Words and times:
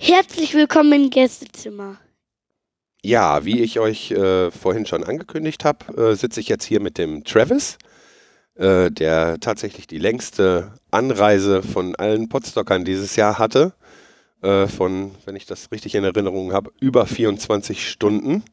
Herzlich 0.00 0.54
willkommen 0.54 0.92
im 0.92 1.10
Gästezimmer. 1.10 1.96
Ja, 3.02 3.44
wie 3.44 3.60
ich 3.60 3.80
euch 3.80 4.12
äh, 4.12 4.52
vorhin 4.52 4.86
schon 4.86 5.02
angekündigt 5.02 5.64
habe, 5.64 6.10
äh, 6.10 6.14
sitze 6.14 6.38
ich 6.38 6.48
jetzt 6.48 6.64
hier 6.64 6.80
mit 6.80 6.98
dem 6.98 7.24
Travis, 7.24 7.78
äh, 8.54 8.92
der 8.92 9.40
tatsächlich 9.40 9.88
die 9.88 9.98
längste 9.98 10.72
Anreise 10.92 11.64
von 11.64 11.96
allen 11.96 12.28
Podstockern 12.28 12.84
dieses 12.84 13.16
Jahr 13.16 13.38
hatte. 13.38 13.74
Äh, 14.40 14.68
von, 14.68 15.10
wenn 15.24 15.34
ich 15.34 15.46
das 15.46 15.72
richtig 15.72 15.96
in 15.96 16.04
Erinnerung 16.04 16.52
habe, 16.52 16.70
über 16.80 17.04
24 17.04 17.90
Stunden. 17.90 18.44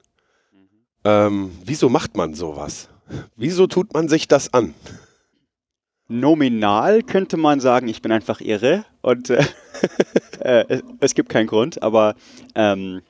Ähm, 1.04 1.52
wieso 1.64 1.90
macht 1.90 2.18
man 2.18 2.34
sowas? 2.34 2.90
Wieso 3.36 3.68
tut 3.68 3.94
man 3.94 4.10
sich 4.10 4.28
das 4.28 4.52
an? 4.52 4.74
Nominal 6.08 7.04
könnte 7.04 7.38
man 7.38 7.60
sagen, 7.60 7.88
ich 7.88 8.02
bin 8.02 8.12
einfach 8.12 8.42
irre 8.42 8.84
und 9.02 9.30
äh, 10.46 10.66
es, 10.70 10.84
es 11.00 11.16
gibt 11.16 11.30
keinen 11.30 11.48
Grund, 11.48 11.82
aber 11.82 12.16
ähm, 12.56 13.02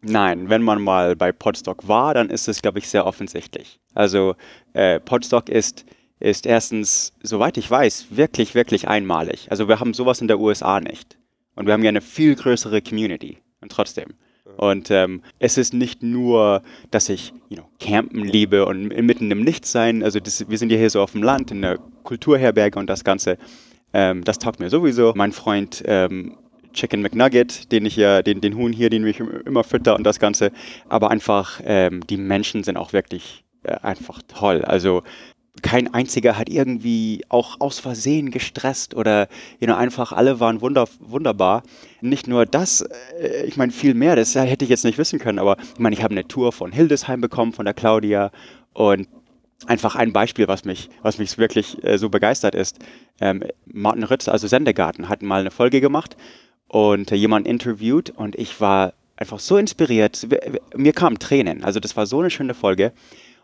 nein, 0.00 0.48
wenn 0.48 0.62
man 0.62 0.82
mal 0.82 1.16
bei 1.16 1.32
Podstock 1.32 1.86
war, 1.86 2.14
dann 2.14 2.30
ist 2.30 2.48
es, 2.48 2.62
glaube 2.62 2.78
ich, 2.78 2.88
sehr 2.88 3.06
offensichtlich. 3.06 3.80
Also 3.94 4.34
äh, 4.72 4.98
Podstock 5.00 5.48
ist, 5.48 5.84
ist 6.20 6.46
erstens, 6.46 7.12
soweit 7.22 7.56
ich 7.56 7.70
weiß, 7.70 8.06
wirklich, 8.10 8.54
wirklich 8.54 8.88
einmalig. 8.88 9.46
Also 9.50 9.68
wir 9.68 9.80
haben 9.80 9.94
sowas 9.94 10.20
in 10.20 10.28
der 10.28 10.40
USA 10.40 10.80
nicht. 10.80 11.18
Und 11.54 11.66
wir 11.66 11.74
haben 11.74 11.82
ja 11.82 11.90
eine 11.90 12.00
viel 12.00 12.34
größere 12.34 12.80
Community. 12.80 13.38
Und 13.60 13.70
trotzdem. 13.70 14.14
Und 14.56 14.90
ähm, 14.90 15.22
es 15.38 15.56
ist 15.56 15.72
nicht 15.72 16.02
nur, 16.02 16.62
dass 16.90 17.08
ich 17.08 17.32
you 17.48 17.56
know, 17.56 17.68
campen 17.78 18.24
liebe 18.24 18.66
und 18.66 18.88
mitten 18.88 19.30
im 19.30 19.42
Nichts 19.42 19.72
sein. 19.72 20.02
Also 20.02 20.20
das, 20.20 20.48
wir 20.48 20.58
sind 20.58 20.72
ja 20.72 20.78
hier 20.78 20.90
so 20.90 21.00
auf 21.00 21.12
dem 21.12 21.22
Land, 21.22 21.50
in 21.50 21.62
der 21.62 21.78
Kulturherberge 22.02 22.78
und 22.78 22.88
das 22.88 23.04
Ganze. 23.04 23.38
Ähm, 23.92 24.24
das 24.24 24.38
taugt 24.38 24.60
mir 24.60 24.70
sowieso. 24.70 25.12
Mein 25.14 25.32
Freund 25.32 25.82
ähm, 25.86 26.36
Chicken 26.72 27.02
McNugget, 27.02 27.70
den 27.70 27.86
ich 27.86 27.96
ja, 27.96 28.22
den, 28.22 28.40
den 28.40 28.56
Huhn 28.56 28.72
hier, 28.72 28.90
den 28.90 29.06
ich 29.06 29.20
immer 29.20 29.64
fütter 29.64 29.94
und 29.96 30.04
das 30.04 30.18
Ganze. 30.18 30.52
Aber 30.88 31.10
einfach, 31.10 31.60
ähm, 31.64 32.06
die 32.06 32.16
Menschen 32.16 32.64
sind 32.64 32.76
auch 32.76 32.92
wirklich 32.92 33.44
äh, 33.62 33.76
einfach 33.82 34.20
toll. 34.26 34.64
Also 34.64 35.02
kein 35.60 35.92
einziger 35.92 36.38
hat 36.38 36.48
irgendwie 36.48 37.24
auch 37.28 37.60
aus 37.60 37.78
Versehen 37.78 38.30
gestresst 38.30 38.94
oder 38.94 39.28
you 39.60 39.66
know, 39.66 39.76
einfach 39.76 40.12
alle 40.12 40.40
waren 40.40 40.62
wunder, 40.62 40.88
wunderbar. 40.98 41.62
Nicht 42.00 42.26
nur 42.26 42.46
das, 42.46 42.80
äh, 43.20 43.44
ich 43.44 43.56
meine 43.56 43.72
viel 43.72 43.94
mehr, 43.94 44.16
das 44.16 44.34
hätte 44.34 44.64
ich 44.64 44.70
jetzt 44.70 44.84
nicht 44.84 44.96
wissen 44.96 45.18
können, 45.18 45.38
aber 45.38 45.58
ich 45.74 45.78
meine, 45.78 45.94
ich 45.94 46.02
habe 46.02 46.12
eine 46.12 46.26
Tour 46.26 46.52
von 46.52 46.72
Hildesheim 46.72 47.20
bekommen, 47.20 47.52
von 47.52 47.66
der 47.66 47.74
Claudia 47.74 48.30
und 48.72 49.06
einfach 49.66 49.96
ein 49.96 50.12
Beispiel, 50.12 50.48
was 50.48 50.64
mich, 50.64 50.88
was 51.02 51.18
mich 51.18 51.38
wirklich 51.38 51.82
äh, 51.84 51.98
so 51.98 52.08
begeistert 52.08 52.54
ist. 52.54 52.78
Ähm, 53.20 53.44
Martin 53.66 54.04
Ritz, 54.04 54.28
also 54.28 54.46
Sendegarten, 54.46 55.08
hat 55.08 55.22
mal 55.22 55.40
eine 55.40 55.50
Folge 55.50 55.80
gemacht 55.80 56.16
und 56.68 57.12
äh, 57.12 57.14
jemanden 57.14 57.48
interviewt 57.48 58.10
und 58.10 58.36
ich 58.36 58.60
war 58.60 58.94
einfach 59.16 59.38
so 59.38 59.56
inspiriert. 59.56 60.26
Mir 60.74 60.92
kamen 60.92 61.18
Tränen. 61.18 61.64
Also 61.64 61.80
das 61.80 61.96
war 61.96 62.06
so 62.06 62.20
eine 62.20 62.30
schöne 62.30 62.54
Folge. 62.54 62.92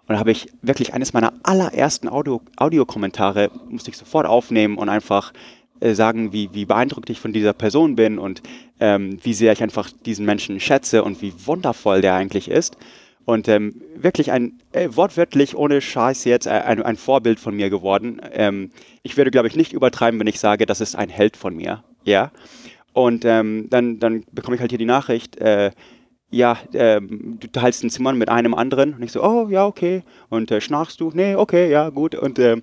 Und 0.06 0.14
da 0.14 0.18
habe 0.20 0.32
ich 0.32 0.48
wirklich 0.62 0.94
eines 0.94 1.12
meiner 1.12 1.34
allerersten 1.42 2.08
Audio, 2.08 2.40
Audiokommentare, 2.56 3.50
musste 3.68 3.90
ich 3.90 3.96
sofort 3.98 4.26
aufnehmen 4.26 4.78
und 4.78 4.88
einfach 4.88 5.32
äh, 5.80 5.94
sagen, 5.94 6.32
wie, 6.32 6.48
wie 6.54 6.64
beeindruckt 6.64 7.10
ich 7.10 7.20
von 7.20 7.32
dieser 7.32 7.52
Person 7.52 7.94
bin 7.94 8.18
und 8.18 8.42
ähm, 8.80 9.18
wie 9.22 9.34
sehr 9.34 9.52
ich 9.52 9.62
einfach 9.62 9.90
diesen 10.06 10.24
Menschen 10.24 10.60
schätze 10.60 11.04
und 11.04 11.20
wie 11.20 11.34
wundervoll 11.46 12.00
der 12.00 12.14
eigentlich 12.14 12.48
ist. 12.48 12.76
Und 13.28 13.46
ähm, 13.46 13.82
wirklich 13.94 14.32
ein, 14.32 14.58
äh, 14.72 14.88
wortwörtlich, 14.92 15.54
ohne 15.54 15.82
Scheiß 15.82 16.24
jetzt, 16.24 16.46
äh, 16.46 16.48
ein, 16.48 16.82
ein 16.82 16.96
Vorbild 16.96 17.38
von 17.38 17.54
mir 17.54 17.68
geworden. 17.68 18.22
Ähm, 18.32 18.70
ich 19.02 19.18
würde, 19.18 19.30
glaube 19.30 19.48
ich, 19.48 19.54
nicht 19.54 19.74
übertreiben, 19.74 20.18
wenn 20.18 20.26
ich 20.26 20.40
sage, 20.40 20.64
das 20.64 20.80
ist 20.80 20.96
ein 20.96 21.10
Held 21.10 21.36
von 21.36 21.54
mir. 21.54 21.84
Ja. 22.04 22.32
Und 22.94 23.26
ähm, 23.26 23.66
dann, 23.68 23.98
dann 23.98 24.24
bekomme 24.32 24.54
ich 24.54 24.62
halt 24.62 24.70
hier 24.70 24.78
die 24.78 24.86
Nachricht, 24.86 25.36
äh, 25.42 25.72
ja, 26.30 26.56
ähm, 26.72 27.36
du 27.38 27.48
teilst 27.48 27.84
ein 27.84 27.90
Zimmer 27.90 28.14
mit 28.14 28.30
einem 28.30 28.54
anderen. 28.54 28.94
Und 28.94 29.02
ich 29.02 29.12
so, 29.12 29.22
oh, 29.22 29.46
ja, 29.50 29.66
okay. 29.66 30.04
Und 30.30 30.50
äh, 30.50 30.62
schnarchst 30.62 30.98
du? 30.98 31.10
Nee, 31.12 31.34
okay, 31.34 31.70
ja, 31.70 31.90
gut. 31.90 32.14
Und 32.14 32.38
ähm, 32.38 32.62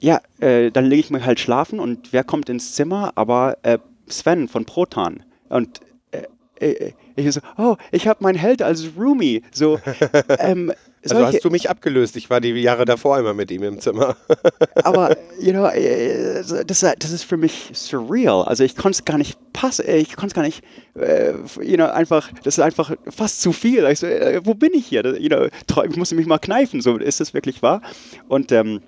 ja, 0.00 0.20
äh, 0.38 0.70
dann 0.70 0.84
lege 0.84 1.00
ich 1.00 1.08
mich 1.08 1.24
halt 1.24 1.40
schlafen 1.40 1.80
und 1.80 2.12
wer 2.12 2.24
kommt 2.24 2.50
ins 2.50 2.74
Zimmer? 2.74 3.12
Aber 3.14 3.56
äh, 3.62 3.78
Sven 4.06 4.48
von 4.48 4.66
Proton. 4.66 5.22
Und 5.48 5.80
äh, 5.80 5.83
äh, 5.83 5.83
ich 6.60 7.32
so, 7.32 7.40
oh, 7.58 7.76
ich 7.90 8.06
habe 8.06 8.22
meinen 8.22 8.38
Held 8.38 8.62
als 8.62 8.84
Roomie. 8.96 9.42
So, 9.52 9.80
ähm, 10.38 10.72
Also 11.02 11.26
hast 11.26 11.44
du 11.44 11.50
mich 11.50 11.68
abgelöst. 11.68 12.16
Ich 12.16 12.30
war 12.30 12.40
die 12.40 12.50
Jahre 12.50 12.84
davor 12.84 13.18
immer 13.18 13.34
mit 13.34 13.50
ihm 13.50 13.62
im 13.62 13.80
Zimmer. 13.80 14.16
aber 14.84 15.16
you 15.40 15.52
know, 15.52 15.66
äh, 15.66 16.42
das, 16.66 16.80
das 16.80 17.10
ist 17.10 17.24
für 17.24 17.36
mich 17.36 17.70
surreal. 17.74 18.44
Also 18.44 18.64
ich 18.64 18.76
konnte 18.76 18.96
es 18.96 19.04
gar 19.04 19.18
nicht 19.18 19.38
passen, 19.52 19.84
ich 19.88 20.16
konnte 20.16 20.28
es 20.28 20.34
gar 20.34 20.42
nicht, 20.42 20.62
äh, 20.98 21.32
you 21.60 21.76
know, 21.76 21.86
einfach, 21.86 22.30
das 22.44 22.58
ist 22.58 22.64
einfach 22.64 22.94
fast 23.08 23.42
zu 23.42 23.52
viel. 23.52 23.84
Ich 23.86 24.00
so, 24.00 24.06
äh, 24.06 24.40
wo 24.44 24.54
bin 24.54 24.72
ich 24.74 24.86
hier? 24.86 25.04
You 25.18 25.28
know, 25.28 25.48
ich 25.84 25.96
musste 25.96 26.14
mich 26.14 26.26
mal 26.26 26.38
kneifen, 26.38 26.80
so 26.80 26.96
ist 26.96 27.20
das 27.20 27.34
wirklich 27.34 27.62
wahr? 27.62 27.82
Und 28.28 28.52
ähm, 28.52 28.80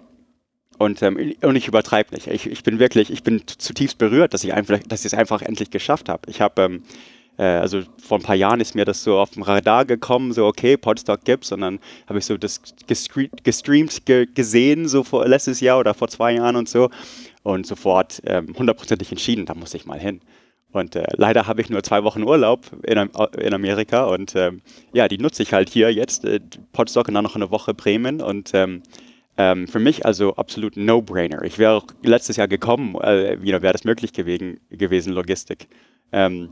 und, 0.79 1.03
ähm, 1.03 1.35
und 1.41 1.57
ich 1.57 1.69
übertreibe 1.69 2.15
nicht. 2.15 2.27
Ich, 2.27 2.47
ich 2.47 2.63
bin 2.63 2.79
wirklich, 2.79 3.11
ich 3.11 3.23
bin 3.23 3.43
zutiefst 3.47 3.97
berührt, 3.97 4.35
dass 4.35 4.45
ich 4.45 4.53
einfach, 4.53 4.79
dass 4.87 5.01
ich 5.01 5.07
es 5.07 5.15
einfach 5.15 5.41
endlich 5.41 5.71
geschafft 5.71 6.11
habe. 6.11 6.29
Ich 6.29 6.43
habe 6.43 6.63
ähm, 6.63 6.83
äh, 6.83 7.26
also 7.43 7.83
vor 7.99 8.19
ein 8.19 8.23
paar 8.23 8.35
Jahren 8.35 8.61
ist 8.61 8.75
mir 8.75 8.85
das 8.85 9.03
so 9.03 9.19
auf 9.19 9.31
dem 9.31 9.43
Radar 9.43 9.85
gekommen, 9.85 10.33
so 10.33 10.47
okay, 10.47 10.77
Podstock 10.77 11.25
gibt's 11.25 11.53
und 11.53 11.61
dann 11.61 11.79
habe 12.07 12.19
ich 12.19 12.25
so 12.25 12.37
das 12.37 12.63
gestre 12.87 13.29
gestreamt 13.45 14.07
ge 14.07 14.27
gesehen, 14.33 14.89
so 14.89 15.03
vor 15.03 15.27
letztes 15.27 15.61
Jahr 15.61 15.79
oder 15.79 15.95
vor 15.95 16.09
zwei 16.09 16.33
Jahren 16.33 16.57
und 16.57 16.69
so 16.69 16.91
und 17.43 17.67
sofort 17.67 18.23
ähm, 18.27 18.55
hundertprozentig 18.59 19.11
entschieden, 19.13 19.47
da 19.47 19.55
muss 19.55 19.75
ich 19.75 19.87
mal 19.87 20.01
hin. 20.01 20.21
Und 20.73 20.95
äh, 20.97 21.07
leider 21.17 21.47
habe 21.47 21.61
ich 21.61 21.71
nur 21.71 21.83
zwei 21.83 22.05
Wochen 22.05 22.23
Urlaub 22.23 22.67
in, 22.83 22.99
in 23.39 23.55
Amerika 23.55 24.05
und 24.05 24.35
ähm, 24.37 24.61
ja, 24.93 25.09
die 25.09 25.19
nutze 25.19 25.43
ich 25.43 25.53
halt 25.53 25.71
hier 25.71 25.93
jetzt, 25.93 26.25
äh, 26.25 26.41
Podstock 26.73 27.09
und 27.09 27.15
dann 27.15 27.25
noch 27.25 27.37
eine 27.37 27.51
Woche 27.51 27.73
Bremen 27.73 28.21
und 28.21 28.51
ähm, 28.53 28.83
ähm, 29.39 29.69
für 29.69 29.79
mich 29.79 30.05
also 30.05 30.35
absolut 30.37 30.77
No-Brainer. 30.77 31.43
Ich 31.43 31.59
wäre 31.59 31.75
auch 31.75 31.87
letztes 32.03 32.37
Jahr 32.37 32.49
gekommen, 32.49 32.97
äh, 33.03 33.35
you 33.35 33.53
know, 33.53 33.63
wäre 33.63 33.73
das 33.73 33.85
möglich 33.85 34.13
gewesen, 34.13 34.61
gewesen 34.71 35.13
Logistik. 35.13 35.69
Ähm, 36.13 36.51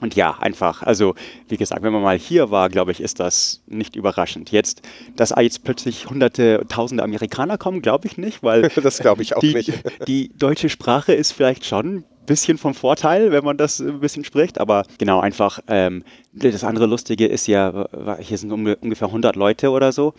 und 0.00 0.16
ja, 0.16 0.36
einfach, 0.40 0.82
also 0.82 1.14
wie 1.48 1.56
gesagt, 1.56 1.82
wenn 1.82 1.92
man 1.92 2.02
mal 2.02 2.18
hier 2.18 2.50
war, 2.50 2.68
glaube 2.68 2.90
ich, 2.92 3.00
ist 3.00 3.20
das 3.20 3.62
nicht 3.66 3.94
überraschend. 3.96 4.50
Jetzt, 4.50 4.82
dass 5.16 5.32
jetzt 5.38 5.62
plötzlich 5.64 6.10
hunderte, 6.10 6.64
tausende 6.68 7.02
Amerikaner 7.04 7.58
kommen, 7.58 7.80
glaube 7.80 8.08
ich 8.08 8.18
nicht, 8.18 8.42
weil 8.42 8.68
Das 8.82 8.98
glaube 8.98 9.22
ich 9.22 9.36
auch 9.36 9.40
die, 9.40 9.54
nicht. 9.54 9.72
die 10.08 10.30
deutsche 10.36 10.68
Sprache 10.68 11.12
ist 11.14 11.32
vielleicht 11.32 11.64
schon 11.64 11.98
ein 11.98 12.04
bisschen 12.26 12.58
vom 12.58 12.74
Vorteil, 12.74 13.30
wenn 13.30 13.44
man 13.44 13.56
das 13.56 13.80
ein 13.80 14.00
bisschen 14.00 14.24
spricht, 14.24 14.58
aber 14.58 14.84
genau 14.98 15.20
einfach, 15.20 15.60
ähm, 15.68 16.02
das 16.32 16.64
andere 16.64 16.86
Lustige 16.86 17.26
ist 17.26 17.46
ja, 17.46 17.86
hier 18.20 18.38
sind 18.38 18.50
unge- 18.52 18.78
ungefähr 18.80 19.08
100 19.08 19.36
Leute 19.36 19.70
oder 19.70 19.92
so, 19.92 20.14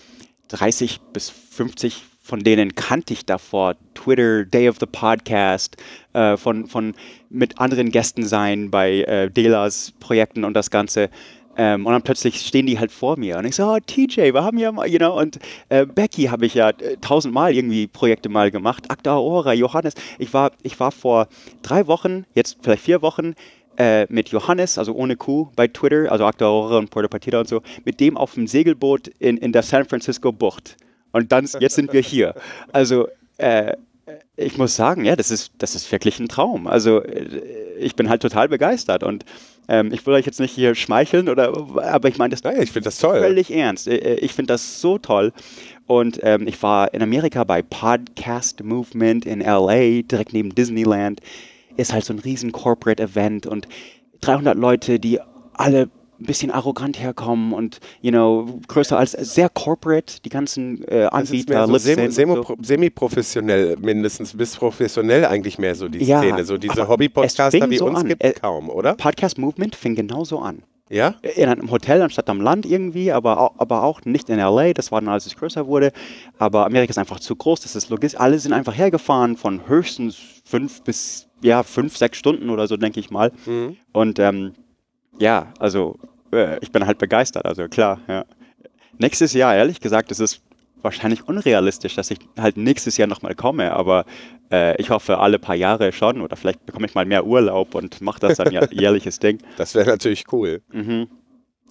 30 0.50 1.02
bis 1.12 1.30
50 1.30 2.04
von 2.26 2.40
denen 2.40 2.74
kannte 2.74 3.14
ich 3.14 3.26
davor. 3.26 3.76
Twitter, 3.94 4.46
Day 4.46 4.68
of 4.68 4.78
the 4.80 4.88
Podcast, 4.88 5.78
äh, 6.14 6.36
von, 6.38 6.66
von 6.66 6.96
mit 7.30 7.60
anderen 7.60 7.92
Gästen 7.92 8.26
sein 8.26 8.72
bei 8.72 9.02
äh, 9.02 9.30
Delas 9.30 9.94
Projekten 10.00 10.44
und 10.44 10.56
das 10.56 10.72
Ganze. 10.72 11.10
Ähm, 11.56 11.86
und 11.86 11.94
dann 11.94 12.02
plötzlich 12.02 12.42
stehen 12.42 12.66
die 12.66 12.80
halt 12.80 12.92
vor 12.92 13.18
mir 13.18 13.38
und 13.38 13.46
ich 13.46 13.56
so, 13.56 13.64
oh, 13.66 13.78
TJ, 13.80 14.34
wir 14.34 14.44
haben 14.44 14.58
ja 14.58 14.72
mal, 14.72 14.90
you 14.90 14.98
know, 14.98 15.18
und 15.18 15.40
äh, 15.70 15.86
Becky 15.86 16.24
habe 16.24 16.48
ich 16.48 16.56
ja 16.56 16.72
äh, 16.72 16.98
tausendmal 17.00 17.56
irgendwie 17.56 17.88
Projekte 17.88 18.28
mal 18.28 18.52
gemacht, 18.52 18.90
Akta 18.90 19.16
Ora, 19.16 19.54
Johannes. 19.54 19.94
Ich 20.18 20.34
war, 20.34 20.52
ich 20.64 20.78
war 20.80 20.92
vor 20.92 21.28
drei 21.62 21.88
Wochen, 21.88 22.26
jetzt 22.34 22.58
vielleicht 22.62 22.84
vier 22.84 23.02
Wochen, 23.04 23.36
äh, 23.78 24.06
mit 24.12 24.30
Johannes, 24.30 24.78
also 24.78 24.94
ohne 24.94 25.16
Q, 25.16 25.52
bei 25.56 25.68
Twitter, 25.68 26.12
also 26.12 26.26
Akta 26.26 26.48
Ora 26.48 26.78
und 26.78 26.90
Puerto 26.90 27.08
Partida 27.08 27.40
und 27.40 27.48
so, 27.48 27.62
mit 27.86 28.00
dem 28.00 28.18
auf 28.18 28.34
dem 28.34 28.48
Segelboot 28.48 29.10
in, 29.20 29.38
in 29.38 29.52
der 29.54 29.64
San 29.64 29.86
Francisco 29.86 30.34
Bucht. 30.34 30.76
Und 31.16 31.32
dann, 31.32 31.48
jetzt 31.62 31.76
sind 31.76 31.94
wir 31.94 32.02
hier. 32.02 32.36
Also, 32.74 33.08
äh, 33.38 33.74
ich 34.36 34.58
muss 34.58 34.76
sagen, 34.76 35.06
ja, 35.06 35.16
das 35.16 35.32
ist, 35.32 35.54
das 35.60 35.74
ist 35.76 35.90
wirklich 35.92 36.20
ein 36.20 36.28
Traum. 36.28 36.68
Also, 36.68 37.02
äh, 37.02 37.78
ich 37.80 37.96
bin 37.96 38.10
halt 38.10 38.22
total 38.22 38.50
begeistert 38.50 39.02
und 39.02 39.24
ähm, 39.70 39.92
ich 39.94 40.06
will 40.06 40.14
euch 40.14 40.26
jetzt 40.26 40.42
nicht 40.42 40.54
hier 40.54 40.76
schmeicheln, 40.76 41.30
oder, 41.30 41.54
aber 41.82 42.10
ich 42.10 42.18
meine 42.18 42.32
das 42.32 42.44
Naja, 42.44 42.62
ich 42.62 42.72
finde 42.72 42.86
das 42.86 43.00
toll. 43.00 43.20
völlig 43.20 43.50
ernst. 43.50 43.88
Äh, 43.88 43.96
äh, 43.96 44.16
Ich 44.20 44.34
finde 44.34 44.54
das 44.54 44.82
so 44.82 44.98
toll. 44.98 45.32
Und 45.88 46.20
ähm, 46.22 46.48
ich 46.48 46.62
war 46.62 46.94
in 46.94 47.02
Amerika 47.02 47.46
bei 47.46 47.62
Podcast 47.62 48.62
Movement 48.62 49.26
in 49.26 49.40
LA, 49.40 50.02
direkt 50.02 50.34
neben 50.34 50.54
Disneyland. 50.54 51.22
Ist 51.78 51.94
halt 51.94 52.04
so 52.04 52.12
ein 52.14 52.20
riesen 52.20 52.52
Corporate 52.52 53.02
Event 53.02 53.48
und 53.48 53.70
300 54.20 54.58
Leute, 54.58 55.00
die 55.00 55.20
alle 55.54 55.90
ein 56.20 56.26
bisschen 56.26 56.52
arrogant 56.52 57.00
herkommen 57.00 57.54
und, 57.54 57.80
you 58.02 58.12
know, 58.12 58.60
größer 58.68 58.98
als 58.98 59.12
sehr 59.12 59.50
corporate, 59.50 60.22
die 60.24 60.30
ganzen 60.30 60.84
äh, 60.88 61.08
Anbieter, 61.12 61.68
so 61.68 61.78
semi, 61.78 62.06
so. 62.06 62.12
semi, 62.12 62.40
semi-professionell 62.62 63.78
mindestens, 63.82 64.36
bis 64.36 64.56
professionell 64.56 65.26
eigentlich 65.26 65.58
mehr 65.58 65.76
so 65.76 65.88
die 65.88 66.04
Ja, 66.04 66.20
Szene. 66.20 66.46
So 66.46 66.58
diese 66.58 66.88
Hobby-Podcaster 66.88 67.52
fing 67.52 67.70
wie 67.70 67.78
so 67.78 67.86
uns 67.86 68.00
an. 68.00 68.08
gibt 68.08 68.24
Äh, 68.24 68.34
kaum, 68.34 68.70
oder? 68.70 68.96
Podcast 68.96 69.38
Movement 69.38 69.76
fing 69.76 69.96
genauso 69.96 70.40
an. 70.40 70.64
Ja? 70.88 71.16
in 71.24 71.50
einem 71.50 71.72
Hotel 71.72 72.04
anstatt 72.04 72.30
am 72.30 72.40
Land 72.40 72.66
irgendwie, 72.66 73.12
aber 73.12 73.40
auch, 73.42 73.54
aber 73.58 73.82
auch 73.84 74.02
nicht 74.06 74.30
in 74.30 74.38
LA. 74.38 74.74
Das 74.74 74.92
war 74.92 75.02
dann, 75.02 75.10
als 75.10 75.26
es 75.26 75.36
größer 75.36 75.66
wurde. 75.66 75.92
Aber 76.38 76.66
Amerika 76.68 76.92
ist 76.92 77.00
einfach 77.00 77.20
zu 77.20 77.36
groß. 77.36 77.62
Das 77.62 77.76
ist 77.76 77.90
logistisch. 77.90 78.20
Alle 78.20 78.38
sind 78.38 78.54
einfach 78.54 78.78
hergefahren 78.78 79.36
von 79.36 79.68
höchstens 79.68 80.16
fünf 80.44 80.84
bis 80.84 81.28
ja 81.42 81.64
fünf, 81.64 81.98
sechs 81.98 82.18
Stunden 82.18 82.50
oder 82.50 82.68
so, 82.68 82.78
denke 82.78 83.00
ich 83.00 83.10
mal. 83.10 83.32
Mhm. 83.46 83.78
Und 83.94 84.20
ähm, 84.20 84.54
ja, 85.20 85.54
also 85.60 85.98
äh, 86.32 86.58
ich 86.62 86.72
bin 86.72 86.86
halt 86.86 86.98
begeistert. 86.98 87.46
Also 87.46 87.68
klar. 87.68 88.00
Ja. 88.08 88.26
Nächstes 88.98 89.34
Jahr, 89.34 89.56
ehrlich 89.56 89.80
gesagt, 89.82 90.12
ist 90.12 90.20
es 90.20 90.42
wahrscheinlich 90.82 91.28
unrealistisch, 91.28 91.96
dass 91.96 92.12
ich 92.12 92.20
halt 92.38 92.58
nächstes 92.58 92.98
Jahr 92.98 93.08
nochmal 93.08 93.36
komme. 93.36 93.74
Aber 93.74 94.06
äh, 94.52 94.80
ich 94.82 94.90
hoffe 94.90 95.18
alle 95.18 95.40
paar 95.40 95.56
Jahre 95.56 95.92
schon 95.92 96.22
oder 96.22 96.36
vielleicht 96.36 96.66
bekomme 96.66 96.86
ich 96.86 96.96
mal 96.96 97.06
mehr 97.06 97.26
Urlaub 97.26 97.76
und 97.76 98.02
mache 98.02 98.20
das 98.20 98.38
dann 98.38 98.52
ja 98.52 98.66
jährliches 98.72 99.20
Ding. 99.20 99.40
Das 99.58 99.76
wäre 99.76 99.90
natürlich 99.90 100.26
cool. 100.32 100.62
Mhm. 100.72 101.08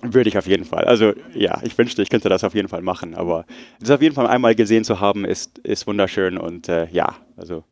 Würde 0.02 0.28
ich 0.28 0.36
auf 0.36 0.46
jeden 0.46 0.64
Fall. 0.64 0.84
Also 0.84 1.12
ja, 1.32 1.60
ich 1.62 1.78
wünschte, 1.78 2.02
ich 2.02 2.10
könnte 2.10 2.28
das 2.28 2.44
auf 2.44 2.54
jeden 2.54 2.68
Fall 2.68 2.82
machen, 2.82 3.14
aber 3.14 3.46
das 3.80 3.90
auf 3.90 4.02
jeden 4.02 4.14
Fall 4.14 4.26
einmal 4.26 4.54
gesehen 4.54 4.84
zu 4.84 5.00
haben, 5.00 5.24
ist, 5.24 5.58
ist 5.60 5.86
wunderschön 5.86 6.36
und 6.36 6.68
äh, 6.68 6.88
ja, 6.90 7.14
also 7.36 7.62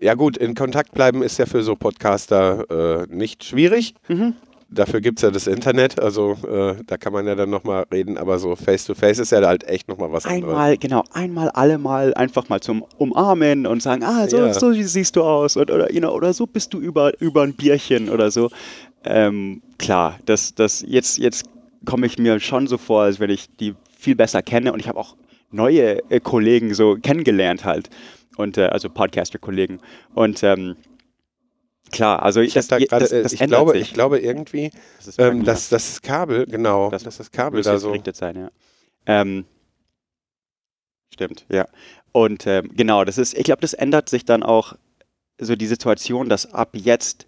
Ja 0.00 0.14
gut, 0.14 0.36
in 0.36 0.54
Kontakt 0.54 0.92
bleiben 0.92 1.22
ist 1.22 1.38
ja 1.38 1.46
für 1.46 1.62
so 1.62 1.76
Podcaster 1.76 3.06
äh, 3.06 3.06
nicht 3.08 3.44
schwierig. 3.44 3.94
Mhm. 4.08 4.34
Dafür 4.72 5.00
gibt 5.00 5.18
es 5.18 5.22
ja 5.22 5.32
das 5.32 5.48
Internet, 5.48 5.98
also 5.98 6.36
äh, 6.48 6.76
da 6.86 6.96
kann 6.96 7.12
man 7.12 7.26
ja 7.26 7.34
dann 7.34 7.50
nochmal 7.50 7.86
reden, 7.92 8.16
aber 8.16 8.38
so 8.38 8.54
Face-to-Face 8.54 9.18
ist 9.18 9.32
ja 9.32 9.44
halt 9.44 9.64
echt 9.64 9.88
nochmal 9.88 10.12
was 10.12 10.24
anderes. 10.26 10.44
einmal, 10.44 10.76
genau, 10.76 11.02
einmal, 11.12 11.48
alle 11.50 11.76
mal 11.76 12.14
einfach 12.14 12.48
mal 12.48 12.60
zum 12.60 12.84
Umarmen 12.96 13.66
und 13.66 13.82
sagen, 13.82 14.04
ah, 14.04 14.28
so, 14.28 14.36
Ja. 14.36 14.54
so 14.54 14.72
siehst 14.72 15.16
du 15.16 15.22
aus 15.22 15.56
und, 15.56 15.72
oder, 15.72 15.92
you 15.92 15.98
know, 15.98 16.12
oder 16.14 16.32
so 16.32 16.46
bist 16.46 16.72
du 16.72 16.78
über, 16.78 17.20
über 17.20 17.42
ein 17.42 17.54
Bierchen 17.54 18.08
oder 18.10 18.30
so. 18.30 18.48
Ähm, 19.04 19.60
klar, 19.78 20.18
das, 20.26 20.54
das 20.54 20.84
jetzt, 20.86 21.18
jetzt 21.18 21.46
komme 21.84 22.06
ich 22.06 22.18
mir 22.18 22.38
schon 22.38 22.68
so 22.68 22.78
vor, 22.78 23.02
als 23.02 23.18
wenn 23.18 23.30
ich 23.30 23.48
die 23.56 23.74
viel 23.98 24.14
besser 24.14 24.40
kenne 24.40 24.72
und 24.72 24.78
ich 24.78 24.86
habe 24.88 25.00
auch 25.00 25.16
neue 25.50 25.98
äh, 26.10 26.20
Kollegen 26.20 26.74
so 26.74 26.96
kennengelernt 26.96 27.64
halt 27.64 27.90
und 28.36 28.56
äh, 28.56 28.66
also 28.66 28.88
Podcaster-Kollegen 28.88 29.80
und 30.14 30.44
ähm, 30.44 30.76
klar, 31.90 32.22
also 32.22 32.40
Ich, 32.40 32.56
hab 32.56 32.66
da 32.68 32.78
das, 32.78 32.88
grade, 32.88 33.02
das, 33.04 33.12
äh, 33.12 33.22
das 33.22 33.32
ich, 33.32 33.40
ändert 33.40 33.58
glaube, 33.58 33.72
sich. 33.72 33.82
ich 33.82 33.92
glaube 33.94 34.18
irgendwie, 34.20 34.70
Das 34.98 35.08
ist 35.08 35.18
ähm, 35.18 35.44
dass 35.44 35.68
das 35.68 36.00
Kabel, 36.02 36.46
genau, 36.46 36.90
Das 36.90 37.02
dass 37.04 37.18
das 37.18 37.30
Kabel 37.30 37.62
da 37.62 37.78
so. 37.78 37.88
gerichtet 37.88 38.16
sein, 38.16 38.36
ja. 38.36 38.50
Ähm, 39.06 39.44
stimmt, 41.12 41.46
ja. 41.50 41.66
Und 42.12 42.46
ähm, 42.46 42.70
genau, 42.74 43.04
das 43.04 43.18
ist, 43.18 43.36
ich 43.36 43.44
glaube, 43.44 43.60
das 43.60 43.72
ändert 43.74 44.08
sich 44.08 44.24
dann 44.24 44.42
auch 44.42 44.74
so 45.40 45.56
die 45.56 45.66
Situation, 45.66 46.28
dass 46.28 46.52
ab 46.52 46.70
jetzt 46.74 47.26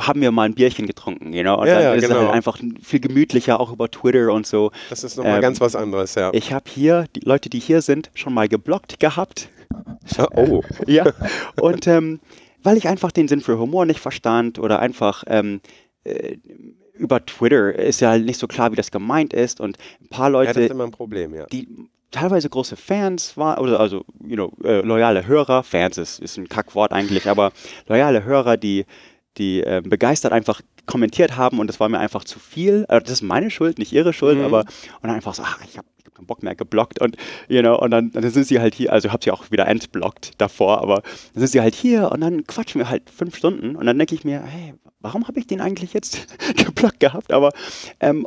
haben 0.00 0.20
wir 0.20 0.30
mal 0.30 0.44
ein 0.44 0.54
Bierchen 0.54 0.86
getrunken, 0.86 1.32
you 1.32 1.42
know? 1.42 1.56
Und 1.60 1.66
Ja, 1.66 1.74
dann 1.74 1.82
ja, 1.82 1.94
ist 1.94 2.04
es 2.04 2.08
genau. 2.08 2.20
halt 2.20 2.30
einfach 2.32 2.58
viel 2.82 3.00
gemütlicher, 3.00 3.58
auch 3.58 3.72
über 3.72 3.90
Twitter 3.90 4.32
und 4.32 4.46
so. 4.46 4.70
Das 4.90 5.02
ist 5.02 5.16
nochmal 5.16 5.36
Ähm, 5.36 5.42
ganz 5.42 5.60
was 5.60 5.74
anderes, 5.74 6.14
ja. 6.14 6.30
Ich 6.34 6.52
habe 6.52 6.70
hier, 6.70 7.06
die 7.16 7.20
Leute, 7.20 7.48
die 7.50 7.58
hier 7.58 7.82
sind, 7.82 8.10
schon 8.14 8.32
mal 8.32 8.48
geblockt 8.48 9.00
gehabt. 9.00 9.48
oh, 10.36 10.62
Ja. 10.86 11.04
Und 11.60 11.86
ähm, 11.88 12.20
weil 12.68 12.76
ich 12.76 12.86
einfach 12.86 13.12
den 13.12 13.28
Sinn 13.28 13.40
für 13.40 13.58
Humor 13.58 13.86
nicht 13.86 13.98
verstand 13.98 14.58
oder 14.58 14.78
einfach 14.80 15.24
ähm, 15.26 15.62
äh, 16.04 16.36
über 16.92 17.24
Twitter 17.24 17.74
ist 17.74 18.00
ja 18.00 18.18
nicht 18.18 18.38
so 18.38 18.46
klar, 18.46 18.70
wie 18.72 18.76
das 18.76 18.90
gemeint 18.90 19.32
ist 19.32 19.58
und 19.58 19.78
ein 20.02 20.08
paar 20.08 20.30
ja, 20.30 20.40
das 20.40 20.48
Leute 20.48 20.60
ist 20.64 20.70
immer 20.72 20.84
ein 20.84 20.90
Problem, 20.90 21.34
ja. 21.34 21.46
die 21.46 21.66
teilweise 22.10 22.50
große 22.50 22.76
Fans 22.76 23.38
waren, 23.38 23.58
oder 23.58 23.80
also, 23.80 24.04
you 24.22 24.36
know, 24.36 24.52
äh, 24.64 24.82
loyale 24.82 25.26
Hörer, 25.26 25.62
Fans 25.62 25.96
ist, 25.96 26.18
ist 26.18 26.36
ein 26.36 26.46
Kackwort 26.50 26.92
eigentlich, 26.92 27.26
aber 27.26 27.52
loyale 27.86 28.24
Hörer, 28.24 28.58
die, 28.58 28.84
die 29.38 29.62
äh, 29.62 29.80
begeistert 29.82 30.32
einfach 30.32 30.60
kommentiert 30.84 31.38
haben 31.38 31.60
und 31.60 31.68
das 31.68 31.80
war 31.80 31.88
mir 31.88 32.00
einfach 32.00 32.24
zu 32.24 32.38
viel. 32.38 32.84
Also 32.88 33.04
das 33.04 33.12
ist 33.14 33.22
meine 33.22 33.50
Schuld, 33.50 33.78
nicht 33.78 33.92
ihre 33.92 34.12
Schuld, 34.12 34.36
Mhm. 34.36 34.44
aber 34.44 34.60
und 34.60 35.04
dann 35.04 35.12
einfach 35.12 35.32
so, 35.32 35.42
ach, 35.42 35.60
ich 35.64 35.78
habe 35.78 35.86
hab 35.86 35.97
keinen 36.18 36.26
Bock 36.26 36.42
mehr 36.42 36.54
geblockt 36.54 37.00
und, 37.00 37.16
you 37.48 37.60
know, 37.60 37.78
und 37.78 37.90
dann, 37.90 38.10
dann 38.10 38.28
sind 38.30 38.46
sie 38.46 38.60
halt 38.60 38.74
hier, 38.74 38.92
also 38.92 39.12
habe 39.12 39.22
sie 39.24 39.30
auch 39.30 39.50
wieder 39.50 39.66
entblockt 39.66 40.32
davor, 40.38 40.80
aber 40.82 40.96
dann 40.96 41.40
sind 41.40 41.48
sie 41.48 41.60
halt 41.60 41.74
hier 41.74 42.10
und 42.12 42.20
dann 42.20 42.44
quatschen 42.46 42.80
wir 42.80 42.90
halt 42.90 43.08
fünf 43.10 43.36
Stunden 43.36 43.76
und 43.76 43.86
dann 43.86 43.98
denke 43.98 44.14
ich 44.14 44.24
mir, 44.24 44.42
hey, 44.42 44.74
warum 45.00 45.28
habe 45.28 45.38
ich 45.38 45.46
den 45.46 45.60
eigentlich 45.60 45.92
jetzt 45.92 46.26
geblockt 46.56 47.00
gehabt? 47.00 47.32
Aber 47.32 47.52
ähm, 48.00 48.26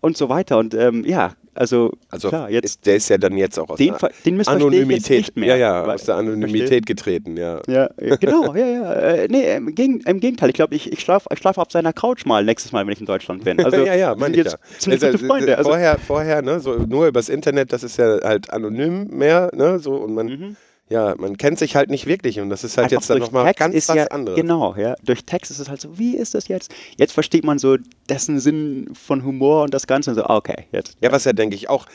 und 0.00 0.16
so 0.16 0.28
weiter 0.28 0.58
und 0.58 0.74
ähm, 0.74 1.04
ja, 1.04 1.32
also, 1.54 1.92
Also 2.08 2.28
klar, 2.28 2.50
jetzt 2.50 2.86
der 2.86 2.96
ist 2.96 3.08
ja 3.10 3.18
dann 3.18 3.36
jetzt 3.36 3.58
auch 3.58 3.68
aus 3.68 3.78
den, 3.78 3.94
den 4.24 4.46
Anonymität, 4.46 5.18
nicht 5.18 5.36
mehr. 5.36 5.56
ja, 5.56 5.84
ja, 5.84 5.92
aus 5.92 6.04
der 6.04 6.16
Anonymität 6.16 6.86
getreten, 6.86 7.36
ja. 7.36 7.60
Ja, 7.68 7.90
äh, 7.98 8.16
genau, 8.18 8.54
ja, 8.54 8.66
ja. 8.66 8.92
Äh, 8.92 9.28
nee, 9.28 9.54
im, 9.56 9.74
Gegen, 9.74 10.00
im 10.00 10.20
Gegenteil, 10.20 10.48
ich 10.48 10.54
glaube, 10.54 10.74
ich, 10.74 10.90
ich 10.90 11.00
schlafe 11.00 11.28
ich 11.30 11.38
schlaf 11.38 11.58
auf 11.58 11.70
seiner 11.70 11.92
Couch 11.92 12.24
mal 12.24 12.44
nächstes 12.44 12.72
Mal, 12.72 12.86
wenn 12.86 12.92
ich 12.92 13.00
in 13.00 13.06
Deutschland 13.06 13.44
bin. 13.44 13.58
Also, 13.62 13.84
ja, 13.84 13.94
ja, 13.94 14.14
meine 14.16 14.34
ich 14.34 14.44
jetzt 14.44 14.58
ja. 14.86 14.92
Also, 14.92 15.06
gute 15.06 15.18
Freunde. 15.26 15.56
Also, 15.56 15.70
vorher, 15.70 15.98
vorher, 15.98 16.42
ne, 16.42 16.58
so 16.58 16.74
nur 16.78 17.06
übers 17.06 17.28
Internet, 17.28 17.72
das 17.72 17.84
ist 17.84 17.96
ja 17.96 18.18
halt 18.22 18.50
anonym 18.50 19.06
mehr, 19.08 19.50
ne, 19.54 19.78
so 19.78 19.94
und 19.94 20.14
man, 20.14 20.26
mhm. 20.26 20.56
Ja, 20.88 21.14
man 21.16 21.36
kennt 21.38 21.58
sich 21.58 21.74
halt 21.76 21.90
nicht 21.90 22.06
wirklich 22.06 22.40
und 22.40 22.50
das 22.50 22.64
ist 22.64 22.76
halt 22.76 22.86
Einfach 22.86 23.00
jetzt 23.00 23.10
dann 23.10 23.18
nochmal 23.18 23.46
Text 23.46 23.58
ganz 23.60 23.88
was 23.88 23.96
ja, 23.96 24.04
anderes. 24.08 24.40
Genau, 24.40 24.74
ja. 24.76 24.94
Durch 25.02 25.24
Text 25.24 25.50
ist 25.50 25.58
es 25.58 25.68
halt 25.68 25.80
so, 25.80 25.98
wie 25.98 26.16
ist 26.16 26.34
das 26.34 26.48
jetzt? 26.48 26.74
Jetzt 26.96 27.12
versteht 27.12 27.44
man 27.44 27.58
so 27.58 27.76
dessen 28.08 28.40
Sinn 28.40 28.90
von 28.94 29.24
Humor 29.24 29.62
und 29.64 29.74
das 29.74 29.86
Ganze 29.86 30.10
und 30.10 30.16
so, 30.16 30.24
ah, 30.24 30.36
okay, 30.36 30.66
jetzt. 30.72 30.96
Ja, 31.00 31.10
was 31.12 31.24
ja, 31.24 31.32
denke 31.32 31.56
ich, 31.56 31.70
auch 31.70 31.86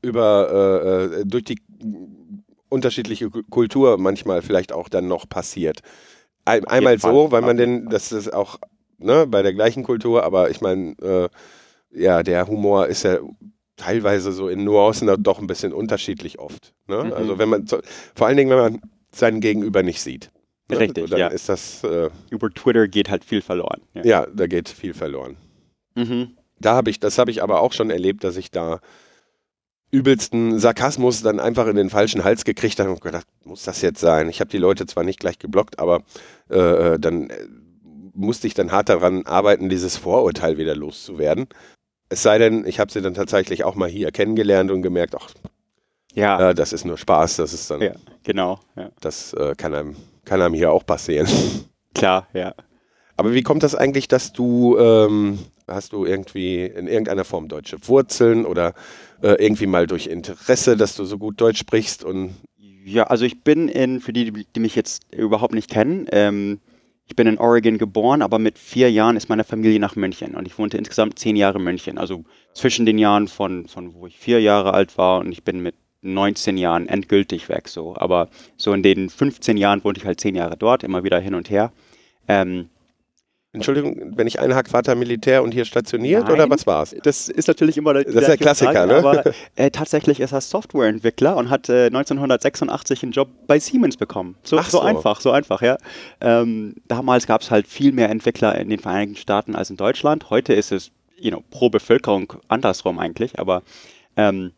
über, 0.00 0.80
äh, 0.84 1.20
äh, 1.20 1.24
durch 1.26 1.44
die 1.44 1.58
unterschiedliche 2.68 3.30
Ku- 3.30 3.42
Kultur 3.50 3.98
manchmal 3.98 4.42
vielleicht 4.42 4.72
auch 4.72 4.88
dann 4.88 5.06
noch 5.06 5.28
passiert. 5.28 5.82
Ein, 6.44 6.64
einmal 6.64 6.98
so, 6.98 7.30
weil 7.30 7.42
man 7.42 7.58
jeden 7.58 7.82
den, 7.82 7.90
das 7.90 8.12
ist 8.12 8.32
auch 8.32 8.58
ne, 8.98 9.26
bei 9.26 9.42
der 9.42 9.52
gleichen 9.52 9.84
Kultur, 9.84 10.24
aber 10.24 10.50
ich 10.50 10.60
meine, 10.60 10.94
äh, 11.02 11.28
ja, 11.94 12.22
der 12.22 12.46
Humor 12.46 12.86
ist 12.86 13.04
ja 13.04 13.18
teilweise 13.76 14.32
so 14.32 14.48
in 14.48 14.64
Nuancen 14.64 15.10
doch 15.22 15.38
ein 15.38 15.46
bisschen 15.46 15.72
unterschiedlich 15.72 16.38
oft. 16.38 16.74
Ne? 16.86 17.04
Mhm. 17.04 17.12
Also 17.12 17.38
wenn 17.38 17.48
man, 17.48 17.66
vor 17.66 18.26
allen 18.26 18.36
Dingen, 18.36 18.50
wenn 18.50 18.58
man 18.58 18.80
seinen 19.10 19.40
Gegenüber 19.40 19.82
nicht 19.82 20.00
sieht. 20.00 20.30
Ne? 20.68 20.78
Richtig, 20.78 21.10
Dann 21.10 21.18
ja. 21.18 21.28
ist 21.28 21.48
das, 21.48 21.84
äh, 21.84 22.10
Über 22.30 22.50
Twitter 22.50 22.88
geht 22.88 23.10
halt 23.10 23.24
viel 23.24 23.42
verloren. 23.42 23.82
Ja. 23.94 24.04
ja, 24.04 24.26
da 24.32 24.46
geht 24.46 24.68
viel 24.68 24.94
verloren. 24.94 25.36
Mhm. 25.94 26.36
Da 26.58 26.74
habe 26.74 26.90
ich, 26.90 27.00
das 27.00 27.18
habe 27.18 27.30
ich 27.30 27.42
aber 27.42 27.60
auch 27.60 27.72
schon 27.72 27.90
erlebt, 27.90 28.24
dass 28.24 28.36
ich 28.36 28.50
da 28.50 28.80
übelsten 29.90 30.58
Sarkasmus 30.58 31.22
dann 31.22 31.38
einfach 31.38 31.66
in 31.66 31.76
den 31.76 31.90
falschen 31.90 32.24
Hals 32.24 32.44
gekriegt 32.44 32.80
habe 32.80 32.90
und 32.90 33.02
gedacht, 33.02 33.26
muss 33.44 33.64
das 33.64 33.82
jetzt 33.82 34.00
sein? 34.00 34.28
Ich 34.30 34.40
habe 34.40 34.50
die 34.50 34.58
Leute 34.58 34.86
zwar 34.86 35.04
nicht 35.04 35.20
gleich 35.20 35.38
geblockt, 35.38 35.78
aber 35.78 36.02
äh, 36.50 36.94
äh, 36.94 36.98
dann 36.98 37.28
äh, 37.28 37.46
musste 38.14 38.46
ich 38.46 38.54
dann 38.54 38.72
hart 38.72 38.88
daran 38.88 39.26
arbeiten, 39.26 39.68
dieses 39.68 39.98
Vorurteil 39.98 40.56
wieder 40.56 40.74
loszuwerden. 40.74 41.46
Es 42.12 42.22
sei 42.22 42.36
denn, 42.36 42.66
ich 42.66 42.78
habe 42.78 42.92
sie 42.92 43.00
dann 43.00 43.14
tatsächlich 43.14 43.64
auch 43.64 43.74
mal 43.74 43.88
hier 43.88 44.10
kennengelernt 44.12 44.70
und 44.70 44.82
gemerkt, 44.82 45.14
ach, 45.18 45.30
Ja, 46.14 46.50
äh, 46.50 46.54
das 46.54 46.74
ist 46.74 46.84
nur 46.84 46.98
Spaß, 46.98 47.36
das 47.36 47.54
ist 47.54 47.70
dann, 47.70 47.80
Ja. 47.80 47.92
genau. 48.22 48.60
Ja. 48.76 48.90
das 49.00 49.32
äh, 49.32 49.54
kann 49.56 49.74
einem, 49.74 49.96
kann 50.26 50.42
einem 50.42 50.52
hier 50.52 50.72
auch 50.72 50.84
passieren. 50.84 51.26
Klar, 51.94 52.26
ja. 52.34 52.54
Aber 53.16 53.32
wie 53.32 53.42
kommt 53.42 53.62
das 53.62 53.74
eigentlich, 53.74 54.08
dass 54.08 54.34
du, 54.34 54.76
ähm, 54.78 55.38
hast 55.66 55.94
du 55.94 56.04
irgendwie 56.04 56.64
in 56.66 56.86
irgendeiner 56.86 57.24
Form 57.24 57.48
deutsche 57.48 57.78
Wurzeln 57.88 58.44
oder 58.44 58.74
äh, 59.22 59.42
irgendwie 59.42 59.66
mal 59.66 59.86
durch 59.86 60.06
Interesse, 60.06 60.76
dass 60.76 60.94
du 60.96 61.06
so 61.06 61.16
gut 61.16 61.40
Deutsch 61.40 61.60
sprichst 61.60 62.04
und 62.04 62.34
Ja, 62.84 63.04
also 63.04 63.24
ich 63.24 63.42
bin 63.42 63.68
in, 63.68 64.00
für 64.00 64.12
die, 64.12 64.32
die 64.54 64.60
mich 64.60 64.74
jetzt 64.74 65.04
überhaupt 65.14 65.54
nicht 65.54 65.70
kennen, 65.70 66.08
ähm, 66.12 66.60
ich 67.12 67.16
bin 67.16 67.26
in 67.26 67.36
Oregon 67.36 67.76
geboren, 67.76 68.22
aber 68.22 68.38
mit 68.38 68.58
vier 68.58 68.90
Jahren 68.90 69.18
ist 69.18 69.28
meine 69.28 69.44
Familie 69.44 69.78
nach 69.78 69.96
München 69.96 70.34
und 70.34 70.46
ich 70.46 70.58
wohnte 70.58 70.78
insgesamt 70.78 71.18
zehn 71.18 71.36
Jahre 71.36 71.58
in 71.58 71.64
München. 71.64 71.98
Also 71.98 72.24
zwischen 72.54 72.86
den 72.86 72.96
Jahren 72.96 73.28
von, 73.28 73.68
von 73.68 73.92
wo 73.92 74.06
ich 74.06 74.18
vier 74.18 74.40
Jahre 74.40 74.72
alt 74.72 74.96
war 74.96 75.20
und 75.20 75.30
ich 75.30 75.44
bin 75.44 75.60
mit 75.60 75.74
19 76.00 76.56
Jahren 76.56 76.88
endgültig 76.88 77.50
weg. 77.50 77.68
So. 77.68 77.94
Aber 77.96 78.30
so 78.56 78.72
in 78.72 78.82
den 78.82 79.10
15 79.10 79.58
Jahren 79.58 79.84
wohnte 79.84 80.00
ich 80.00 80.06
halt 80.06 80.20
zehn 80.20 80.34
Jahre 80.34 80.56
dort, 80.56 80.84
immer 80.84 81.04
wieder 81.04 81.20
hin 81.20 81.34
und 81.34 81.50
her. 81.50 81.74
Ähm, 82.28 82.70
Entschuldigung, 83.54 84.16
wenn 84.16 84.26
ich 84.26 84.40
einhake, 84.40 84.72
war 84.72 84.80
da 84.80 84.94
Militär 84.94 85.42
und 85.42 85.52
hier 85.52 85.66
stationiert 85.66 86.24
oder 86.24 86.36
Nein. 86.38 86.50
was 86.50 86.66
war's? 86.66 86.96
Das 87.02 87.28
ist 87.28 87.48
natürlich 87.48 87.76
immer 87.76 87.92
der, 87.92 88.04
Das 88.04 88.14
ist 88.14 88.26
der 88.26 88.38
Klassiker, 88.38 88.86
ne? 88.86 88.94
Aber 88.96 89.24
äh, 89.56 89.70
tatsächlich 89.70 90.20
ist 90.20 90.32
er 90.32 90.40
Softwareentwickler 90.40 91.36
und 91.36 91.50
hat 91.50 91.68
äh, 91.68 91.86
1986 91.86 93.02
einen 93.02 93.12
Job 93.12 93.28
bei 93.46 93.58
Siemens 93.58 93.98
bekommen. 93.98 94.36
So, 94.42 94.56
Ach 94.58 94.70
so. 94.70 94.78
so. 94.78 94.84
einfach, 94.84 95.20
so 95.20 95.30
einfach, 95.32 95.60
ja. 95.60 95.76
Ähm, 96.22 96.76
damals 96.88 97.26
gab 97.26 97.42
es 97.42 97.50
halt 97.50 97.66
viel 97.66 97.92
mehr 97.92 98.08
Entwickler 98.08 98.58
in 98.58 98.70
den 98.70 98.78
Vereinigten 98.78 99.16
Staaten 99.16 99.54
als 99.54 99.68
in 99.68 99.76
Deutschland. 99.76 100.30
Heute 100.30 100.54
ist 100.54 100.72
es, 100.72 100.90
you 101.18 101.30
know, 101.30 101.44
pro 101.50 101.68
Bevölkerung 101.68 102.32
andersrum 102.48 102.98
eigentlich, 102.98 103.38
aber 103.38 103.62
ähm, 104.16 104.52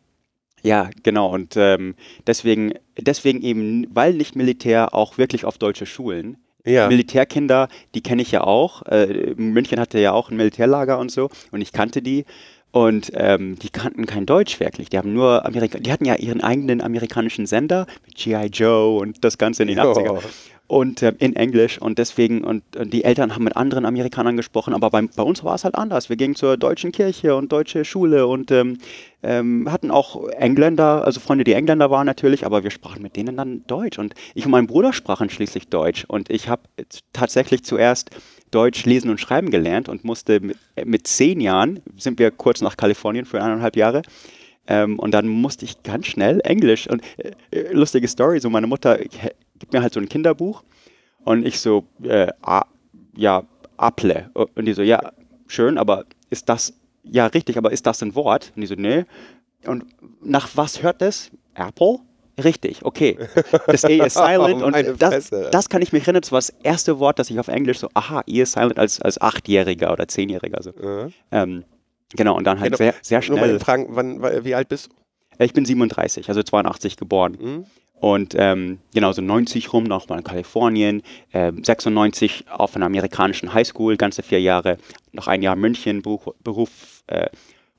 ja, 0.63 0.89
genau. 1.03 1.35
Und 1.35 1.57
ähm, 1.57 1.97
deswegen, 2.29 2.75
deswegen 2.97 3.43
eben, 3.43 3.87
weil 3.91 4.15
nicht 4.15 4.37
Militär, 4.37 4.95
auch 4.95 5.19
wirklich 5.19 5.45
auf 5.45 5.59
deutsche 5.59 5.85
Schulen. 5.85 6.37
Ja. 6.65 6.89
Militärkinder, 6.89 7.69
die 7.95 8.03
kenne 8.03 8.23
ich 8.23 8.33
ja 8.33 8.43
auch. 8.43 8.83
Äh, 8.83 9.35
München 9.37 9.79
hatte 9.79 9.99
ja 9.99 10.13
auch 10.13 10.31
ein 10.31 10.37
Militärlager 10.37 10.99
und 10.99 11.11
so 11.11 11.31
und 11.51 11.61
ich 11.61 11.73
kannte 11.73 12.03
die. 12.03 12.25
Und 12.71 13.13
ähm, 13.15 13.57
die 13.61 13.69
kannten 13.69 14.05
kein 14.05 14.27
Deutsch 14.27 14.59
wirklich. 14.59 14.89
Die 14.89 14.99
haben 14.99 15.13
nur 15.13 15.47
Amerika 15.47 15.79
die 15.79 15.93
hatten 15.93 16.07
ja 16.07 16.17
ihren 16.17 16.41
eigenen 16.41 16.81
amerikanischen 16.81 17.47
Sender 17.47 17.87
mit 18.05 18.17
G.I. 18.17 18.47
Joe 18.47 18.99
und 18.99 19.23
das 19.23 19.39
Ganze 19.39 19.63
in 19.63 19.69
den 19.69 19.79
80er 19.79 20.21
und 20.67 21.03
äh, 21.03 21.13
in 21.19 21.37
Englisch 21.37 21.79
und 21.81 21.99
deswegen 21.99 22.43
und, 22.43 22.63
und, 22.77 22.93
die 22.93 23.05
Eltern 23.05 23.35
haben 23.35 23.45
mit 23.45 23.57
anderen 23.57 23.85
Amerikanern 23.85 24.37
gesprochen, 24.37 24.73
aber 24.75 24.91
bei, 24.91 25.03
bei 25.03 25.23
uns 25.23 25.45
war 25.45 25.55
es 25.55 25.65
halt 25.65 25.75
anders. 25.75 26.09
Wir 26.09 26.17
gingen 26.17 26.35
zur 26.35 26.57
deutschen 26.57 26.93
Kirche 26.93 27.37
und 27.37 27.53
deutsche 27.53 27.85
Schule 27.85 28.27
und 28.27 28.51
ähm, 28.51 28.79
ähm, 29.23 29.71
hatten 29.71 29.91
auch 29.91 30.29
Engländer, 30.29 31.05
also 31.05 31.21
Freunde, 31.21 31.45
die 31.45 31.53
Engländer 31.53 31.91
waren 31.91 32.07
natürlich, 32.07 32.47
aber 32.47 32.65
wir 32.65 32.71
sprachen 32.71 33.03
mit 33.03 33.17
denen 33.17 33.37
dann 33.37 33.67
Deutsch 33.67 33.99
und 33.99 34.15
ich 34.35 34.47
und 34.47 34.53
mein 34.53 34.67
Bruder 34.67 34.93
sprachen 34.93 35.29
schließlich 35.29 35.69
Deutsch 35.69 36.05
und 36.07 36.31
ich 36.31 36.49
habe 36.49 36.63
tatsächlich 37.13 37.65
zuerst 37.65 38.11
Deutsch 38.51 38.85
lesen 38.87 39.11
und 39.11 39.21
schreiben 39.21 39.51
gelernt 39.51 39.89
und 39.89 40.05
musste 40.05 40.41
mit, 40.41 40.57
mit 40.85 41.07
zehn 41.07 41.41
Jahren, 41.41 41.81
sind 41.97 42.19
wir 42.19 42.31
kurz 42.31 42.61
nach 42.63 42.77
Kalifornien 42.77 43.27
für 43.27 43.43
eineinhalb 43.43 43.77
Jahre, 43.77 44.03
ähm, 44.67 44.99
und 44.99 45.13
dann 45.13 45.29
musste 45.29 45.65
ich 45.65 45.83
ganz 45.83 46.07
schnell 46.07 46.41
Englisch 46.43 46.89
und 46.89 47.03
äh, 47.19 47.33
äh 47.51 47.73
lustige 47.73 48.09
Story, 48.09 48.41
so 48.41 48.49
meine 48.49 48.67
Mutter 48.67 48.99
gibt 49.65 49.73
mir 49.73 49.81
halt 49.83 49.95
so 49.95 50.01
ein 50.01 50.09
Kinderbuch 50.11 50.63
und 51.25 51.47
ich 51.47 51.59
so, 51.59 51.85
äh, 52.03 52.29
a, 52.43 52.67
ja, 53.17 53.45
Apple. 53.79 54.31
Und 54.35 54.67
die 54.67 54.75
so, 54.75 54.83
ja, 54.83 55.13
schön, 55.47 55.79
aber 55.79 56.05
ist 56.29 56.51
das, 56.51 56.75
ja, 57.03 57.27
richtig, 57.27 57.57
aber 57.57 57.73
ist 57.73 57.87
das 57.87 58.03
ein 58.03 58.15
Wort? 58.15 58.53
Und 58.55 58.61
die 58.61 58.67
so, 58.67 58.75
nee. 58.75 59.05
Und 59.67 59.87
nach 60.23 60.51
was 60.55 60.83
hört 60.83 61.01
das? 61.01 61.31
Apple? 61.55 62.01
Richtig, 62.43 62.85
okay. 62.85 63.17
Das 63.67 63.85
E 63.85 63.99
ist 64.05 64.15
silent 64.19 64.61
Oh, 64.63 64.67
und 64.67 65.01
das, 65.01 65.31
das 65.31 65.69
kann 65.71 65.81
ich 65.81 65.93
mich 65.95 66.03
erinnern, 66.03 66.21
das 66.21 66.31
war 66.33 66.39
das 66.41 66.51
erste 66.63 66.99
Wort, 66.99 67.19
das 67.19 67.31
ich 67.31 67.39
auf 67.41 67.49
Englisch 67.49 67.79
so, 67.79 67.89
aha, 67.95 68.23
E 68.27 68.43
ist 68.43 68.53
silent 68.53 68.79
als, 68.79 69.01
als 69.01 69.19
Achtjähriger 69.21 69.93
oder 69.93 70.07
Zehnjähriger. 70.09 70.63
So. 70.63 70.73
Ja. 70.83 71.09
Ähm, 71.31 71.65
genau, 72.15 72.37
und 72.37 72.45
dann 72.45 72.61
halt 72.61 72.77
Genau. 72.77 72.93
sehr, 73.01 73.21
sehr 73.23 73.31
Nur 73.31 73.39
mal 73.39 73.47
schnell. 73.49 73.61
fragen, 73.61 73.87
wann, 73.91 74.21
wa- 74.21 74.45
wie 74.45 74.55
alt 74.55 74.69
bist 74.69 74.91
Ich 75.39 75.53
bin 75.55 75.65
37, 75.65 76.29
also 76.29 76.43
82 76.43 76.97
geboren. 76.99 77.39
du? 77.41 77.65
Und 78.01 78.35
ähm, 78.37 78.79
genau, 78.93 79.13
so 79.13 79.23
90 79.23 79.73
rum 79.73 79.85
nochmal 79.85 80.19
in 80.19 80.25
Kalifornien, 80.25 81.03
ähm, 81.33 81.65
96 81.65 82.45
auf 82.51 82.77
einer 82.77 82.87
amerikanischen 82.87 83.55
Highschool, 83.55 83.97
ganze 83.97 84.23
vier 84.23 84.41
Jahre, 84.41 84.79
noch 85.13 85.27
ein 85.27 85.43
Jahr 85.43 85.57
München, 85.57 86.03
Beruf, 86.03 86.35
Beruf 86.43 87.03
äh, 87.07 87.29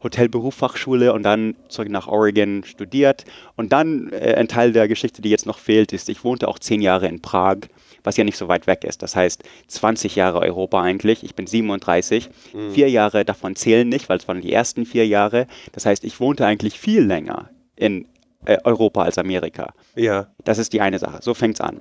Hotelberufsfachschule 0.05 1.13
und 1.13 1.23
dann 1.23 1.55
zurück 1.67 1.89
nach 1.89 2.07
Oregon 2.07 2.63
studiert. 2.63 3.25
Und 3.55 3.73
dann 3.73 4.11
äh, 4.13 4.35
ein 4.35 4.47
Teil 4.47 4.71
der 4.71 4.87
Geschichte, 4.87 5.21
die 5.21 5.29
jetzt 5.29 5.45
noch 5.45 5.57
fehlt, 5.57 5.93
ist, 5.93 6.09
ich 6.09 6.23
wohnte 6.23 6.47
auch 6.47 6.59
zehn 6.59 6.81
Jahre 6.81 7.07
in 7.07 7.21
Prag, 7.21 7.57
was 8.03 8.15
ja 8.15 8.23
nicht 8.23 8.37
so 8.37 8.47
weit 8.47 8.67
weg 8.67 8.83
ist. 8.83 9.01
Das 9.01 9.15
heißt 9.15 9.43
20 9.67 10.15
Jahre 10.15 10.39
Europa 10.39 10.81
eigentlich. 10.81 11.23
Ich 11.23 11.35
bin 11.35 11.47
37. 11.47 12.29
Vier 12.71 12.89
Jahre 12.89 13.25
davon 13.25 13.55
zählen 13.55 13.89
nicht, 13.89 14.07
weil 14.07 14.17
es 14.17 14.27
waren 14.27 14.41
die 14.41 14.53
ersten 14.53 14.85
vier 14.85 15.07
Jahre. 15.07 15.47
Das 15.71 15.85
heißt, 15.85 16.03
ich 16.03 16.19
wohnte 16.19 16.45
eigentlich 16.45 16.79
viel 16.79 17.03
länger 17.03 17.49
in 17.75 18.07
äh, 18.45 18.57
Europa 18.63 19.03
als 19.03 19.17
Amerika. 19.17 19.73
Ja. 19.95 20.27
Das 20.43 20.57
ist 20.57 20.73
die 20.73 20.81
eine 20.81 20.99
Sache. 20.99 21.19
So 21.21 21.33
fängt's 21.33 21.61
an. 21.61 21.79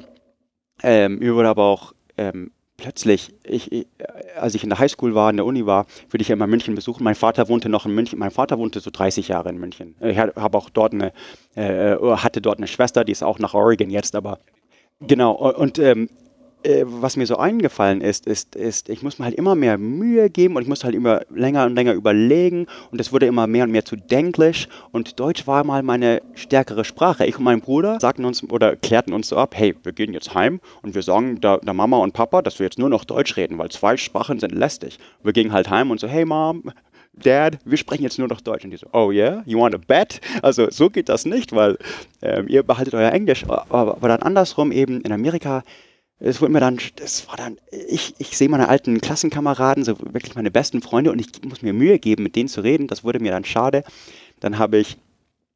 Ähm, 0.83 1.19
mir 1.19 1.35
wurde 1.35 1.49
aber 1.49 1.65
auch 1.65 1.93
ähm, 2.17 2.51
plötzlich, 2.77 3.33
ich, 3.45 3.71
ich, 3.73 3.87
äh, 3.99 4.07
als 4.39 4.55
ich 4.55 4.63
in 4.63 4.71
der 4.71 4.79
Highschool 4.79 5.15
war, 5.15 5.31
in 5.31 5.37
der 5.37 5.47
Uni 5.47 5.67
war, 5.67 5.87
würde 6.11 6.23
ich 6.23 6.29
ja 6.29 6.35
immer 6.35 6.47
München 6.47 6.75
besuchen. 6.75 7.05
Mein 7.05 7.15
Vater 7.15 7.49
wohnte 7.49 7.69
noch 7.69 7.87
in 7.87 7.95
München. 7.95 8.19
Mein 8.19 8.31
Vater 8.31 8.59
wohnte 8.59 8.81
so 8.81 8.91
30 8.91 9.29
Jahre 9.29 9.49
in 9.51 9.59
München. 9.59 9.95
Ich 10.01 10.19
habe 10.19 10.59
auch 10.59 10.71
dort 10.71 10.93
eine, 10.93 11.13
äh, 11.55 11.97
hatte 12.17 12.41
dort 12.41 12.59
eine 12.59 12.67
Schwester, 12.67 13.05
die 13.05 13.13
ist 13.13 13.23
auch 13.23 13.39
nach 13.39 13.55
Oregon 13.55 13.91
jetzt, 13.91 14.17
aber 14.17 14.41
genau. 15.01 15.33
Und 15.33 15.79
ähm, 15.79 16.09
äh, 16.65 16.85
was 16.87 17.17
mir 17.17 17.27
so 17.27 17.37
eingefallen 17.37 18.01
ist, 18.01 18.27
ist, 18.27 18.57
ist, 18.57 18.89
ich 18.89 19.03
muss 19.03 19.19
mir 19.19 19.27
halt 19.27 19.35
immer 19.35 19.55
mehr 19.55 19.79
Mühe 19.79 20.31
geben 20.31 20.57
und 20.57 20.63
ich 20.63 20.69
muss 20.69 20.85
halt 20.85 20.95
immer 20.95 21.21
länger 21.31 21.67
und 21.67 21.75
länger 21.75 21.93
überlegen 21.93 22.67
und 22.91 23.01
es 23.01 23.13
wurde 23.13 23.27
immer 23.27 23.47
mehr 23.47 23.65
und 23.65 23.71
mehr 23.71 23.85
zu 23.85 23.97
Denglisch 23.97 24.69
und 24.91 25.21
Deutsch 25.21 25.47
war 25.47 25.65
mal 25.65 25.83
meine 25.83 26.23
stärkere 26.35 26.85
Sprache. 26.85 27.27
Ich 27.27 27.39
und 27.39 27.45
mein 27.45 27.61
Bruder 27.61 27.99
sagten 28.01 28.25
uns 28.25 28.43
oder 28.51 28.77
klärten 28.77 29.13
uns 29.13 29.29
so 29.29 29.37
ab, 29.37 29.55
hey, 29.55 29.75
wir 29.83 29.93
gehen 29.93 30.13
jetzt 30.15 30.35
heim 30.35 30.61
und 30.83 30.95
wir 30.95 31.03
sagen 31.03 31.41
der, 31.41 31.59
der 31.59 31.75
Mama 31.75 31.99
und 31.99 32.13
Papa, 32.13 32.43
dass 32.43 32.59
wir 32.59 32.65
jetzt 32.65 32.79
nur 32.79 32.89
noch 32.89 33.05
Deutsch 33.05 33.37
reden, 33.37 33.59
weil 33.59 33.69
zwei 33.69 33.97
Sprachen 33.97 34.41
sind 34.41 34.53
lästig. 34.53 34.99
Wir 35.23 35.33
gingen 35.33 35.53
halt 35.53 35.71
heim 35.71 35.91
und 35.91 36.01
so, 36.01 36.09
hey 36.09 36.25
Mom, 36.25 36.63
Dad, 37.17 37.59
wir 37.65 37.79
sprechen 37.79 38.03
jetzt 38.03 38.19
nur 38.19 38.29
noch 38.29 38.41
Deutsch. 38.41 38.65
Und 38.65 38.71
die 38.71 38.77
so, 38.77 38.89
oh 38.93 39.13
yeah, 39.13 39.43
you 39.47 39.59
want 39.59 39.75
a 39.75 39.79
bet? 39.79 40.21
Also 40.43 40.69
so 40.71 40.91
geht 40.91 41.09
das 41.09 41.25
nicht, 41.25 41.53
weil 41.55 41.79
ähm, 42.23 42.49
ihr 42.49 42.63
behaltet 42.65 42.95
euer 42.95 43.13
Englisch. 43.13 43.45
Aber, 43.45 43.95
aber 43.95 44.09
dann 44.09 44.23
andersrum 44.23 44.73
eben 44.73 45.01
in 45.03 45.13
Amerika, 45.13 45.63
es 46.21 46.41
wurde 46.41 46.53
mir 46.53 46.61
dann, 46.61 46.79
das 46.97 47.29
war 47.29 47.37
dann, 47.37 47.59
ich, 47.71 48.15
ich 48.19 48.37
sehe 48.37 48.49
meine 48.49 48.69
alten 48.69 49.01
Klassenkameraden, 49.01 49.85
so 49.85 49.99
wirklich 49.99 50.35
meine 50.35 50.51
besten 50.51 50.81
Freunde 50.81 51.11
und 51.11 51.19
ich 51.19 51.43
muss 51.43 51.63
mir 51.63 51.73
Mühe 51.73 51.99
geben, 51.99 52.23
mit 52.23 52.37
denen 52.37 52.49
zu 52.49 52.61
reden. 52.61 52.87
Das 52.87 53.05
wurde 53.05 53.21
mir 53.21 53.33
dann 53.33 53.45
schade. 53.45 53.85
Dann 54.41 54.59
habe 54.59 54.79
ich, 54.79 54.97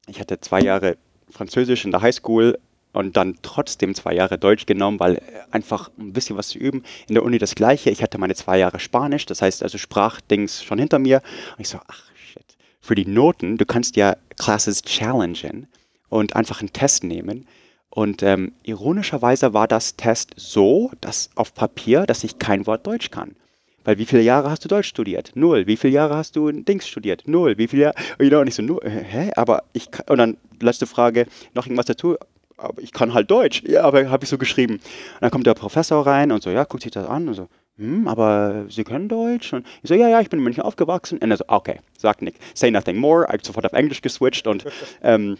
ich 0.07 0.19
hatte 0.19 0.39
zwei 0.41 0.61
Jahre 0.61 0.97
Französisch 1.31 1.85
in 1.85 1.91
der 1.91 2.01
Highschool 2.01 2.59
und 2.91 3.15
dann 3.15 3.37
trotzdem 3.41 3.95
zwei 3.95 4.13
Jahre 4.13 4.37
Deutsch 4.37 4.65
genommen, 4.65 4.99
weil 4.99 5.21
einfach 5.51 5.89
ein 5.97 6.13
bisschen 6.13 6.37
was 6.37 6.49
zu 6.49 6.57
üben. 6.57 6.83
In 7.07 7.15
der 7.15 7.23
Uni 7.23 7.37
das 7.37 7.55
Gleiche. 7.55 7.89
Ich 7.89 8.01
hatte 8.01 8.17
meine 8.17 8.35
zwei 8.35 8.57
Jahre 8.57 8.79
Spanisch, 8.79 9.25
das 9.25 9.41
heißt 9.41 9.63
also 9.63 9.77
Sprachdings 9.77 10.63
schon 10.63 10.79
hinter 10.79 10.99
mir. 10.99 11.21
Und 11.57 11.61
ich 11.61 11.69
so, 11.69 11.79
ach 11.87 12.03
shit. 12.15 12.43
Für 12.81 12.95
die 12.95 13.05
Noten, 13.05 13.57
du 13.57 13.65
kannst 13.65 13.95
ja 13.95 14.17
Classes 14.37 14.81
challengen 14.81 15.67
und 16.09 16.35
einfach 16.35 16.61
einen 16.61 16.73
Test 16.73 17.03
nehmen. 17.03 17.47
Und 17.89 18.21
ähm, 18.23 18.53
ironischerweise 18.63 19.53
war 19.53 19.67
das 19.67 19.95
Test 19.95 20.33
so, 20.35 20.91
dass 21.01 21.29
auf 21.35 21.53
Papier, 21.53 22.05
dass 22.05 22.23
ich 22.23 22.37
kein 22.39 22.67
Wort 22.67 22.85
Deutsch 22.85 23.09
kann. 23.09 23.35
Weil 23.83 23.97
wie 23.97 24.05
viele 24.05 24.21
Jahre 24.21 24.51
hast 24.51 24.63
du 24.63 24.67
Deutsch 24.67 24.87
studiert? 24.87 25.31
Null. 25.35 25.65
Wie 25.65 25.77
viele 25.77 25.93
Jahre 25.93 26.15
hast 26.15 26.35
du 26.35 26.51
Dings 26.51 26.87
studiert? 26.87 27.23
Null. 27.25 27.57
Wie 27.57 27.67
viele 27.67 27.83
Jahre? 27.83 27.95
You 28.19 28.29
know, 28.29 28.41
und 28.41 28.47
ich 28.47 28.55
so, 28.55 28.61
null. 28.61 28.81
hä? 28.83 29.31
Aber 29.35 29.63
ich 29.73 29.89
kann, 29.89 30.05
und 30.09 30.17
dann 30.17 30.37
letzte 30.59 30.85
Frage, 30.85 31.25
noch 31.53 31.65
irgendwas 31.65 31.87
dazu? 31.87 32.15
Aber 32.57 32.81
ich 32.81 32.91
kann 32.91 33.13
halt 33.13 33.31
Deutsch. 33.31 33.63
Ja, 33.65 33.83
aber 33.83 34.09
habe 34.09 34.23
ich 34.23 34.29
so 34.29 34.37
geschrieben. 34.37 34.75
Und 34.75 35.21
dann 35.21 35.31
kommt 35.31 35.47
der 35.47 35.53
Professor 35.53 36.05
rein 36.05 36.31
und 36.31 36.43
so, 36.43 36.51
ja, 36.51 36.65
guckt 36.65 36.83
sich 36.83 36.91
das 36.91 37.07
an 37.07 37.27
und 37.29 37.33
so, 37.33 37.47
hm, 37.79 38.09
aber 38.09 38.65
Sie 38.69 38.83
können 38.83 39.07
Deutsch? 39.07 39.53
Und 39.53 39.65
ich 39.81 39.87
so, 39.87 39.95
ja, 39.95 40.09
ja, 40.09 40.19
ich 40.19 40.29
bin 40.29 40.39
in 40.39 40.43
München 40.43 40.63
aufgewachsen. 40.63 41.17
Und 41.17 41.31
er 41.31 41.37
so, 41.37 41.45
okay, 41.47 41.79
sagt 41.97 42.21
nichts. 42.21 42.39
Say 42.53 42.69
nothing 42.69 42.97
more. 42.97 43.25
Ich 43.29 43.33
hab 43.33 43.45
sofort 43.45 43.65
auf 43.65 43.73
Englisch 43.73 44.01
geswitcht 44.01 44.45
und 44.47 44.65
ähm, 45.01 45.37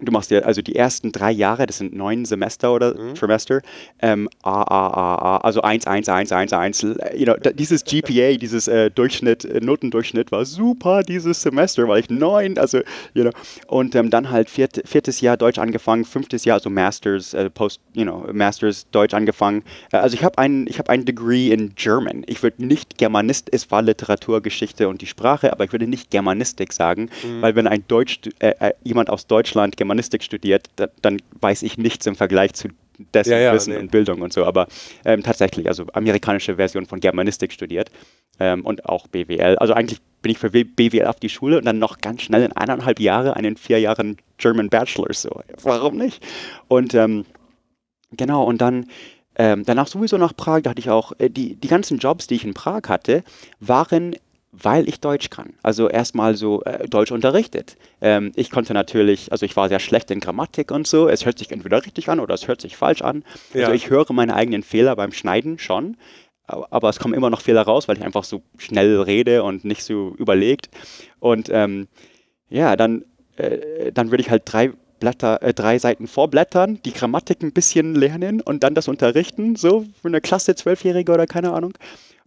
Du 0.00 0.12
machst 0.12 0.30
ja 0.30 0.38
also 0.40 0.62
die 0.62 0.76
ersten 0.76 1.10
drei 1.10 1.32
Jahre, 1.32 1.66
das 1.66 1.78
sind 1.78 1.92
neun 1.92 2.24
Semester 2.24 2.72
oder 2.72 3.14
Trimester, 3.14 3.62
ähm, 4.00 4.28
A, 4.42 4.62
A, 4.62 4.86
A, 4.86 5.14
A, 5.16 5.36
also 5.38 5.60
1, 5.62 5.88
1, 5.88 6.08
1, 6.08 6.30
1, 6.30 6.52
1. 6.52 6.82
You 7.16 7.24
know, 7.24 7.34
dieses 7.52 7.82
GPA, 7.82 8.36
dieses 8.36 8.68
äh, 8.68 8.92
Durchschnitt, 8.92 9.44
äh, 9.44 9.58
Notendurchschnitt 9.60 10.30
war 10.30 10.44
super 10.44 11.02
dieses 11.02 11.42
Semester, 11.42 11.88
weil 11.88 11.98
ich 11.98 12.10
neun, 12.10 12.58
also, 12.58 12.78
you 13.14 13.22
know, 13.22 13.32
und 13.66 13.96
ähm, 13.96 14.08
dann 14.10 14.30
halt 14.30 14.48
viert, 14.48 14.80
viertes 14.84 15.20
Jahr 15.20 15.36
Deutsch 15.36 15.58
angefangen, 15.58 16.04
fünftes 16.04 16.44
Jahr, 16.44 16.58
also 16.58 16.70
Masters, 16.70 17.34
äh, 17.34 17.50
Post, 17.50 17.80
you 17.94 18.04
know, 18.04 18.24
Masters 18.32 18.88
Deutsch 18.92 19.14
angefangen. 19.14 19.64
Äh, 19.90 19.96
also 19.96 20.14
ich 20.14 20.22
habe 20.22 20.38
ein, 20.38 20.68
ich 20.68 20.78
habe 20.78 20.90
ein 20.90 21.06
Degree 21.06 21.50
in 21.50 21.74
German. 21.74 22.22
Ich 22.28 22.44
würde 22.44 22.64
nicht 22.64 22.98
Germanist, 22.98 23.48
es 23.50 23.68
war 23.72 23.82
Literaturgeschichte 23.82 24.88
und 24.88 25.02
die 25.02 25.06
Sprache, 25.06 25.52
aber 25.52 25.64
ich 25.64 25.72
würde 25.72 25.88
nicht 25.88 26.12
Germanistik 26.12 26.72
sagen, 26.72 27.10
weil 27.40 27.56
wenn 27.56 27.66
ein 27.66 27.82
Deutsch, 27.88 28.20
äh, 28.38 28.54
äh, 28.60 28.72
jemand 28.84 29.10
aus 29.10 29.26
Deutschland 29.26 29.76
Germanistik 29.76 29.87
studiert, 30.20 30.68
da, 30.76 30.88
dann 31.02 31.18
weiß 31.40 31.62
ich 31.62 31.78
nichts 31.78 32.06
im 32.06 32.16
Vergleich 32.16 32.54
zu 32.54 32.68
dessen 33.14 33.30
Ja, 33.30 33.38
ja, 33.38 33.54
Wissen 33.54 33.72
nee. 33.72 33.78
und 33.78 33.90
Bildung 33.90 34.22
und 34.22 34.32
so. 34.32 34.44
Aber 34.44 34.66
ähm, 35.04 35.22
tatsächlich, 35.22 35.68
also 35.68 35.86
amerikanische 35.92 36.56
Version 36.56 36.86
von 36.86 37.00
Germanistik 37.00 37.52
studiert 37.52 37.90
ähm, 38.40 38.64
und 38.64 38.86
auch 38.86 39.06
BWL. 39.06 39.56
Also 39.56 39.74
eigentlich 39.74 40.00
bin 40.22 40.32
ich 40.32 40.38
für 40.38 40.50
BWL 40.50 41.06
auf 41.06 41.20
die 41.20 41.28
Schule 41.28 41.58
und 41.58 41.64
dann 41.64 41.78
noch 41.78 41.98
ganz 41.98 42.22
schnell 42.22 42.42
in 42.42 42.52
eineinhalb 42.52 42.98
Jahre 43.00 43.36
einen 43.36 43.56
vier 43.56 43.80
Jahren 43.80 44.16
German 44.36 44.68
Bachelor. 44.68 45.12
So, 45.12 45.42
warum 45.62 45.96
nicht? 45.96 46.24
Und 46.66 46.94
ähm, 46.94 47.24
genau, 48.10 48.44
und 48.44 48.60
dann 48.60 48.86
ähm, 49.36 49.62
danach 49.64 49.86
sowieso 49.86 50.18
nach 50.18 50.34
Prag, 50.34 50.62
da 50.62 50.70
hatte 50.70 50.80
ich 50.80 50.90
auch, 50.90 51.12
äh, 51.18 51.30
die, 51.30 51.54
die 51.54 51.68
ganzen 51.68 51.98
Jobs, 51.98 52.26
die 52.26 52.34
ich 52.34 52.44
in 52.44 52.54
Prag 52.54 52.82
hatte, 52.88 53.22
waren, 53.60 54.16
weil 54.62 54.88
ich 54.88 55.00
Deutsch 55.00 55.30
kann. 55.30 55.54
Also 55.62 55.88
erstmal 55.88 56.36
so 56.36 56.62
äh, 56.64 56.88
Deutsch 56.88 57.12
unterrichtet. 57.12 57.76
Ähm, 58.00 58.32
ich 58.34 58.50
konnte 58.50 58.74
natürlich, 58.74 59.30
also 59.32 59.44
ich 59.46 59.56
war 59.56 59.68
sehr 59.68 59.80
schlecht 59.80 60.10
in 60.10 60.20
Grammatik 60.20 60.70
und 60.70 60.86
so. 60.86 61.08
Es 61.08 61.24
hört 61.24 61.38
sich 61.38 61.50
entweder 61.50 61.84
richtig 61.84 62.08
an 62.08 62.20
oder 62.20 62.34
es 62.34 62.48
hört 62.48 62.60
sich 62.60 62.76
falsch 62.76 63.02
an. 63.02 63.24
Ja. 63.54 63.62
Also 63.62 63.72
ich 63.72 63.90
höre 63.90 64.12
meine 64.12 64.34
eigenen 64.34 64.62
Fehler 64.62 64.96
beim 64.96 65.12
Schneiden 65.12 65.58
schon. 65.58 65.96
Aber 66.46 66.88
es 66.88 66.98
kommen 66.98 67.12
immer 67.12 67.28
noch 67.28 67.42
Fehler 67.42 67.62
raus, 67.62 67.88
weil 67.88 67.98
ich 67.98 68.04
einfach 68.04 68.24
so 68.24 68.40
schnell 68.56 69.02
rede 69.02 69.42
und 69.42 69.66
nicht 69.66 69.82
so 69.82 70.14
überlegt. 70.16 70.70
Und 71.20 71.50
ähm, 71.52 71.88
ja, 72.48 72.74
dann, 72.74 73.04
äh, 73.36 73.92
dann 73.92 74.10
würde 74.10 74.22
ich 74.22 74.30
halt 74.30 74.44
drei 74.46 74.72
Blätter, 74.98 75.42
äh, 75.42 75.52
drei 75.52 75.78
Seiten 75.78 76.06
vorblättern, 76.06 76.80
die 76.84 76.92
Grammatik 76.92 77.42
ein 77.42 77.52
bisschen 77.52 77.94
lernen 77.94 78.40
und 78.40 78.62
dann 78.62 78.74
das 78.74 78.88
unterrichten, 78.88 79.56
so 79.56 79.84
für 80.00 80.08
eine 80.08 80.22
Klasse, 80.22 80.54
Zwölfjährige 80.54 81.12
oder 81.12 81.26
keine 81.26 81.52
Ahnung. 81.52 81.74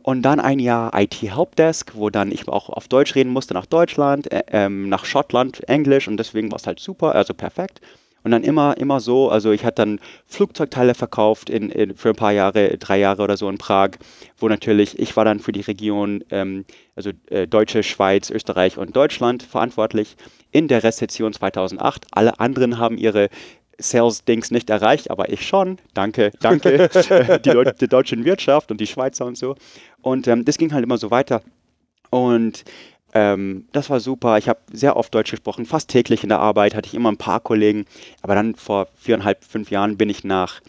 Und 0.03 0.23
dann 0.23 0.39
ein 0.39 0.59
Jahr 0.59 0.91
IT-Helpdesk, 0.99 1.93
wo 1.95 2.09
dann 2.09 2.31
ich 2.31 2.47
auch 2.47 2.69
auf 2.69 2.87
Deutsch 2.87 3.15
reden 3.15 3.31
musste, 3.31 3.53
nach 3.53 3.65
Deutschland, 3.65 4.31
äh, 4.31 4.43
ähm, 4.47 4.89
nach 4.89 5.05
Schottland, 5.05 5.67
Englisch 5.69 6.07
und 6.07 6.17
deswegen 6.17 6.51
war 6.51 6.57
es 6.57 6.67
halt 6.67 6.79
super, 6.79 7.13
also 7.13 7.33
perfekt. 7.33 7.81
Und 8.23 8.31
dann 8.31 8.43
immer, 8.43 8.77
immer 8.77 8.99
so, 8.99 9.29
also 9.29 9.51
ich 9.51 9.65
hatte 9.65 9.81
dann 9.81 9.99
Flugzeugteile 10.27 10.93
verkauft 10.93 11.49
in, 11.49 11.69
in, 11.69 11.95
für 11.95 12.09
ein 12.09 12.15
paar 12.15 12.31
Jahre, 12.31 12.77
drei 12.77 12.99
Jahre 12.99 13.23
oder 13.23 13.35
so 13.35 13.49
in 13.49 13.57
Prag, 13.57 13.91
wo 14.37 14.47
natürlich, 14.47 14.99
ich 14.99 15.15
war 15.15 15.25
dann 15.25 15.39
für 15.39 15.51
die 15.51 15.61
Region, 15.61 16.23
ähm, 16.29 16.65
also 16.95 17.11
äh, 17.29 17.47
Deutsche, 17.47 17.81
Schweiz, 17.81 18.29
Österreich 18.29 18.77
und 18.77 18.95
Deutschland 18.95 19.41
verantwortlich 19.41 20.17
in 20.51 20.67
der 20.67 20.83
Rezession 20.83 21.33
2008. 21.33 22.05
Alle 22.11 22.39
anderen 22.39 22.77
haben 22.77 22.97
ihre 22.97 23.29
Sales-Dings 23.81 24.51
nicht 24.51 24.69
erreicht, 24.69 25.11
aber 25.11 25.29
ich 25.29 25.45
schon. 25.45 25.77
Danke, 25.93 26.31
danke, 26.39 26.89
die, 27.45 27.49
Leute, 27.49 27.73
die 27.79 27.87
deutsche 27.87 28.23
Wirtschaft 28.23 28.71
und 28.71 28.79
die 28.79 28.87
Schweizer 28.87 29.25
und 29.25 29.37
so. 29.37 29.55
Und 30.01 30.27
ähm, 30.27 30.45
das 30.45 30.57
ging 30.57 30.73
halt 30.73 30.83
immer 30.83 30.97
so 30.97 31.11
weiter. 31.11 31.41
Und 32.09 32.63
ähm, 33.13 33.67
das 33.71 33.89
war 33.89 33.99
super. 33.99 34.37
Ich 34.37 34.47
habe 34.47 34.59
sehr 34.71 34.95
oft 34.95 35.13
Deutsch 35.13 35.31
gesprochen, 35.31 35.65
fast 35.65 35.89
täglich 35.89 36.23
in 36.23 36.29
der 36.29 36.39
Arbeit 36.39 36.75
hatte 36.75 36.87
ich 36.87 36.93
immer 36.93 37.11
ein 37.11 37.17
paar 37.17 37.39
Kollegen. 37.39 37.85
Aber 38.21 38.35
dann 38.35 38.55
vor 38.55 38.87
viereinhalb, 38.95 39.43
fünf 39.43 39.71
Jahren 39.71 39.97
bin 39.97 40.09
ich 40.09 40.23
nach 40.23 40.61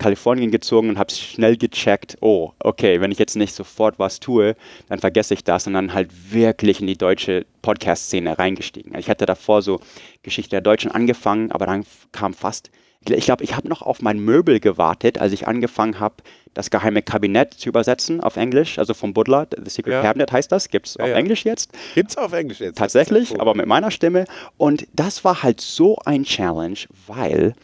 Kalifornien 0.00 0.50
gezogen 0.50 0.88
und 0.88 0.98
habe 0.98 1.12
schnell 1.12 1.56
gecheckt, 1.56 2.16
oh, 2.20 2.50
okay, 2.58 3.00
wenn 3.00 3.12
ich 3.12 3.18
jetzt 3.18 3.36
nicht 3.36 3.54
sofort 3.54 4.00
was 4.00 4.18
tue, 4.18 4.56
dann 4.88 4.98
vergesse 4.98 5.34
ich 5.34 5.44
das 5.44 5.66
und 5.68 5.74
dann 5.74 5.94
halt 5.94 6.10
wirklich 6.32 6.80
in 6.80 6.88
die 6.88 6.98
deutsche 6.98 7.46
Podcast-Szene 7.62 8.38
reingestiegen. 8.38 8.98
Ich 8.98 9.08
hatte 9.08 9.26
davor 9.26 9.62
so 9.62 9.80
Geschichte 10.24 10.50
der 10.50 10.62
Deutschen 10.62 10.90
angefangen, 10.90 11.52
aber 11.52 11.66
dann 11.66 11.84
kam 12.10 12.34
fast 12.34 12.70
ich 13.08 13.24
glaube, 13.24 13.42
ich 13.44 13.56
habe 13.56 13.68
noch 13.68 13.80
auf 13.80 14.02
mein 14.02 14.18
Möbel 14.18 14.60
gewartet, 14.60 15.18
als 15.18 15.32
ich 15.32 15.48
angefangen 15.48 16.00
habe, 16.00 16.16
das 16.52 16.70
geheime 16.70 17.00
Kabinett 17.00 17.54
zu 17.54 17.68
übersetzen 17.68 18.20
auf 18.20 18.36
Englisch, 18.36 18.78
also 18.78 18.92
vom 18.92 19.14
Butler. 19.14 19.46
The 19.56 19.70
Secret 19.70 19.94
ja. 19.94 20.02
Cabinet 20.02 20.32
heißt 20.32 20.52
das. 20.52 20.68
Gibt 20.68 20.88
es 20.88 20.94
ja, 20.98 21.04
auf 21.04 21.10
ja. 21.10 21.16
Englisch 21.16 21.44
jetzt? 21.44 21.70
Gibt 21.94 22.10
es 22.10 22.18
auf 22.18 22.32
Englisch 22.32 22.60
jetzt. 22.60 22.76
Tatsächlich, 22.76 23.32
cool. 23.32 23.40
aber 23.40 23.54
mit 23.54 23.66
meiner 23.66 23.90
Stimme. 23.90 24.26
Und 24.58 24.86
das 24.92 25.24
war 25.24 25.42
halt 25.42 25.60
so 25.60 25.96
ein 26.04 26.24
Challenge, 26.24 26.78
weil 27.06 27.54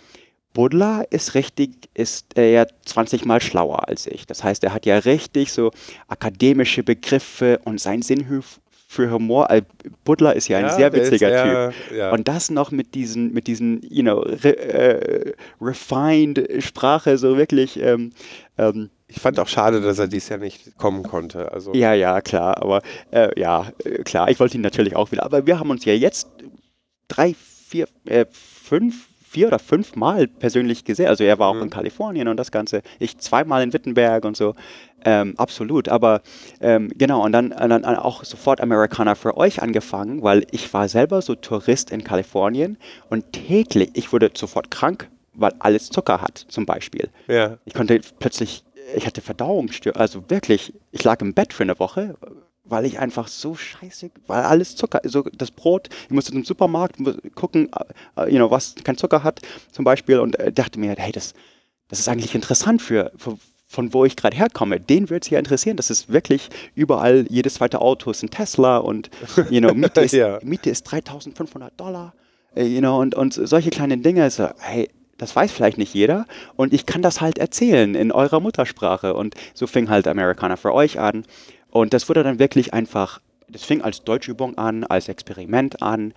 Buddler 0.56 1.04
ist 1.10 1.34
richtig, 1.34 1.90
ist 1.92 2.28
er 2.34 2.48
ja 2.48 2.66
20 2.86 3.26
mal 3.26 3.42
schlauer 3.42 3.86
als 3.88 4.06
ich. 4.06 4.26
Das 4.26 4.42
heißt, 4.42 4.64
er 4.64 4.72
hat 4.72 4.86
ja 4.86 4.96
richtig 4.96 5.52
so 5.52 5.70
akademische 6.08 6.82
Begriffe 6.82 7.60
und 7.64 7.78
sein 7.78 8.00
Sinn 8.00 8.42
für 8.88 9.10
Humor. 9.10 9.50
Äh, 9.50 9.60
Butler 10.04 10.34
ist 10.34 10.48
ja 10.48 10.56
ein 10.56 10.64
ja, 10.64 10.72
sehr 10.72 10.94
witziger 10.94 11.68
ist, 11.68 11.74
Typ. 11.84 11.98
Ja. 11.98 12.10
Und 12.10 12.26
das 12.26 12.48
noch 12.48 12.70
mit 12.70 12.94
diesen, 12.94 13.34
mit 13.34 13.48
diesen, 13.48 13.82
you 13.82 14.02
know, 14.02 14.20
re, 14.20 14.56
äh, 14.56 15.34
refined 15.60 16.42
Sprache, 16.60 17.18
so 17.18 17.36
wirklich. 17.36 17.78
Ähm, 17.78 18.12
ähm, 18.56 18.88
ich 19.08 19.20
fand 19.20 19.38
auch 19.38 19.48
schade, 19.48 19.82
dass 19.82 19.98
er 19.98 20.08
dies 20.08 20.30
Jahr 20.30 20.38
nicht 20.38 20.78
kommen 20.78 21.02
konnte. 21.02 21.52
Also. 21.52 21.74
Ja, 21.74 21.92
ja, 21.92 22.22
klar. 22.22 22.56
Aber 22.62 22.80
äh, 23.10 23.38
ja, 23.38 23.66
äh, 23.84 24.04
klar, 24.04 24.30
ich 24.30 24.40
wollte 24.40 24.56
ihn 24.56 24.62
natürlich 24.62 24.96
auch 24.96 25.12
wieder. 25.12 25.24
Aber 25.26 25.46
wir 25.46 25.58
haben 25.60 25.68
uns 25.68 25.84
ja 25.84 25.92
jetzt 25.92 26.28
drei, 27.08 27.34
vier, 27.68 27.88
äh, 28.06 28.24
fünf 28.32 29.06
vier 29.28 29.48
oder 29.48 29.58
fünf 29.58 29.96
Mal 29.96 30.28
persönlich 30.28 30.84
gesehen. 30.84 31.08
Also 31.08 31.24
er 31.24 31.38
war 31.38 31.48
auch 31.48 31.54
mhm. 31.54 31.64
in 31.64 31.70
Kalifornien 31.70 32.28
und 32.28 32.36
das 32.36 32.50
Ganze. 32.50 32.82
Ich 32.98 33.18
zweimal 33.18 33.62
in 33.62 33.72
Wittenberg 33.72 34.24
und 34.24 34.36
so. 34.36 34.54
Ähm, 35.04 35.34
absolut. 35.36 35.88
Aber 35.88 36.22
ähm, 36.60 36.90
genau, 36.96 37.24
und 37.24 37.32
dann, 37.32 37.50
dann 37.50 37.84
auch 37.84 38.24
sofort 38.24 38.60
Amerikaner 38.60 39.16
für 39.16 39.36
euch 39.36 39.62
angefangen, 39.62 40.22
weil 40.22 40.46
ich 40.50 40.72
war 40.72 40.88
selber 40.88 41.22
so 41.22 41.34
Tourist 41.34 41.90
in 41.90 42.04
Kalifornien 42.04 42.76
und 43.10 43.32
täglich, 43.32 43.90
ich 43.94 44.12
wurde 44.12 44.30
sofort 44.34 44.70
krank, 44.70 45.08
weil 45.34 45.52
alles 45.58 45.90
Zucker 45.90 46.20
hat, 46.20 46.46
zum 46.48 46.64
Beispiel. 46.66 47.10
Ja. 47.28 47.58
Ich 47.64 47.74
konnte 47.74 48.00
plötzlich, 48.18 48.64
ich 48.96 49.06
hatte 49.06 49.20
Verdauungsstörungen, 49.20 50.00
also 50.00 50.24
wirklich, 50.28 50.72
ich 50.92 51.04
lag 51.04 51.20
im 51.20 51.34
Bett 51.34 51.52
für 51.52 51.64
eine 51.64 51.78
Woche, 51.78 52.16
weil 52.68 52.84
ich 52.84 52.98
einfach 52.98 53.28
so 53.28 53.54
scheiße, 53.54 54.10
weil 54.26 54.42
alles 54.42 54.76
Zucker, 54.76 55.00
also 55.04 55.22
das 55.36 55.50
Brot, 55.50 55.88
ich 56.04 56.10
musste 56.10 56.32
zum 56.32 56.44
Supermarkt 56.44 56.96
gucken, 57.34 57.70
uh, 58.18 58.24
you 58.24 58.36
know, 58.36 58.50
was 58.50 58.74
kein 58.84 58.96
Zucker 58.96 59.22
hat 59.22 59.40
zum 59.72 59.84
Beispiel 59.84 60.18
und 60.18 60.38
äh, 60.38 60.52
dachte 60.52 60.78
mir, 60.78 60.94
hey, 60.96 61.12
das, 61.12 61.34
das 61.88 62.00
ist 62.00 62.08
eigentlich 62.08 62.34
interessant 62.34 62.82
für, 62.82 63.12
für 63.16 63.38
von 63.68 63.92
wo 63.92 64.04
ich 64.04 64.16
gerade 64.16 64.36
herkomme, 64.36 64.78
den 64.78 65.10
würde 65.10 65.24
es 65.24 65.30
ja 65.30 65.38
interessieren. 65.38 65.76
Das 65.76 65.90
ist 65.90 66.08
wirklich 66.08 66.50
überall, 66.74 67.26
jedes 67.28 67.54
zweite 67.54 67.80
Auto 67.80 68.10
ist 68.12 68.22
ein 68.22 68.30
Tesla 68.30 68.78
und 68.78 69.10
you 69.50 69.60
know, 69.60 69.74
Miete, 69.74 70.00
ist, 70.02 70.12
ja. 70.12 70.38
Miete 70.42 70.70
ist 70.70 70.84
3500 70.84 71.78
Dollar. 71.78 72.14
You 72.54 72.78
know, 72.78 72.98
und, 73.00 73.14
und 73.14 73.34
solche 73.34 73.70
kleinen 73.70 74.02
Dinge, 74.02 74.30
so, 74.30 74.48
hey, 74.60 74.88
das 75.18 75.34
weiß 75.34 75.50
vielleicht 75.52 75.78
nicht 75.78 75.94
jeder 75.94 76.26
und 76.56 76.72
ich 76.72 76.86
kann 76.86 77.02
das 77.02 77.20
halt 77.20 77.38
erzählen 77.38 77.94
in 77.94 78.12
eurer 78.12 78.40
Muttersprache. 78.40 79.14
Und 79.14 79.34
so 79.54 79.66
fing 79.66 79.88
halt 79.88 80.06
Amerikaner 80.06 80.56
für 80.56 80.72
euch 80.72 80.98
an. 80.98 81.24
Und 81.76 81.92
das 81.92 82.08
wurde 82.08 82.22
dann 82.22 82.38
wirklich 82.38 82.72
einfach, 82.72 83.20
das 83.48 83.64
fing 83.64 83.82
als 83.82 84.02
Deutschübung 84.02 84.58
an, 84.58 84.84
als 84.84 85.08
Experiment 85.08 85.82
an, 85.82 86.12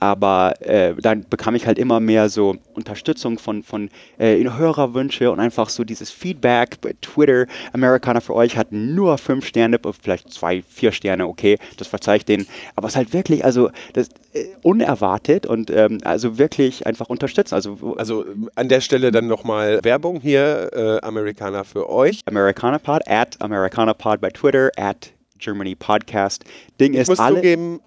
aber 0.00 0.54
äh, 0.60 0.94
dann 0.94 1.24
bekam 1.28 1.54
ich 1.54 1.66
halt 1.66 1.78
immer 1.78 2.00
mehr 2.00 2.28
so 2.28 2.56
Unterstützung 2.74 3.38
von, 3.38 3.62
von 3.62 3.90
äh, 4.18 4.42
Hörerwünsche 4.44 5.30
und 5.30 5.40
einfach 5.40 5.68
so 5.68 5.84
dieses 5.84 6.10
Feedback. 6.10 6.80
Bei 6.80 6.94
Twitter, 7.00 7.46
Amerikaner 7.72 8.20
für 8.20 8.34
euch 8.34 8.56
hat 8.56 8.72
nur 8.72 9.18
fünf 9.18 9.46
Sterne, 9.46 9.78
vielleicht 10.02 10.32
zwei, 10.32 10.62
vier 10.62 10.92
Sterne, 10.92 11.26
okay, 11.26 11.58
das 11.76 11.86
verzeih 11.86 12.16
ich 12.16 12.24
denen. 12.24 12.46
Aber 12.74 12.88
es 12.88 12.94
ist 12.94 12.96
halt 12.96 13.12
wirklich, 13.12 13.44
also 13.44 13.70
das, 13.92 14.08
äh, 14.32 14.46
unerwartet 14.62 15.46
und 15.46 15.70
ähm, 15.70 15.98
also 16.04 16.38
wirklich 16.38 16.86
einfach 16.86 17.08
unterstützen. 17.08 17.54
Also, 17.54 17.94
also 17.96 18.24
an 18.56 18.68
der 18.68 18.80
Stelle 18.80 19.12
dann 19.12 19.26
nochmal 19.26 19.80
Werbung 19.84 20.20
hier, 20.20 20.70
äh, 20.72 21.06
Amerikaner 21.06 21.64
für 21.64 21.88
euch. 21.88 22.20
AmericanaPod, 22.26 23.02
at 23.06 23.40
AmericanaPod 23.40 24.20
bei 24.20 24.30
Twitter, 24.30 24.70
at 24.76 25.13
Germany 25.38 25.74
Podcast. 25.74 26.44
Ding 26.80 26.94
ich 26.94 27.00
ist 27.00 27.08
muss 27.08 27.18
alle. 27.18 27.36
Zugeben, 27.36 27.80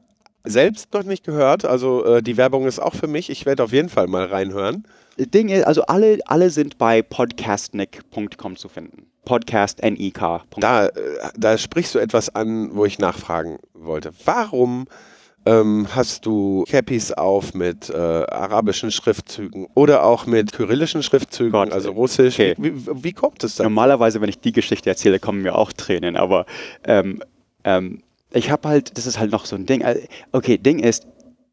selbst 0.43 0.93
noch 0.93 1.03
nicht 1.03 1.23
gehört. 1.23 1.65
Also 1.65 2.05
äh, 2.05 2.23
die 2.23 2.37
Werbung 2.37 2.67
ist 2.67 2.79
auch 2.79 2.95
für 2.95 3.07
mich. 3.07 3.29
Ich 3.29 3.45
werde 3.45 3.63
auf 3.63 3.73
jeden 3.73 3.89
Fall 3.89 4.07
mal 4.07 4.25
reinhören. 4.25 4.85
Ding 5.17 5.49
ist, 5.49 5.65
also 5.65 5.81
alle, 5.83 6.19
alle 6.25 6.49
sind 6.49 6.77
bei 6.77 7.01
podcastnick.com 7.01 8.55
zu 8.55 8.69
finden. 8.69 9.07
Podcastnik. 9.25 10.19
Da, 10.57 10.87
äh, 10.87 10.91
da 11.35 11.57
sprichst 11.57 11.95
du 11.95 11.99
etwas 11.99 12.33
an, 12.33 12.69
wo 12.73 12.85
ich 12.85 12.99
nachfragen 12.99 13.57
wollte. 13.73 14.11
Warum 14.23 14.87
ähm, 15.45 15.87
hast 15.93 16.25
du 16.25 16.65
Cappies 16.69 17.11
auf 17.11 17.53
mit 17.53 17.89
äh, 17.89 17.95
arabischen 17.95 18.91
Schriftzügen 18.91 19.67
oder 19.73 20.03
auch 20.03 20.25
mit 20.25 20.53
kyrillischen 20.53 21.03
Schriftzügen, 21.03 21.51
Gott, 21.51 21.71
also 21.71 21.91
russisch? 21.91 22.35
Okay. 22.35 22.55
Wie, 22.57 22.73
wie, 22.75 23.03
wie, 23.03 23.13
kommt 23.13 23.43
es 23.43 23.55
dann? 23.55 23.65
Normalerweise, 23.65 24.21
wenn 24.21 24.29
ich 24.29 24.39
die 24.39 24.51
Geschichte 24.51 24.89
erzähle, 24.89 25.19
kommen 25.19 25.41
mir 25.41 25.55
auch 25.55 25.73
Tränen, 25.73 26.15
aber 26.15 26.45
ähm, 26.83 27.21
ähm, 27.67 28.01
ich 28.31 28.49
habe 28.49 28.67
halt, 28.67 28.97
das 28.97 29.05
ist 29.05 29.19
halt 29.19 29.31
noch 29.31 29.45
so 29.45 29.55
ein 29.55 29.65
Ding. 29.65 29.81
Äh, 29.81 30.07
okay, 30.31 30.57
Ding 30.57 30.79
ist, 30.79 31.05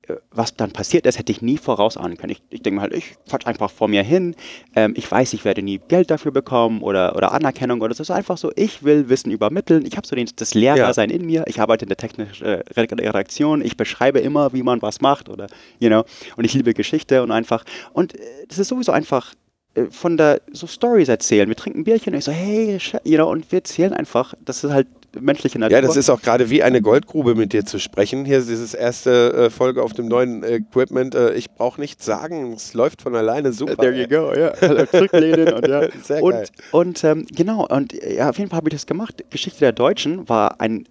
äh, 0.06 0.14
was 0.30 0.54
dann 0.54 0.70
passiert 0.70 1.06
ist, 1.06 1.18
hätte 1.18 1.32
ich 1.32 1.42
nie 1.42 1.58
vorausahnen 1.58 2.16
können. 2.16 2.32
Ich, 2.32 2.42
ich 2.50 2.62
denke 2.62 2.80
halt, 2.80 2.94
ich 2.94 3.16
quatsch 3.28 3.46
einfach 3.46 3.70
vor 3.70 3.88
mir 3.88 4.02
hin. 4.02 4.36
Ähm, 4.76 4.94
ich 4.96 5.10
weiß, 5.10 5.32
ich 5.32 5.44
werde 5.44 5.62
nie 5.62 5.80
Geld 5.88 6.10
dafür 6.10 6.30
bekommen 6.30 6.82
oder, 6.82 7.16
oder 7.16 7.32
Anerkennung 7.32 7.80
oder 7.80 7.94
so. 7.94 8.02
Es 8.02 8.10
ist 8.10 8.14
einfach 8.14 8.38
so, 8.38 8.52
ich 8.54 8.84
will 8.84 9.08
Wissen 9.08 9.32
übermitteln. 9.32 9.84
Ich 9.86 9.96
habe 9.96 10.06
so 10.06 10.14
den, 10.14 10.28
das 10.36 10.54
Lehrersein 10.54 11.10
ja. 11.10 11.16
in 11.16 11.26
mir. 11.26 11.44
Ich 11.48 11.60
arbeite 11.60 11.84
in 11.84 11.88
der 11.88 11.96
technischen 11.96 12.44
äh, 12.44 12.62
Redaktion. 12.76 13.60
Ich 13.60 13.76
beschreibe 13.76 14.20
immer, 14.20 14.52
wie 14.52 14.62
man 14.62 14.82
was 14.82 15.00
macht 15.00 15.28
oder, 15.28 15.48
you 15.80 15.88
know. 15.88 16.04
Und 16.36 16.44
ich 16.44 16.54
liebe 16.54 16.74
Geschichte 16.74 17.22
und 17.24 17.32
einfach. 17.32 17.64
Und 17.92 18.14
äh, 18.14 18.46
das 18.48 18.58
ist 18.58 18.68
sowieso 18.68 18.92
einfach 18.92 19.34
äh, 19.74 19.86
von 19.90 20.16
der 20.16 20.42
so 20.52 20.68
Stories 20.68 21.08
erzählen. 21.08 21.48
Wir 21.48 21.56
trinken 21.56 21.82
Bierchen 21.82 22.12
und 22.12 22.18
ich 22.18 22.24
so, 22.24 22.32
hey, 22.32 22.78
you 23.04 23.16
know, 23.16 23.30
und 23.30 23.50
wir 23.50 23.58
erzählen 23.58 23.92
einfach, 23.92 24.34
das 24.44 24.62
ist 24.62 24.72
halt 24.72 24.86
menschliche 25.20 25.58
Natur. 25.58 25.76
Ja, 25.76 25.82
das 25.82 25.96
ist 25.96 26.10
auch 26.10 26.20
gerade 26.20 26.50
wie 26.50 26.62
eine 26.62 26.82
Goldgrube 26.82 27.34
mit 27.34 27.52
dir 27.52 27.64
zu 27.64 27.78
sprechen. 27.78 28.24
Hier 28.24 28.38
ist 28.38 28.48
dieses 28.48 28.74
erste 28.74 29.32
äh, 29.32 29.50
Folge 29.50 29.82
auf 29.82 29.92
dem 29.92 30.08
neuen 30.08 30.42
Equipment. 30.42 31.14
Äh, 31.14 31.34
ich 31.34 31.50
brauche 31.50 31.80
nichts 31.80 32.04
sagen, 32.04 32.52
es 32.52 32.74
läuft 32.74 33.02
von 33.02 33.14
alleine 33.14 33.52
super. 33.52 33.76
There 33.76 33.94
you 33.94 34.08
go, 34.08 34.32
ja. 34.34 34.54
Zurücklehnen 34.86 35.52
und 35.52 35.66
ja. 35.66 35.88
Sehr 36.02 36.22
und, 36.22 36.32
geil. 36.32 36.46
Und 36.72 37.04
ähm, 37.04 37.26
genau, 37.34 37.66
und 37.66 37.92
ja, 37.92 38.30
auf 38.30 38.38
jeden 38.38 38.50
Fall 38.50 38.58
habe 38.58 38.68
ich 38.68 38.74
das 38.74 38.86
gemacht. 38.86 39.24
Geschichte 39.30 39.60
der 39.60 39.72
Deutschen 39.72 40.28
war 40.28 40.60
ein 40.60 40.88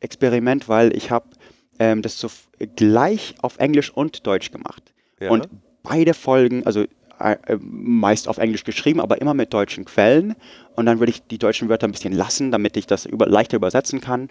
Experiment, 0.00 0.68
weil 0.68 0.96
ich 0.96 1.10
habe 1.10 1.26
ähm, 1.78 2.02
das 2.02 2.18
so 2.18 2.28
gleich 2.76 3.34
auf 3.42 3.58
Englisch 3.58 3.90
und 3.90 4.26
Deutsch 4.26 4.50
gemacht. 4.50 4.92
Ja. 5.20 5.30
Und 5.30 5.48
beide 5.82 6.14
Folgen, 6.14 6.64
also 6.66 6.82
äh, 6.82 6.88
meist 7.60 8.28
auf 8.28 8.38
Englisch 8.38 8.64
geschrieben, 8.64 9.00
aber 9.00 9.20
immer 9.20 9.34
mit 9.34 9.52
deutschen 9.54 9.84
Quellen. 9.84 10.34
Und 10.74 10.86
dann 10.86 10.98
würde 10.98 11.10
ich 11.10 11.22
die 11.22 11.38
deutschen 11.38 11.68
Wörter 11.68 11.86
ein 11.86 11.92
bisschen 11.92 12.12
lassen, 12.12 12.50
damit 12.50 12.76
ich 12.76 12.86
das 12.86 13.06
über, 13.06 13.26
leichter 13.26 13.56
übersetzen 13.56 14.00
kann. 14.00 14.28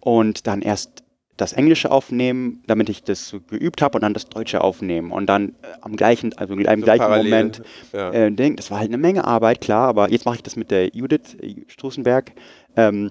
Und 0.00 0.46
dann 0.46 0.62
erst 0.62 1.04
das 1.36 1.52
Englische 1.52 1.90
aufnehmen, 1.90 2.62
damit 2.66 2.88
ich 2.88 3.02
das 3.02 3.34
geübt 3.48 3.82
habe 3.82 3.96
und 3.96 4.02
dann 4.02 4.14
das 4.14 4.28
Deutsche 4.28 4.60
aufnehmen 4.60 5.10
und 5.10 5.26
dann 5.26 5.48
äh, 5.48 5.52
am 5.80 5.96
gleichen, 5.96 6.32
also 6.34 6.54
im 6.54 6.60
gleichen 6.82 6.98
parallel, 6.98 7.24
Moment 7.24 7.62
ja. 7.92 8.10
äh, 8.12 8.30
Ding. 8.30 8.56
Das 8.56 8.70
war 8.70 8.78
halt 8.78 8.90
eine 8.90 8.98
Menge 8.98 9.24
Arbeit, 9.24 9.60
klar, 9.60 9.88
aber 9.88 10.10
jetzt 10.10 10.26
mache 10.26 10.36
ich 10.36 10.42
das 10.42 10.54
mit 10.56 10.70
der 10.70 10.94
Judith 10.94 11.36
Strusenberg, 11.66 12.32
ähm, 12.76 13.10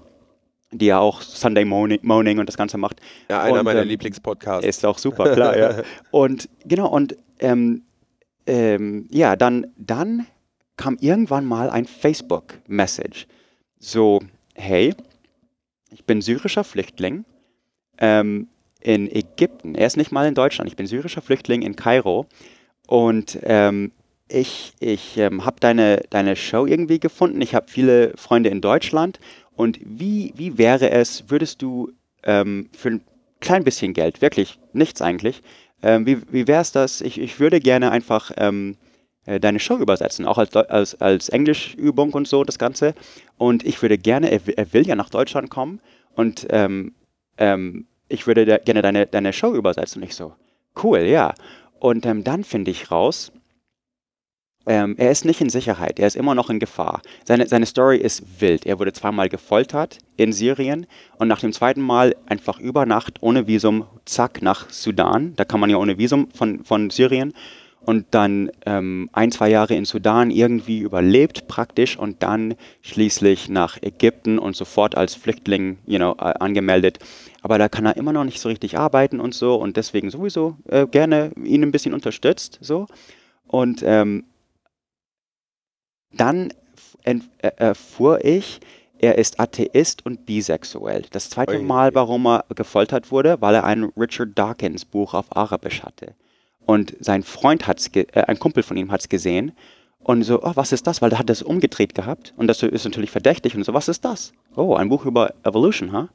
die 0.71 0.85
ja 0.85 0.99
auch 0.99 1.21
Sunday 1.21 1.65
Morning, 1.65 1.99
Morning, 2.01 2.39
und 2.39 2.47
das 2.47 2.55
Ganze 2.55 2.77
macht. 2.77 3.01
Ja, 3.29 3.41
einer 3.41 3.59
und, 3.59 3.65
meiner 3.65 3.81
ähm, 3.81 3.89
Lieblingspodcasts. 3.89 4.65
Ist 4.65 4.85
auch 4.85 4.97
super, 4.97 5.33
klar, 5.33 5.57
ja. 5.57 5.83
Und 6.11 6.49
genau, 6.65 6.87
und 6.87 7.17
ähm, 7.39 7.83
ähm, 8.47 9.07
ja, 9.09 9.35
dann, 9.35 9.67
dann 9.77 10.25
kam 10.77 10.97
irgendwann 10.99 11.45
mal 11.45 11.69
ein 11.69 11.85
Facebook-Message. 11.85 13.27
So, 13.79 14.21
hey, 14.55 14.93
ich 15.91 16.05
bin 16.05 16.21
syrischer 16.21 16.63
Flüchtling 16.63 17.25
ähm, 17.99 18.47
in 18.81 19.09
Ägypten. 19.13 19.75
Er 19.75 19.87
ist 19.87 19.97
nicht 19.97 20.11
mal 20.11 20.27
in 20.27 20.35
Deutschland. 20.35 20.69
Ich 20.69 20.75
bin 20.75 20.87
syrischer 20.87 21.21
Flüchtling 21.21 21.61
in 21.61 21.75
Kairo. 21.75 22.25
Und 22.87 23.39
ähm, 23.43 23.91
ich, 24.27 24.73
ich 24.79 25.17
ähm, 25.17 25.45
habe 25.45 25.59
deine, 25.59 26.03
deine 26.09 26.35
Show 26.35 26.65
irgendwie 26.65 26.99
gefunden. 26.99 27.41
Ich 27.41 27.55
habe 27.55 27.67
viele 27.69 28.13
Freunde 28.17 28.49
in 28.49 28.61
Deutschland. 28.61 29.19
Und 29.55 29.79
wie, 29.83 30.33
wie 30.35 30.57
wäre 30.57 30.89
es, 30.89 31.29
würdest 31.29 31.61
du 31.61 31.91
ähm, 32.23 32.69
für 32.75 32.89
ein 32.89 33.01
klein 33.39 33.63
bisschen 33.63 33.93
Geld, 33.93 34.21
wirklich 34.21 34.59
nichts 34.71 35.01
eigentlich, 35.01 35.43
ähm, 35.83 36.05
wie 36.05 36.21
wie 36.31 36.47
wäre 36.47 36.61
es 36.61 36.71
das? 36.71 37.01
Ich, 37.01 37.19
ich 37.19 37.39
würde 37.39 37.59
gerne 37.59 37.91
einfach 37.91 38.31
ähm, 38.37 38.77
äh, 39.25 39.39
deine 39.39 39.59
Show 39.59 39.77
übersetzen, 39.77 40.25
auch 40.25 40.37
als, 40.37 40.55
als, 40.55 40.99
als 41.01 41.29
Englischübung 41.29 42.11
und 42.13 42.27
so, 42.27 42.43
das 42.43 42.59
Ganze. 42.59 42.93
Und 43.37 43.65
ich 43.65 43.81
würde 43.81 43.97
gerne, 43.97 44.31
er, 44.31 44.41
er 44.57 44.73
will 44.73 44.85
ja 44.87 44.95
nach 44.95 45.09
Deutschland 45.09 45.49
kommen 45.49 45.79
und 46.15 46.47
ähm, 46.49 46.93
ähm, 47.37 47.87
ich 48.09 48.27
würde 48.27 48.59
gerne 48.65 48.81
deine, 48.81 49.07
deine 49.07 49.33
Show 49.33 49.53
übersetzen. 49.55 50.01
Und 50.01 50.07
ich 50.09 50.15
so, 50.15 50.33
cool, 50.83 50.99
ja. 50.99 51.33
Und 51.79 52.05
ähm, 52.05 52.23
dann 52.23 52.43
finde 52.43 52.71
ich 52.71 52.91
raus, 52.91 53.31
ähm, 54.65 54.95
er 54.97 55.11
ist 55.11 55.25
nicht 55.25 55.41
in 55.41 55.49
Sicherheit, 55.49 55.99
er 55.99 56.07
ist 56.07 56.15
immer 56.15 56.35
noch 56.35 56.49
in 56.49 56.59
Gefahr. 56.59 57.01
Seine, 57.25 57.47
seine 57.47 57.65
Story 57.65 57.97
ist 57.97 58.41
wild. 58.41 58.65
Er 58.65 58.79
wurde 58.79 58.93
zweimal 58.93 59.27
gefoltert 59.27 59.97
in 60.15 60.31
Syrien 60.31 60.85
und 61.17 61.27
nach 61.27 61.41
dem 61.41 61.51
zweiten 61.51 61.81
Mal 61.81 62.15
einfach 62.27 62.59
über 62.59 62.85
Nacht 62.85 63.21
ohne 63.21 63.47
Visum, 63.47 63.85
zack, 64.05 64.41
nach 64.41 64.69
Sudan. 64.69 65.33
Da 65.35 65.43
kann 65.43 65.59
man 65.59 65.69
ja 65.69 65.77
ohne 65.77 65.97
Visum 65.97 66.29
von, 66.33 66.63
von 66.63 66.89
Syrien. 66.89 67.33
Und 67.85 68.05
dann 68.11 68.49
ähm, 68.65 69.09
ein, 69.11 69.33
zwei 69.33 69.49
Jahre 69.49 69.75
in 69.75 69.83
Sudan 69.83 70.31
irgendwie 70.31 70.79
überlebt 70.79 71.49
praktisch 71.49 71.97
und 71.99 72.23
dann 72.23 72.55
schließlich 72.81 73.49
nach 73.49 73.77
Ägypten 73.81 74.39
und 74.39 74.55
sofort 74.55 74.95
als 74.95 75.15
Flüchtling 75.15 75.79
you 75.85 75.97
know, 75.97 76.13
angemeldet. 76.13 76.99
Aber 77.41 77.57
da 77.57 77.67
kann 77.67 77.85
er 77.85 77.97
immer 77.97 78.13
noch 78.13 78.23
nicht 78.23 78.39
so 78.39 78.47
richtig 78.47 78.77
arbeiten 78.77 79.19
und 79.19 79.33
so 79.33 79.55
und 79.55 79.75
deswegen 79.75 80.09
sowieso 80.09 80.55
äh, 80.69 80.87
gerne 80.87 81.31
ihn 81.43 81.61
ein 81.61 81.73
bisschen 81.73 81.93
unterstützt. 81.93 82.57
So. 82.61 82.87
Und 83.47 83.83
ähm, 83.85 84.23
dann 86.13 86.53
erfuhr 87.39 88.23
ich, 88.23 88.59
er 89.03 89.17
ist 89.17 89.39
Atheist 89.39 90.05
und 90.05 90.25
bisexuell. 90.25 91.03
Das 91.11 91.29
zweite. 91.29 91.59
Mal, 91.59 91.93
warum 91.93 92.25
er 92.25 92.45
gefoltert 92.55 93.11
wurde, 93.11 93.41
weil 93.41 93.55
er 93.55 93.65
ein 93.65 93.83
Richard 93.97 94.29
Dawkins 94.35 94.85
Buch 94.85 95.13
auf 95.13 95.35
Arabisch 95.35 95.83
hatte. 95.83 96.15
Und 96.65 96.95
sein 97.01 97.23
Freund 97.23 97.67
hat's, 97.67 97.87
äh, 97.93 98.05
ein 98.13 98.39
Kumpel 98.39 98.63
von 98.63 98.77
ihm 98.77 98.91
hat 98.91 99.01
es 99.01 99.09
gesehen 99.09 99.51
und 99.99 100.23
so, 100.23 100.41
oh, 100.41 100.51
was 100.55 100.71
ist 100.71 100.87
das? 100.87 101.01
Weil 101.01 101.09
der 101.09 101.19
hat 101.19 101.29
das 101.29 101.41
umgedreht 101.41 101.95
gehabt 101.95 102.33
und 102.37 102.47
das 102.47 102.63
ist 102.63 102.85
natürlich 102.85 103.11
verdächtig 103.11 103.55
und 103.55 103.65
so, 103.65 103.73
was 103.73 103.89
ist 103.89 104.05
das? 104.05 104.31
Oh, 104.55 104.75
ein 104.75 104.89
Buch 104.89 105.05
über 105.05 105.33
Evolution, 105.43 105.91
ha? 105.91 106.09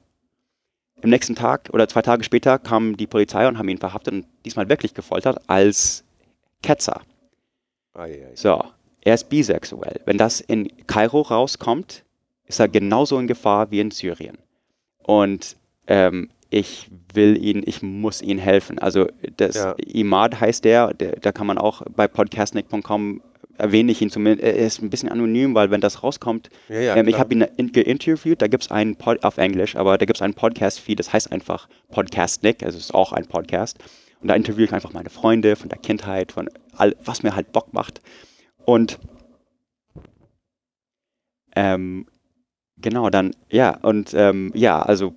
Im 1.02 1.10
nächsten 1.10 1.34
Tag 1.36 1.68
oder 1.72 1.88
zwei 1.88 2.02
Tage 2.02 2.24
später 2.24 2.58
kam 2.58 2.96
die 2.96 3.06
Polizei 3.06 3.46
und 3.46 3.58
haben 3.58 3.68
ihn 3.68 3.78
verhaftet 3.78 4.14
und 4.14 4.26
diesmal 4.44 4.68
wirklich 4.68 4.94
gefoltert 4.94 5.38
als 5.46 6.04
Ketzer. 6.62 7.02
Ei, 7.94 8.26
ei. 8.30 8.34
So, 8.34 8.64
er 9.08 9.14
ist 9.14 9.28
bisexuell. 9.28 10.00
Wenn 10.04 10.18
das 10.18 10.40
in 10.40 10.68
Kairo 10.86 11.22
rauskommt, 11.22 12.04
ist 12.46 12.60
er 12.60 12.68
genauso 12.68 13.18
in 13.18 13.26
Gefahr 13.26 13.70
wie 13.70 13.80
in 13.80 13.90
Syrien. 13.90 14.38
Und 15.02 15.56
ähm, 15.86 16.30
ich 16.50 16.88
will 17.12 17.36
ihn, 17.42 17.62
ich 17.66 17.82
muss 17.82 18.22
ihm 18.22 18.38
helfen. 18.38 18.78
Also 18.78 19.06
das 19.36 19.56
Ja. 19.56 19.74
Imad 19.86 20.40
heißt 20.40 20.64
der, 20.64 20.94
der, 20.94 21.12
da 21.20 21.32
kann 21.32 21.46
man 21.46 21.58
auch 21.58 21.82
bei 21.94 22.08
podcastnick.com 22.08 23.22
erwähne 23.58 23.90
ich 23.92 24.00
ihn 24.00 24.08
zumindest. 24.10 24.44
Er 24.46 24.54
ist 24.56 24.80
ein 24.80 24.88
bisschen 24.88 25.08
anonym, 25.08 25.54
weil 25.54 25.70
wenn 25.70 25.80
das 25.80 26.02
rauskommt, 26.02 26.48
Ja, 26.68 26.80
ja, 26.80 26.96
ähm, 26.96 27.08
ich 27.08 27.18
habe 27.18 27.34
ihn 27.34 27.42
in- 27.56 27.72
geinterviewt, 27.72 28.40
da 28.40 28.46
gibt 28.46 28.62
es 28.64 28.70
einen 28.70 28.96
Pod 28.96 29.24
auf 29.24 29.36
Englisch, 29.36 29.74
aber 29.76 29.98
da 29.98 30.06
gibt 30.06 30.16
es 30.18 30.22
einen 30.22 30.34
Podcast-Feed, 30.34 30.98
das 30.98 31.12
heißt 31.12 31.32
einfach 31.32 31.68
Podcastnick, 31.90 32.62
also 32.62 32.78
es 32.78 32.84
ist 32.84 32.94
auch 32.94 33.12
ein 33.12 33.26
Podcast. 33.26 33.78
Und 34.20 34.28
da 34.28 34.34
interviewe 34.34 34.64
ich 34.64 34.72
einfach 34.72 34.92
meine 34.92 35.10
Freunde 35.10 35.54
von 35.56 35.68
der 35.68 35.78
Kindheit, 35.78 36.32
von 36.32 36.48
all, 36.76 36.94
was 37.04 37.22
mir 37.22 37.34
halt 37.34 37.52
Bock 37.52 37.72
macht. 37.72 38.00
Und 38.68 38.98
ähm, 41.56 42.04
genau, 42.76 43.08
dann, 43.08 43.34
ja, 43.48 43.78
und 43.80 44.12
ähm, 44.12 44.52
ja, 44.54 44.82
also 44.82 45.14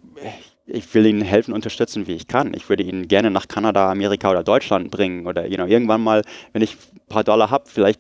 ich 0.65 0.93
will 0.93 1.05
ihnen 1.05 1.21
helfen, 1.21 1.53
unterstützen, 1.53 2.07
wie 2.07 2.13
ich 2.13 2.29
kann. 2.29 2.53
Ich 2.53 2.69
würde 2.69 2.83
ihn 2.83 3.09
gerne 3.09 3.29
nach 3.29 3.49
Kanada, 3.49 3.91
Amerika 3.91 4.31
oder 4.31 4.45
Deutschland 4.45 4.89
bringen 4.89 5.27
oder 5.27 5.47
you 5.47 5.57
know, 5.57 5.65
irgendwann 5.65 6.01
mal, 6.01 6.21
wenn 6.53 6.61
ich 6.61 6.77
ein 6.93 7.07
paar 7.09 7.25
Dollar 7.25 7.51
habe, 7.51 7.65
vielleicht 7.67 7.99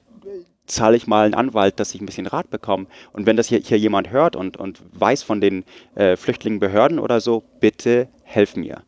zahle 0.67 0.95
ich 0.95 1.05
mal 1.05 1.25
einen 1.25 1.33
Anwalt, 1.33 1.81
dass 1.81 1.93
ich 1.93 1.99
ein 1.99 2.05
bisschen 2.05 2.27
Rat 2.27 2.49
bekomme. 2.49 2.85
Und 3.11 3.25
wenn 3.25 3.35
das 3.35 3.49
hier, 3.49 3.59
hier 3.59 3.77
jemand 3.77 4.09
hört 4.09 4.37
und, 4.37 4.55
und 4.55 4.81
weiß 4.93 5.21
von 5.21 5.41
den 5.41 5.65
äh, 5.95 6.15
Flüchtlingenbehörden 6.15 6.97
oder 6.97 7.19
so, 7.19 7.43
bitte 7.59 8.07
helf 8.23 8.55
mir. 8.55 8.83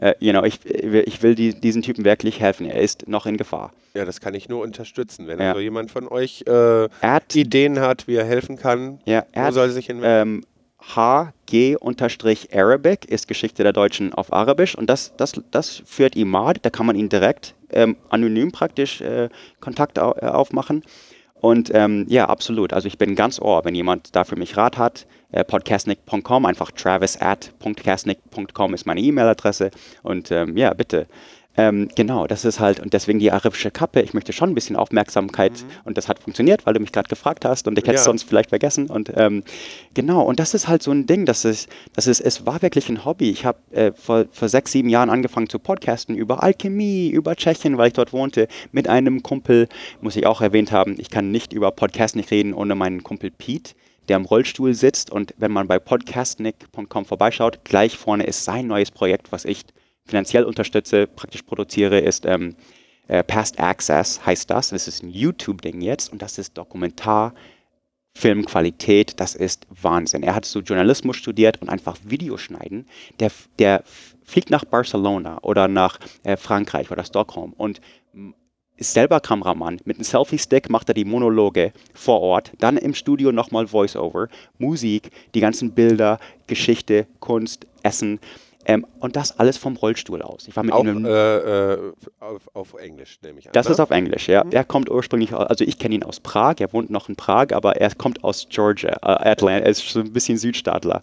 Äh, 0.00 0.14
you 0.18 0.32
know, 0.32 0.42
ich, 0.44 0.64
ich 0.64 1.22
will 1.22 1.34
die, 1.34 1.52
diesen 1.52 1.82
Typen 1.82 2.06
wirklich 2.06 2.40
helfen. 2.40 2.64
Er 2.64 2.80
ist 2.80 3.06
noch 3.06 3.26
in 3.26 3.36
Gefahr. 3.36 3.72
Ja, 3.92 4.06
das 4.06 4.20
kann 4.20 4.34
ich 4.34 4.48
nur 4.48 4.62
unterstützen. 4.62 5.26
Wenn 5.26 5.38
Ja. 5.40 5.50
also 5.50 5.60
jemand 5.60 5.90
von 5.90 6.08
euch 6.08 6.42
äh, 6.46 6.88
At, 7.02 7.36
Ideen 7.36 7.80
hat, 7.80 8.08
wie 8.08 8.14
er 8.14 8.24
helfen 8.24 8.56
kann, 8.56 9.00
ja, 9.04 9.24
wo 9.34 9.40
at 9.40 9.52
soll 9.54 9.68
sich 9.70 9.86
hinwenden? 9.86 10.42
ähm, 10.42 10.44
HG-Arabic 11.50 13.04
ist 13.04 13.28
Geschichte 13.28 13.62
der 13.62 13.74
Deutschen 13.74 14.14
auf 14.14 14.32
Arabisch 14.32 14.74
und 14.74 14.88
das, 14.88 15.14
das, 15.16 15.32
das 15.50 15.82
führt 15.84 16.16
Imad, 16.16 16.58
da 16.62 16.70
kann 16.70 16.86
man 16.86 16.96
ihn 16.96 17.10
direkt 17.10 17.54
ähm, 17.70 17.96
anonym 18.08 18.50
praktisch 18.52 19.00
äh, 19.02 19.28
Kontakt 19.60 19.98
au 19.98 20.14
äh, 20.20 20.26
aufmachen. 20.26 20.82
Und 21.40 21.70
ähm, 21.74 22.04
ja, 22.08 22.28
absolut. 22.28 22.72
Also 22.72 22.86
ich 22.86 22.98
bin 22.98 23.14
ganz 23.14 23.40
ohr, 23.40 23.64
wenn 23.64 23.74
jemand 23.74 24.14
dafür 24.14 24.38
mich 24.38 24.56
Rat 24.56 24.76
hat. 24.76 25.06
Äh, 25.32 25.44
podcastnick.com, 25.44 26.44
einfach 26.44 26.70
travis 26.72 27.16
at 27.20 27.52
podcastnick.com 27.60 28.74
ist 28.74 28.86
meine 28.86 29.00
E-Mail-Adresse. 29.00 29.70
Und 30.02 30.30
ähm, 30.30 30.56
ja, 30.56 30.74
bitte. 30.74 31.06
Ähm, 31.56 31.88
genau, 31.96 32.28
das 32.28 32.44
ist 32.44 32.60
halt, 32.60 32.78
und 32.78 32.92
deswegen 32.92 33.18
die 33.18 33.32
arabische 33.32 33.70
Kappe. 33.72 34.00
Ich 34.02 34.14
möchte 34.14 34.32
schon 34.32 34.50
ein 34.50 34.54
bisschen 34.54 34.76
Aufmerksamkeit 34.76 35.52
und 35.84 35.98
das 35.98 36.08
hat 36.08 36.20
funktioniert, 36.20 36.64
weil 36.64 36.74
du 36.74 36.80
mich 36.80 36.92
gerade 36.92 37.08
gefragt 37.08 37.44
hast 37.44 37.66
und 37.66 37.76
ich 37.76 37.84
hätte 37.84 37.96
es 37.96 38.02
Ja. 38.02 38.04
sonst 38.04 38.22
vielleicht 38.22 38.50
vergessen. 38.50 38.86
Und 38.88 39.12
ähm, 39.16 39.42
genau, 39.92 40.22
und 40.22 40.38
das 40.38 40.54
ist 40.54 40.68
halt 40.68 40.82
so 40.82 40.92
ein 40.92 41.06
Ding, 41.06 41.26
das 41.26 41.44
ist, 41.44 41.68
das 41.94 42.06
ist, 42.06 42.20
es 42.20 42.46
war 42.46 42.62
wirklich 42.62 42.88
ein 42.88 43.04
Hobby. 43.04 43.30
Ich 43.30 43.44
habe 43.44 43.58
äh, 43.72 43.92
vor, 43.92 44.26
vor 44.30 44.48
sechs, 44.48 44.70
sieben 44.72 44.88
Jahren 44.88 45.10
angefangen 45.10 45.48
zu 45.48 45.58
podcasten 45.58 46.14
über 46.14 46.42
Alchemie, 46.42 47.08
über 47.08 47.34
Tschechien, 47.34 47.76
weil 47.78 47.88
ich 47.88 47.94
dort 47.94 48.12
wohnte, 48.12 48.46
mit 48.70 48.88
einem 48.88 49.22
Kumpel, 49.22 49.68
muss 50.00 50.14
ich 50.16 50.26
auch 50.26 50.40
erwähnt 50.40 50.70
haben, 50.70 50.94
ich 50.98 51.10
kann 51.10 51.32
nicht 51.32 51.52
über 51.52 51.72
Podcast 51.72 52.14
nicht 52.14 52.30
reden 52.30 52.54
ohne 52.54 52.74
meinen 52.74 53.02
Kumpel 53.02 53.30
Pete 53.30 53.72
der 54.08 54.16
im 54.16 54.24
Rollstuhl 54.24 54.74
sitzt 54.74 55.12
und 55.12 55.34
wenn 55.38 55.52
man 55.52 55.68
bei 55.68 55.78
podcastnick.com 55.78 57.04
vorbeischaut, 57.04 57.60
gleich 57.64 57.96
vorne 57.96 58.24
ist 58.24 58.44
sein 58.44 58.66
neues 58.66 58.90
Projekt, 58.90 59.30
was 59.30 59.44
ich 59.44 59.64
finanziell 60.10 60.44
unterstütze, 60.44 61.06
praktisch 61.06 61.42
produziere, 61.42 62.00
ist 62.00 62.26
ähm, 62.26 62.56
äh, 63.08 63.22
Past 63.22 63.58
Access, 63.60 64.24
heißt 64.26 64.50
das. 64.50 64.70
Das 64.70 64.88
ist 64.88 65.02
ein 65.02 65.10
YouTube-Ding 65.10 65.80
jetzt 65.80 66.12
und 66.12 66.20
das 66.20 66.38
ist 66.38 66.58
Dokumentar, 66.58 67.34
Filmqualität, 68.14 69.20
das 69.20 69.36
ist 69.36 69.66
Wahnsinn. 69.70 70.24
Er 70.24 70.34
hat 70.34 70.44
so 70.44 70.60
Journalismus 70.60 71.16
studiert 71.16 71.62
und 71.62 71.68
einfach 71.68 71.96
Videoschneiden. 72.04 72.86
Der, 73.20 73.30
der 73.58 73.84
fliegt 74.24 74.50
nach 74.50 74.64
Barcelona 74.64 75.38
oder 75.42 75.68
nach 75.68 75.98
äh, 76.24 76.36
Frankreich 76.36 76.90
oder 76.90 77.04
Stockholm 77.04 77.52
und 77.56 77.80
ist 78.76 78.94
selber 78.94 79.20
Kameramann. 79.20 79.78
Mit 79.84 79.98
einem 79.98 80.04
Selfie-Stick 80.04 80.70
macht 80.70 80.88
er 80.88 80.94
die 80.94 81.04
Monologe 81.04 81.72
vor 81.92 82.20
Ort, 82.20 82.52
dann 82.58 82.78
im 82.78 82.94
Studio 82.94 83.30
nochmal 83.30 83.66
Voice-Over, 83.66 84.28
Musik, 84.58 85.10
die 85.34 85.40
ganzen 85.40 85.72
Bilder, 85.72 86.18
Geschichte, 86.46 87.06
Kunst, 87.20 87.66
Essen. 87.82 88.18
Ähm, 88.66 88.86
und 88.98 89.16
das 89.16 89.38
alles 89.38 89.56
vom 89.56 89.76
Rollstuhl 89.76 90.20
aus. 90.20 90.46
Ich 90.46 90.54
war 90.54 90.62
mit 90.62 90.74
Auch 90.74 90.84
ihm 90.84 91.06
äh, 91.06 91.08
äh, 91.72 91.92
auf, 92.20 92.42
auf 92.54 92.74
Englisch, 92.74 93.18
nehme 93.22 93.38
ich 93.38 93.46
an. 93.46 93.52
das 93.54 93.66
ne? 93.66 93.72
ist 93.72 93.80
auf 93.80 93.90
Englisch, 93.90 94.28
ja. 94.28 94.44
Er 94.50 94.64
kommt 94.64 94.90
ursprünglich, 94.90 95.32
au- 95.32 95.38
also 95.38 95.64
ich 95.64 95.78
kenne 95.78 95.94
ihn 95.94 96.02
aus 96.02 96.20
Prag, 96.20 96.56
er 96.58 96.70
wohnt 96.74 96.90
noch 96.90 97.08
in 97.08 97.16
Prag, 97.16 97.52
aber 97.52 97.76
er 97.76 97.94
kommt 97.94 98.22
aus 98.22 98.46
Georgia, 98.50 98.90
äh, 99.02 99.30
Atlanta, 99.30 99.64
er 99.64 99.70
ist 99.70 99.88
so 99.88 100.00
ein 100.00 100.12
bisschen 100.12 100.36
Südstaatler. 100.36 101.00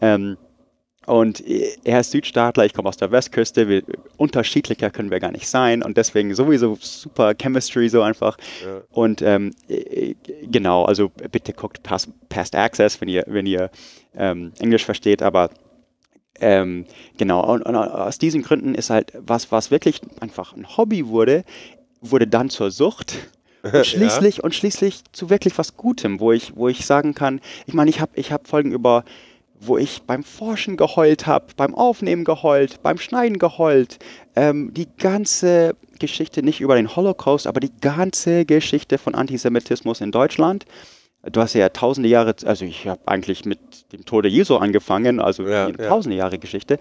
Ähm, 0.00 0.36
und 1.06 1.42
er 1.82 1.98
ist 1.98 2.12
Südstaatler, 2.12 2.64
ich 2.64 2.72
komme 2.74 2.88
aus 2.88 2.96
der 2.96 3.10
Westküste, 3.10 3.68
wir, 3.68 3.82
unterschiedlicher 4.18 4.88
können 4.90 5.10
wir 5.10 5.18
gar 5.18 5.32
nicht 5.32 5.48
sein 5.48 5.82
und 5.82 5.96
deswegen 5.96 6.32
sowieso 6.32 6.78
super 6.80 7.34
Chemistry 7.34 7.88
so 7.88 8.02
einfach. 8.02 8.36
Ja. 8.64 8.82
Und 8.90 9.20
ähm, 9.22 9.50
äh, 9.66 10.14
genau, 10.44 10.84
also 10.84 11.08
bitte 11.08 11.52
guckt 11.54 11.82
Past, 11.82 12.10
Past 12.28 12.54
Access, 12.54 13.00
wenn 13.00 13.08
ihr, 13.08 13.24
wenn 13.26 13.46
ihr 13.46 13.70
ähm, 14.14 14.52
Englisch 14.60 14.84
versteht, 14.84 15.22
aber 15.22 15.50
ähm, 16.40 16.86
genau, 17.18 17.44
und, 17.52 17.62
und 17.62 17.76
aus 17.76 18.18
diesen 18.18 18.42
Gründen 18.42 18.74
ist 18.74 18.90
halt 18.90 19.12
was, 19.18 19.52
was 19.52 19.70
wirklich 19.70 20.00
einfach 20.20 20.54
ein 20.56 20.76
Hobby 20.76 21.06
wurde, 21.06 21.44
wurde 22.00 22.26
dann 22.26 22.50
zur 22.50 22.70
Sucht. 22.70 23.14
Und 23.62 23.86
schließlich, 23.86 24.42
und 24.42 24.56
schließlich 24.56 25.04
zu 25.12 25.30
wirklich 25.30 25.56
was 25.56 25.76
Gutem, 25.76 26.18
wo 26.18 26.32
ich, 26.32 26.56
wo 26.56 26.66
ich 26.66 26.84
sagen 26.84 27.14
kann, 27.14 27.40
ich 27.64 27.74
meine, 27.74 27.90
ich 27.90 28.00
habe 28.00 28.10
ich 28.16 28.32
hab 28.32 28.48
Folgen 28.48 28.72
über, 28.72 29.04
wo 29.60 29.78
ich 29.78 30.02
beim 30.02 30.24
Forschen 30.24 30.76
geheult 30.76 31.28
habe, 31.28 31.46
beim 31.56 31.76
Aufnehmen 31.76 32.24
geheult, 32.24 32.82
beim 32.82 32.98
Schneiden 32.98 33.38
geheult, 33.38 34.00
ähm, 34.34 34.74
die 34.74 34.88
ganze 34.98 35.76
Geschichte, 36.00 36.42
nicht 36.42 36.60
über 36.60 36.74
den 36.74 36.96
Holocaust, 36.96 37.46
aber 37.46 37.60
die 37.60 37.70
ganze 37.80 38.44
Geschichte 38.44 38.98
von 38.98 39.14
Antisemitismus 39.14 40.00
in 40.00 40.10
Deutschland. 40.10 40.66
Du 41.30 41.40
hast 41.40 41.54
ja 41.54 41.68
tausende 41.68 42.08
Jahre, 42.08 42.34
also 42.44 42.64
ich 42.64 42.88
habe 42.88 43.00
eigentlich 43.06 43.44
mit 43.44 43.92
dem 43.92 44.04
Tode 44.04 44.28
Jesu 44.28 44.56
angefangen, 44.56 45.20
also 45.20 45.46
Ja, 45.46 45.66
eine 45.66 45.78
ja. 45.78 45.88
tausende 45.88 46.16
Jahre 46.16 46.38
Geschichte. 46.38 46.78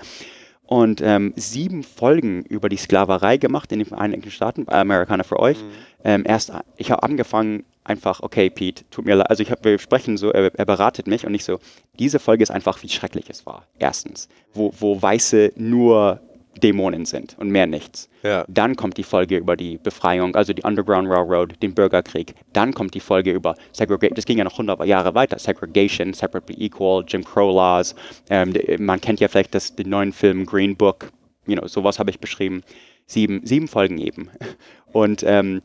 und 0.66 1.02
ähm, 1.02 1.34
sieben 1.36 1.84
Folgen 1.84 2.44
über 2.44 2.70
die 2.70 2.78
Sklaverei 2.78 3.38
gemacht 3.38 3.72
in 3.74 3.80
den 3.80 3.86
Vereinigten 3.88 4.32
Staaten, 4.32 4.66
Amerikaner 4.70 5.26
für 5.26 5.38
euch. 5.40 5.58
Ähm, 6.04 6.24
erst, 6.26 6.54
ich 6.78 6.92
habe 6.92 7.04
angefangen, 7.04 7.66
einfach, 7.84 8.22
okay, 8.22 8.50
Pete, 8.50 8.84
tut 8.90 9.06
mir 9.06 9.16
leid, 9.16 9.30
also 9.30 9.44
ich 9.44 9.52
hab, 9.52 9.66
wir 9.66 9.78
sprechen 9.80 10.16
so, 10.18 10.32
er, 10.32 10.52
er 10.58 10.66
beratet 10.66 11.08
mich 11.08 11.26
und 11.28 11.34
ich 11.34 11.44
so, 11.44 11.60
diese 12.00 12.20
Folge 12.20 12.44
ist 12.44 12.52
einfach, 12.52 12.82
wie 12.84 12.90
schrecklich 12.90 13.26
es 13.30 13.46
war. 13.46 13.68
Erstens, 13.80 14.30
wo, 14.54 14.74
wo 14.80 15.02
Weiße 15.02 15.52
nur 15.56 16.22
Dämonen 16.64 17.06
sind 17.06 17.36
und 17.40 17.50
mehr 17.50 17.68
nichts. 17.68 18.10
Ja. 18.24 18.46
Dann 18.48 18.76
kommt 18.76 18.98
die 18.98 19.04
Folge 19.04 19.38
über 19.38 19.56
die 19.58 19.78
Befreiung, 19.78 20.36
also 20.36 20.54
die 20.54 20.64
Underground 20.64 21.10
Railroad, 21.10 21.62
den 21.62 21.74
Bürgerkrieg. 21.74 22.34
Dann 22.54 22.74
kommt 22.74 22.94
die 22.94 23.00
Folge 23.00 23.32
über 23.32 23.56
Segregation, 23.74 24.16
das 24.16 24.26
ging 24.26 24.38
ja 24.38 24.44
noch 24.44 24.54
100 24.54 24.86
Jahre 24.86 25.14
weiter, 25.16 25.40
Segregation, 25.40 26.14
Separately 26.14 26.66
Equal, 26.66 27.04
Jim 27.08 27.24
Crow 27.24 27.54
Laws. 27.56 27.96
Ähm, 28.30 28.54
d- 28.54 28.78
man 28.80 29.02
kennt 29.02 29.20
ja 29.20 29.28
vielleicht 29.28 29.54
das, 29.56 29.76
den 29.76 29.90
neuen 29.90 30.14
Film 30.14 30.46
Green 30.46 30.76
Book, 30.76 31.12
you 31.48 31.56
know, 31.56 31.68
sowas 31.68 32.00
habe 32.00 32.10
ich 32.12 32.20
beschrieben. 32.20 32.64
Sieben, 33.08 33.42
sieben 33.46 33.68
Folgen 33.68 33.98
eben. 33.98 34.30
Und 34.94 35.24
ähm, 35.24 35.62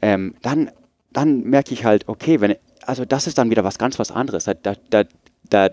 ähm, 0.00 0.34
dann, 0.42 0.70
dann 1.12 1.42
merke 1.42 1.74
ich 1.74 1.84
halt, 1.84 2.08
okay, 2.08 2.40
wenn, 2.40 2.54
also 2.86 3.04
das 3.04 3.26
ist 3.26 3.36
dann 3.38 3.50
wieder 3.50 3.64
was 3.64 3.78
ganz 3.78 3.98
was 3.98 4.10
anderes. 4.10 4.44
Da, 4.44 4.54
da, 4.90 5.04
da, 5.50 5.70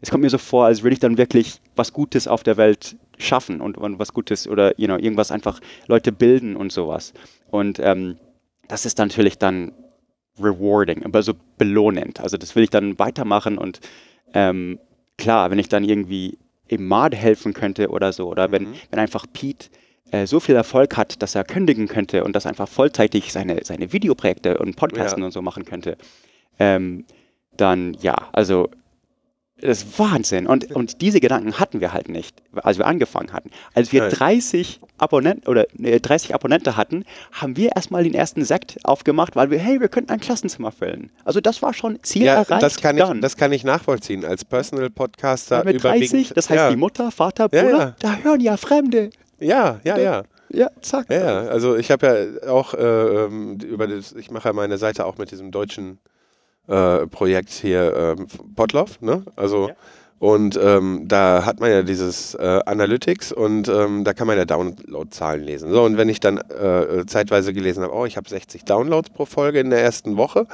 es 0.00 0.10
kommt 0.10 0.22
mir 0.22 0.30
so 0.30 0.38
vor, 0.38 0.66
als 0.66 0.82
würde 0.82 0.94
ich 0.94 1.00
dann 1.00 1.16
wirklich 1.18 1.60
was 1.76 1.92
Gutes 1.92 2.26
auf 2.28 2.42
der 2.42 2.56
Welt 2.56 2.96
schaffen 3.18 3.60
und, 3.60 3.78
und 3.78 3.98
was 3.98 4.12
Gutes 4.12 4.48
oder 4.48 4.78
you 4.78 4.86
know, 4.86 4.96
irgendwas 4.96 5.32
einfach 5.32 5.60
Leute 5.86 6.12
bilden 6.12 6.56
und 6.56 6.72
sowas. 6.72 7.12
Und 7.50 7.78
ähm, 7.78 8.16
das 8.68 8.84
ist 8.84 8.98
natürlich 8.98 9.38
dann 9.38 9.72
rewarding, 10.40 11.04
aber 11.04 11.22
so 11.22 11.34
belohnend. 11.58 12.20
Also 12.20 12.36
das 12.36 12.54
will 12.56 12.64
ich 12.64 12.70
dann 12.70 12.98
weitermachen 12.98 13.58
und 13.58 13.80
ähm, 14.34 14.78
klar, 15.16 15.50
wenn 15.50 15.58
ich 15.58 15.68
dann 15.68 15.84
irgendwie 15.84 16.38
im 16.68 16.86
Mad 16.86 17.16
helfen 17.16 17.52
könnte 17.54 17.88
oder 17.88 18.12
so, 18.12 18.28
oder 18.28 18.50
wenn, 18.52 18.74
wenn 18.90 18.98
einfach 18.98 19.24
Pete 19.32 19.68
äh, 20.10 20.26
so 20.26 20.40
viel 20.40 20.54
Erfolg 20.56 20.96
hat, 20.96 21.22
dass 21.22 21.34
er 21.34 21.44
kündigen 21.44 21.88
könnte 21.88 22.24
und 22.24 22.34
das 22.34 22.46
einfach 22.46 22.68
vollzeitig 22.68 23.32
seine, 23.32 23.64
seine 23.64 23.92
Videoprojekte 23.92 24.58
und 24.58 24.76
Podcasten 24.76 25.20
Ja. 25.20 25.26
und 25.26 25.32
so 25.32 25.42
machen 25.42 25.64
könnte, 25.64 25.96
ähm, 26.58 27.04
dann 27.56 27.94
ja, 28.00 28.28
also 28.32 28.68
das 29.60 29.82
ist 29.82 29.98
Wahnsinn. 29.98 30.46
Und, 30.46 30.70
und 30.72 31.00
diese 31.00 31.18
Gedanken 31.18 31.58
hatten 31.58 31.80
wir 31.80 31.92
halt 31.92 32.08
nicht, 32.10 32.42
als 32.54 32.76
wir 32.76 32.86
angefangen 32.86 33.32
hatten. 33.32 33.50
Als 33.74 33.90
wir 33.90 34.02
Nein. 34.02 34.10
30 34.10 34.80
Abonnenten 34.98 35.48
oder 35.48 35.66
nee, 35.74 35.98
30 35.98 36.34
Abonnenten 36.34 36.76
hatten, 36.76 37.04
haben 37.32 37.56
wir 37.56 37.74
erstmal 37.74 38.04
den 38.04 38.12
ersten 38.14 38.44
Sekt 38.44 38.76
aufgemacht, 38.84 39.34
weil 39.34 39.50
wir, 39.50 39.58
hey, 39.58 39.80
wir 39.80 39.88
könnten 39.88 40.12
ein 40.12 40.20
Klassenzimmer 40.20 40.72
füllen. 40.72 41.10
Also 41.24 41.40
das 41.40 41.62
war 41.62 41.72
schon 41.72 42.02
Ziel 42.02 42.24
Ja, 42.24 42.34
erreicht. 42.34 42.62
das 42.62 42.80
kann, 42.80 42.96
dann. 42.98 43.16
ich, 43.16 43.22
das 43.22 43.36
kann 43.36 43.50
ich 43.52 43.64
nachvollziehen. 43.64 44.24
Als 44.26 44.44
Personal 44.44 44.90
Podcaster 44.90 45.64
mit 45.64 45.82
30, 45.82 46.10
überwiegend. 46.10 46.36
das 46.36 46.50
heißt 46.50 46.58
ja. 46.58 46.70
die 46.70 46.76
Mutter, 46.76 47.10
Vater, 47.10 47.48
Ja, 47.50 47.62
Bruder, 47.62 47.78
ja. 47.78 47.96
da 47.98 48.16
hören 48.16 48.40
ja 48.40 48.56
Fremde. 48.58 49.10
Ja, 49.40 49.80
ja, 49.84 49.98
ja. 49.98 50.22
Ja, 50.50 50.70
zack. 50.80 51.10
Ja, 51.10 51.16
ja, 51.44 51.48
also 51.48 51.76
ich 51.76 51.90
habe 51.90 52.06
ja 52.44 52.50
auch 52.52 52.72
äh, 52.74 52.78
ähm, 52.78 53.58
über 53.58 53.86
das, 53.88 54.12
ich 54.12 54.30
mache 54.30 54.48
ja 54.48 54.52
meine 54.52 54.78
Seite 54.78 55.04
auch 55.04 55.18
mit 55.18 55.30
diesem 55.32 55.50
deutschen 55.50 55.98
äh, 56.68 57.06
Projekt 57.06 57.50
hier 57.50 58.16
ähm, 58.18 58.26
Potloff, 58.54 59.00
ne? 59.00 59.22
Also 59.36 59.68
Ja. 59.68 59.74
und 60.18 60.58
ähm, 60.62 61.04
da 61.06 61.44
hat 61.44 61.60
man 61.60 61.70
ja 61.70 61.82
dieses 61.82 62.34
äh, 62.34 62.60
Analytics 62.66 63.32
und 63.32 63.68
ähm, 63.68 64.02
da 64.04 64.14
kann 64.14 64.26
man 64.26 64.36
ja 64.38 64.44
Downloadzahlen 64.44 65.42
lesen. 65.44 65.70
So, 65.72 65.82
und 65.84 65.96
wenn 65.96 66.08
ich 66.08 66.20
dann 66.20 66.38
äh, 66.38 67.04
zeitweise 67.06 67.52
gelesen 67.52 67.82
habe, 67.82 67.94
oh, 67.94 68.06
ich 68.06 68.16
habe 68.16 68.28
60 68.28 68.64
Downloads 68.64 69.10
pro 69.10 69.26
Folge 69.26 69.60
in 69.60 69.70
der 69.70 69.82
ersten 69.82 70.16
Woche, 70.16 70.46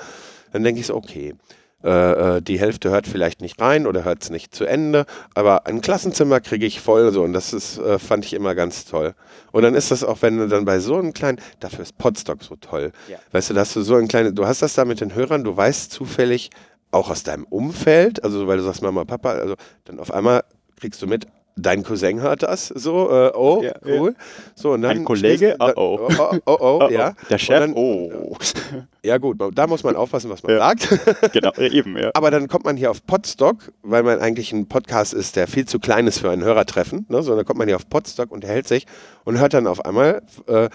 dann 0.52 0.64
denke 0.64 0.80
ich 0.80 0.86
so, 0.88 0.96
okay, 0.96 1.34
äh, 1.84 2.36
äh, 2.36 2.42
die 2.42 2.58
Hälfte 2.58 2.90
hört 2.90 3.06
vielleicht 3.06 3.40
nicht 3.40 3.60
rein 3.60 3.86
oder 3.86 4.04
hört 4.04 4.22
es 4.22 4.30
nicht 4.30 4.54
zu 4.54 4.64
Ende, 4.64 5.06
aber 5.34 5.66
ein 5.66 5.80
Klassenzimmer 5.80 6.40
kriege 6.40 6.66
ich 6.66 6.80
voll 6.80 7.12
so 7.12 7.22
und 7.22 7.32
das 7.32 7.52
ist, 7.52 7.78
äh, 7.78 7.98
fand 7.98 8.24
ich 8.24 8.34
immer 8.34 8.54
ganz 8.54 8.84
toll. 8.84 9.14
Und 9.50 9.62
dann 9.62 9.74
ist 9.74 9.90
das 9.90 10.04
auch, 10.04 10.22
wenn 10.22 10.38
du 10.38 10.48
dann 10.48 10.64
bei 10.64 10.78
so 10.78 10.96
einem 10.96 11.12
kleinen, 11.12 11.40
dafür 11.60 11.80
ist 11.80 11.98
Podstock 11.98 12.42
so 12.42 12.56
toll. 12.56 12.92
Ja. 13.08 13.18
Weißt 13.32 13.50
du, 13.50 13.54
dass 13.54 13.72
du 13.72 13.82
so 13.82 13.96
ein 13.96 14.08
kleines, 14.08 14.34
du 14.34 14.46
hast 14.46 14.62
das 14.62 14.74
da 14.74 14.84
mit 14.84 15.00
den 15.00 15.14
Hörern, 15.14 15.44
du 15.44 15.56
weißt 15.56 15.90
zufällig 15.90 16.50
auch 16.90 17.10
aus 17.10 17.22
deinem 17.22 17.44
Umfeld, 17.44 18.22
also 18.22 18.46
weil 18.46 18.58
du 18.58 18.64
sagst 18.64 18.82
Mama, 18.82 19.04
Papa, 19.04 19.32
also 19.32 19.54
dann 19.84 19.98
auf 19.98 20.12
einmal 20.12 20.44
kriegst 20.78 21.00
du 21.02 21.06
mit, 21.06 21.26
dein 21.56 21.82
Cousin 21.82 22.20
hört 22.20 22.42
das, 22.42 22.68
so, 22.68 23.10
äh, 23.10 23.30
oh, 23.34 23.62
Ja, 23.62 23.72
cool. 23.84 24.14
So, 24.54 24.72
und 24.72 24.82
dann 24.82 24.98
Ein 24.98 25.04
Kollege, 25.04 25.56
oh, 25.58 25.72
oh. 25.76 26.08
oh, 26.18 26.38
oh, 26.46 26.80
oh, 26.82 26.88
ja. 26.90 27.14
Der 27.30 27.38
Chef, 27.38 27.58
dann, 27.58 27.74
oh. 27.74 28.36
Ja 29.04 29.18
gut, 29.18 29.38
da 29.54 29.66
muss 29.66 29.82
man 29.82 29.96
aufpassen, 29.96 30.30
was 30.30 30.42
man 30.42 30.52
Ja. 30.52 30.58
sagt. 30.58 30.88
genau, 31.32 31.52
eben, 31.56 31.96
ja. 31.98 32.10
Aber 32.14 32.30
dann 32.30 32.48
kommt 32.48 32.64
man 32.64 32.76
hier 32.76 32.90
auf 32.90 33.04
Podstock, 33.04 33.72
weil 33.82 34.02
man 34.02 34.20
eigentlich 34.20 34.52
ein 34.52 34.68
Podcast 34.68 35.12
ist, 35.12 35.36
der 35.36 35.48
viel 35.48 35.66
zu 35.66 35.78
klein 35.80 36.06
ist 36.06 36.20
für 36.20 36.30
ein 36.30 36.42
Hörertreffen. 36.44 37.06
Ne? 37.08 37.22
So, 37.22 37.34
dann 37.34 37.44
kommt 37.44 37.58
man 37.58 37.66
hier 37.68 37.76
auf 37.76 37.88
Podstock 37.88 38.30
und 38.30 38.44
hält 38.44 38.68
sich 38.68 38.86
und 39.24 39.38
hört 39.38 39.54
dann 39.54 39.66
auf 39.66 39.84
einmal, 39.84 40.22
äh, 40.46 40.68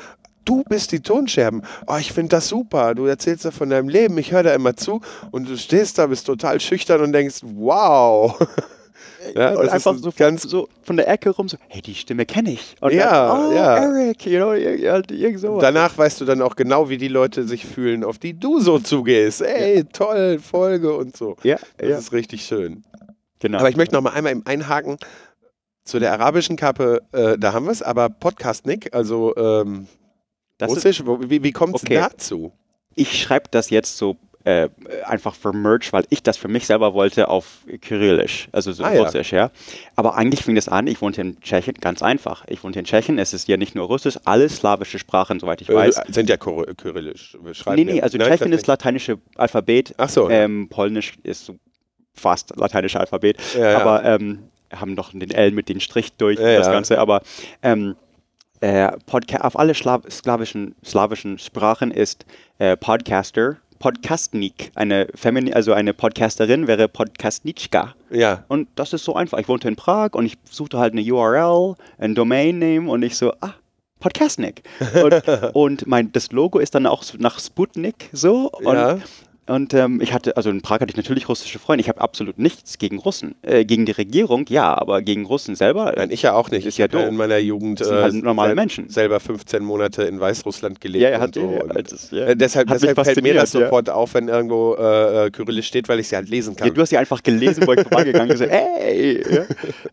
du 0.43 0.63
bist 0.63 0.91
die 0.91 1.01
Tonscherben. 1.01 1.63
Oh, 1.87 1.95
ich 1.99 2.11
finde 2.11 2.29
das 2.29 2.47
super. 2.49 2.95
Du 2.95 3.05
erzählst 3.05 3.45
da 3.45 3.51
von 3.51 3.69
deinem 3.69 3.89
Leben. 3.89 4.17
Ich 4.17 4.31
höre 4.31 4.43
da 4.43 4.53
immer 4.53 4.75
zu 4.75 5.01
und 5.31 5.47
du 5.49 5.57
stehst 5.57 5.97
da, 5.97 6.07
bist 6.07 6.25
total 6.25 6.59
schüchtern 6.59 7.01
und 7.01 7.13
denkst, 7.13 7.39
wow. 7.43 8.37
ja, 9.35 9.49
und 9.51 9.65
das 9.65 9.73
einfach 9.73 9.95
ist 9.95 10.03
so, 10.03 10.11
ganz 10.15 10.43
so 10.43 10.67
von 10.83 10.97
der 10.97 11.07
Ecke 11.07 11.29
rum, 11.31 11.47
so, 11.49 11.57
hey, 11.67 11.81
die 11.81 11.95
Stimme 11.95 12.25
kenne 12.25 12.51
ich. 12.51 12.75
Und 12.81 12.93
Ja, 12.93 13.27
dann, 13.27 13.47
oh, 13.47 13.53
ja. 13.53 13.75
Eric, 13.77 14.25
you 14.25 14.37
know, 14.37 14.51
ir- 14.51 14.77
ir- 14.79 15.11
irgend 15.11 15.39
sowas. 15.39 15.61
Danach 15.61 15.97
weißt 15.97 16.19
du 16.21 16.25
dann 16.25 16.41
auch 16.41 16.55
genau, 16.55 16.89
wie 16.89 16.97
die 16.97 17.07
Leute 17.07 17.45
sich 17.47 17.65
fühlen, 17.65 18.03
auf 18.03 18.17
die 18.19 18.39
du 18.39 18.59
so 18.59 18.79
zugehst. 18.79 19.41
Ey, 19.41 19.83
toll, 19.85 20.39
Folge 20.39 20.95
und 20.95 21.15
so. 21.17 21.35
ja, 21.43 21.57
Das 21.77 21.89
ja, 21.89 21.97
ist 21.97 22.11
richtig 22.13 22.43
schön. 22.45 22.83
genau. 23.39 23.59
Aber 23.59 23.69
ich 23.69 23.75
möchte 23.77 23.95
noch 23.95 24.01
mal 24.01 24.11
einmal 24.11 24.31
im 24.31 24.43
Einhaken 24.45 24.97
zu 25.83 25.99
der 25.99 26.11
arabischen 26.13 26.57
Kappe, 26.57 27.01
äh, 27.13 27.37
da 27.37 27.53
haben 27.53 27.65
wir 27.65 27.71
es, 27.71 27.81
aber 27.81 28.09
Podcast 28.09 28.65
Nick, 28.65 28.93
also 28.93 29.35
ähm, 29.37 29.87
ist, 30.59 30.67
Russisch, 30.69 31.05
wo, 31.05 31.19
wie, 31.21 31.41
wie 31.43 31.51
kommt 31.51 31.75
es 31.77 31.83
Okay. 31.83 31.95
dazu? 31.95 32.51
ich 32.99 33.21
schreibe 33.21 33.45
das 33.51 33.69
jetzt 33.69 33.95
so 33.97 34.17
äh, 34.47 34.69
einfach 35.05 35.35
für 35.35 35.51
Merch, 35.51 35.91
weil 35.91 36.05
ich 36.09 36.23
das 36.23 36.37
für 36.37 36.47
mich 36.47 36.65
selber 36.65 36.93
wollte 36.93 37.27
auf 37.27 37.65
Kyrillisch, 37.81 38.47
also 38.53 38.71
so 38.71 38.85
Ah, 38.85 38.93
ja. 38.93 39.03
Russisch, 39.03 39.33
ja. 39.33 39.51
Aber 39.97 40.15
eigentlich 40.15 40.43
fing 40.45 40.55
das 40.55 40.69
an, 40.69 40.87
ich 40.87 41.01
wohnte 41.01 41.19
in 41.19 41.41
Tschechien, 41.41 41.75
ganz 41.81 42.01
einfach. 42.01 42.45
Ich 42.47 42.63
wohnte 42.63 42.79
in 42.79 42.85
Tschechien, 42.85 43.19
es 43.19 43.33
ist 43.33 43.49
ja 43.49 43.57
nicht 43.57 43.75
nur 43.75 43.87
Russisch, 43.87 44.17
alle 44.23 44.47
slawische 44.47 44.99
Sprachen, 44.99 45.41
soweit 45.41 45.59
ich 45.61 45.67
weiß. 45.67 45.97
Äh, 45.97 46.13
sind 46.13 46.29
ja 46.29 46.37
Kyr- 46.37 46.73
kyrillisch. 46.75 47.37
Schreiben 47.51 47.75
nee, 47.75 47.83
nee, 47.91 47.97
ja- 47.97 48.03
also 48.03 48.17
Nein, 48.17 48.29
Tschechien 48.29 48.53
ist 48.53 48.67
lateinische 48.67 49.17
Alphabet, 49.35 49.93
Ach 49.97 50.07
so, 50.07 50.29
ja. 50.29 50.43
ähm, 50.43 50.69
Polnisch 50.69 51.17
ist 51.23 51.51
fast 52.13 52.55
lateinische 52.55 53.01
Alphabet, 53.01 53.37
Ja, 53.53 53.71
ja. 53.71 53.77
aber 53.81 54.05
ähm, 54.05 54.43
haben 54.73 54.93
noch 54.93 55.11
den 55.11 55.29
L 55.31 55.51
mit 55.51 55.67
dem 55.67 55.81
Strich 55.81 56.13
durch 56.13 56.39
Ja, 56.39 56.55
das 56.55 56.67
ja. 56.67 56.71
Ganze, 56.71 56.99
aber 56.99 57.21
ähm, 57.61 57.97
äh, 58.61 58.89
auf 59.41 59.59
alle 59.59 59.75
Schla 59.75 60.01
slawischen, 60.09 60.73
slawischen 60.85 61.37
Sprachen 61.37 61.91
ist 61.91 62.25
äh, 62.59 62.77
Podcaster, 62.77 63.57
Podcastnik, 63.79 64.71
eine 64.75 65.07
Femini 65.15 65.53
also 65.53 65.73
eine 65.73 65.93
Podcasterin 65.93 66.67
wäre 66.67 66.87
Podcastniczka. 66.87 67.95
ja. 68.09 68.43
Und 68.47 68.67
das 68.75 68.93
ist 68.93 69.03
so 69.03 69.15
einfach. 69.15 69.37
Ich 69.39 69.47
wohnte 69.47 69.67
in 69.67 69.75
Prag 69.75 70.13
und 70.13 70.25
ich 70.25 70.37
suchte 70.49 70.79
halt 70.79 70.93
eine 70.93 71.01
URL, 71.01 71.75
ein 71.97 72.15
Domain 72.15 72.59
Name 72.59 72.89
und 72.89 73.03
ich 73.03 73.15
so, 73.17 73.33
ah, 73.41 73.53
Podcastnik. 73.99 74.63
Und, 75.03 75.23
und 75.55 75.87
mein, 75.87 76.11
das 76.11 76.31
Logo 76.31 76.59
ist 76.59 76.75
dann 76.75 76.85
auch 76.85 77.03
nach 77.17 77.39
Sputnik 77.39 78.09
so. 78.11 78.49
Und, 78.51 78.75
Ja. 78.75 78.97
Und 79.47 79.73
ähm, 79.73 80.01
ich 80.01 80.13
hatte, 80.13 80.37
also 80.37 80.49
in 80.49 80.61
Prag 80.61 80.81
hatte 80.81 80.89
ich 80.89 80.97
natürlich 80.97 81.29
russische 81.29 81.59
Freunde. 81.59 81.81
Ich 81.81 81.89
habe 81.89 82.01
absolut 82.01 82.37
nichts 82.37 82.77
gegen 82.77 82.99
Russen. 82.99 83.35
Äh, 83.41 83.65
gegen 83.65 83.85
die 83.85 83.91
Regierung, 83.91 84.45
ja, 84.49 84.77
aber 84.77 85.01
gegen 85.01 85.25
Russen 85.25 85.55
selber. 85.55 85.93
Nein, 85.95 86.11
ich 86.11 86.21
ja 86.21 86.33
auch 86.33 86.51
nicht. 86.51 86.65
Ist 86.65 86.73
ich 86.73 86.77
ja 86.77 86.87
doof. 86.87 87.07
in 87.07 87.15
meiner 87.15 87.37
Jugend 87.37 87.79
sind 87.79 87.95
halt 87.95 88.13
normale 88.13 88.49
sel- 88.49 88.55
Menschen. 88.55 88.89
selber 88.89 89.19
15 89.19 89.63
Monate 89.63 90.03
in 90.03 90.19
Weißrussland 90.19 90.81
gelebt. 90.81 91.03
ja, 91.03 91.09
ja, 91.09 91.15
und 91.17 91.21
hat 91.21 91.35
so. 91.35 91.51
ja, 91.51 91.81
das, 91.81 92.11
ja. 92.11 92.25
äh, 92.25 92.35
deshalb 92.35 92.67
deshalb 92.67 92.69
fällt 92.69 92.81
mir 92.81 92.95
das 92.95 93.07
fasziniert, 93.07 93.35
ja. 93.35 93.45
sofort 93.45 93.89
auf, 93.89 94.13
wenn 94.13 94.27
irgendwo 94.27 94.75
äh, 94.75 95.27
äh, 95.27 95.31
Kyrillisch 95.31 95.67
steht, 95.67 95.87
weil 95.89 95.99
ich 95.99 96.07
sie 96.07 96.15
halt 96.15 96.29
lesen 96.29 96.55
kann. 96.55 96.67
Ja, 96.67 96.73
du 96.73 96.81
hast 96.81 96.91
ja 96.91 96.99
einfach 96.99 97.23
gelesen, 97.23 97.65
wo 97.65 97.73
ich 97.73 97.81
vorbeigegangen 97.87 98.29
bin. 98.29 98.37
So! 98.37 98.43
Ja? 98.45 99.45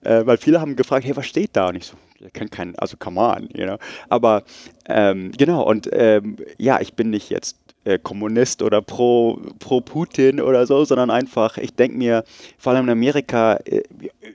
Äh, 0.03 0.27
weil 0.27 0.37
viele 0.39 0.61
haben 0.61 0.77
gefragt, 0.77 1.05
hey, 1.07 1.17
was 1.17 1.27
steht 1.27 1.51
da? 1.53 1.69
Und 1.69 1.77
ich 1.77 1.87
so, 1.87 1.95
ihr 2.21 2.31
kennt 2.31 2.51
keinen, 2.51 2.77
also 2.77 2.97
come 2.97 3.21
on, 3.21 3.49
you 3.55 3.65
know. 3.65 3.77
Aber 4.09 4.43
ähm, 4.89 5.33
genau, 5.37 5.63
und 5.63 5.89
ähm, 5.93 6.37
ja, 6.59 6.81
ich 6.81 6.95
bin 6.95 7.11
nicht 7.11 7.31
jetzt 7.31 7.57
äh, 7.57 7.64
Kommunist 8.03 8.63
oder 8.63 8.81
pro, 8.83 9.39
pro 9.59 9.81
Putin 9.81 10.41
oder 10.41 10.67
so, 10.67 10.85
sondern 10.85 11.11
einfach, 11.11 11.59
ich 11.59 11.75
denke 11.75 11.97
mir, 11.99 12.25
vor 12.59 12.73
allem 12.73 12.85
in 12.85 12.91
Amerika 12.91 13.55
äh, 13.65 13.83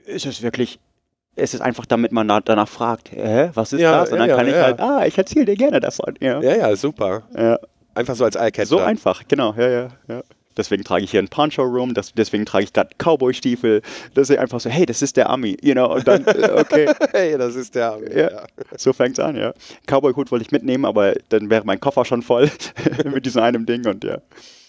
ist 0.06 0.26
es 0.26 0.42
wirklich. 0.42 0.78
Es 1.36 1.54
ist 1.54 1.60
einfach, 1.60 1.86
damit 1.86 2.12
man 2.12 2.26
na- 2.26 2.40
danach 2.40 2.68
fragt, 2.68 3.12
hä, 3.12 3.50
was 3.54 3.72
ist 3.72 3.80
Ja, 3.80 4.00
das? 4.00 4.10
Und 4.10 4.16
ja, 4.16 4.20
dann 4.22 4.30
ja, 4.30 4.36
kann 4.36 4.46
ich 4.48 4.54
ja. 4.54 4.62
halt, 4.62 4.80
ah, 4.80 5.06
ich 5.06 5.16
erzähle 5.16 5.46
dir 5.46 5.56
gerne 5.56 5.80
davon. 5.80 6.14
Ja. 6.20 6.40
ja, 6.42 6.56
ja, 6.56 6.76
super. 6.76 7.22
Ja. 7.36 7.58
Einfach 7.94 8.14
so 8.14 8.24
als 8.24 8.34
Eyecatcher. 8.36 8.66
So 8.66 8.78
einfach, 8.80 9.22
genau, 9.26 9.54
ja, 9.56 9.68
ja, 9.68 9.88
ja. 10.08 10.22
Deswegen 10.56 10.82
trage 10.84 11.04
ich 11.04 11.12
hier 11.12 11.20
einen 11.20 11.28
Poncho-Room, 11.28 11.94
das, 11.94 12.12
deswegen 12.12 12.44
trage 12.44 12.64
ich 12.64 12.72
gerade 12.72 12.90
Cowboy-Stiefel. 12.98 13.82
Das 14.14 14.30
ist 14.30 14.38
einfach 14.38 14.60
so, 14.60 14.68
hey, 14.68 14.84
das 14.84 15.00
ist 15.00 15.16
der 15.16 15.30
Ami, 15.30 15.56
you 15.62 15.72
know, 15.74 15.94
und 15.94 16.06
dann, 16.08 16.24
äh, 16.26 16.50
okay, 16.54 16.92
hey, 17.12 17.38
das 17.38 17.54
ist 17.54 17.74
der. 17.74 17.98
Ja. 18.14 18.46
so 18.76 18.92
fängt's 18.92 19.20
an, 19.20 19.36
ja. 19.36 19.54
Cowboy-Hut 19.86 20.30
wollte 20.30 20.44
ich 20.44 20.50
mitnehmen, 20.50 20.84
aber 20.84 21.14
dann 21.28 21.50
wäre 21.50 21.64
mein 21.64 21.78
Koffer 21.80 22.04
schon 22.04 22.22
voll 22.22 22.50
mit 23.04 23.26
diesem 23.26 23.42
einem 23.42 23.64
Ding 23.64 23.86
und 23.86 24.04
ja. 24.04 24.18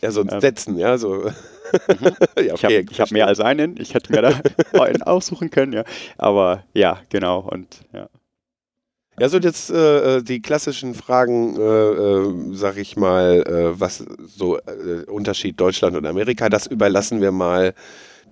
Ja, 0.01 0.11
so 0.11 0.21
ein 0.21 0.29
Ähm. 0.31 0.39
Stetson, 0.39 0.77
ja, 0.77 0.97
so. 0.97 1.25
ja, 2.37 2.53
Ich 2.55 2.63
habe 2.63 2.85
hab 2.99 3.11
mehr 3.11 3.27
als 3.27 3.39
einen. 3.39 3.75
Ich 3.79 3.93
hätte 3.93 4.11
mir 4.11 4.21
da 4.21 4.41
einen 4.79 5.03
aussuchen 5.03 5.49
können, 5.51 5.73
ja. 5.73 5.83
Aber 6.17 6.63
ja, 6.73 6.99
genau. 7.09 7.39
Und 7.39 7.67
ja. 7.93 8.07
Ja, 9.19 9.29
so 9.29 9.37
jetzt 9.37 9.69
äh, 9.69 10.21
die 10.23 10.41
klassischen 10.41 10.95
Fragen, 10.95 11.55
äh, 11.57 11.61
äh, 11.61 12.33
sag 12.53 12.77
ich 12.77 12.95
mal, 12.95 13.43
äh, 13.45 13.79
was 13.79 14.03
so 14.25 14.57
äh, 14.57 15.03
Unterschied 15.07 15.59
Deutschland 15.59 15.95
und 15.95 16.05
Amerika, 16.05 16.49
das 16.49 16.65
überlassen 16.65 17.21
wir 17.21 17.31
mal 17.31 17.73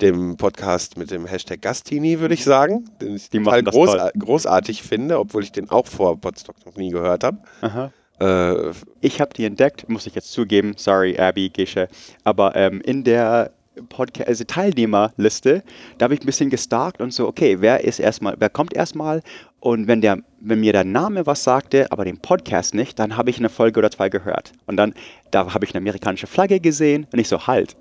dem 0.02 0.38
Podcast 0.38 0.98
mit 0.98 1.12
dem 1.12 1.26
Hashtag 1.26 1.62
Gastini, 1.62 2.22
würde 2.22 2.34
ich 2.34 2.46
sagen, 2.46 2.90
den 3.02 3.18
ich 3.18 3.30
Die 3.30 3.40
total 3.40 3.64
groß, 3.64 3.98
großartig 4.18 4.82
finde, 4.82 5.20
obwohl 5.20 5.44
ich 5.44 5.52
den 5.52 5.70
auch 5.70 5.86
vor 5.86 6.20
Podstock 6.20 6.56
noch 6.66 6.78
nie 6.78 6.90
gehört 6.90 7.26
habe. 7.26 7.92
Äh, 8.22 8.72
Ich 9.02 9.20
habe 9.20 9.34
die 9.34 9.44
entdeckt, 9.46 9.90
muss 9.90 10.08
ich 10.08 10.16
jetzt 10.16 10.32
zugeben. 10.32 10.74
Sorry, 10.78 11.20
Abby, 11.20 11.50
Gesche. 11.50 11.90
Aber 12.24 12.56
ähm, 12.56 12.80
in 12.82 13.04
der 13.04 13.52
Podcast, 13.88 14.28
also 14.28 14.44
Teilnehmerliste, 14.44 15.64
da 15.98 16.06
habe 16.06 16.14
ich 16.14 16.22
ein 16.22 16.26
bisschen 16.26 16.50
gestarkt 16.50 17.02
und 17.02 17.14
so, 17.14 17.28
okay, 17.28 17.58
wer 17.60 17.84
ist 17.84 18.00
erstmal, 18.00 18.36
wer 18.40 18.50
kommt 18.50 18.74
erstmal? 18.74 19.22
Und 19.60 19.88
wenn 19.88 20.02
der, 20.02 20.20
wenn 20.40 20.60
mir 20.62 20.72
der 20.74 20.84
Name 20.86 21.26
was 21.26 21.44
sagte, 21.44 21.92
aber 21.92 22.06
den 22.06 22.18
Podcast 22.18 22.74
nicht, 22.74 22.98
dann 23.00 23.18
habe 23.18 23.30
ich 23.30 23.40
eine 23.40 23.50
Folge 23.50 23.80
oder 23.80 23.92
zwei 23.92 24.10
gehört. 24.10 24.54
Und 24.66 24.78
dann, 24.78 24.94
da 25.32 25.54
habe 25.54 25.66
ich 25.66 25.72
eine 25.74 25.80
amerikanische 25.82 26.28
Flagge 26.28 26.60
gesehen 26.60 27.08
und 27.12 27.20
ich 27.20 27.28
so, 27.28 27.48
halt. 27.48 27.76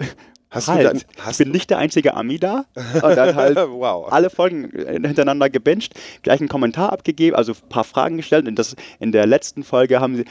Hast 0.51 0.69
du 0.69 0.73
halt. 0.73 0.87
dann- 0.87 1.31
ich 1.31 1.39
bin 1.39 1.51
nicht 1.51 1.69
der 1.71 1.79
einzige 1.79 2.15
Ami 2.15 2.39
da. 2.39 2.65
Und 2.75 3.03
dann 3.17 3.37
halt 3.37 3.57
wow. 3.69 4.11
alle 4.11 4.31
Folgen 4.31 4.71
hintereinander 4.71 5.51
gebinged, 5.51 5.93
gleich 6.23 6.41
einen 6.41 6.49
Kommentar 6.49 6.93
abgegeben, 6.93 7.37
also 7.37 7.53
ein 7.53 7.69
paar 7.69 7.85
Fragen 7.85 8.17
gestellt. 8.17 8.49
Und 8.49 8.59
das 8.59 8.75
in 8.99 9.13
der 9.13 9.27
letzten 9.27 9.63
Folge 9.63 10.01
haben 10.01 10.17
sie, 10.17 10.25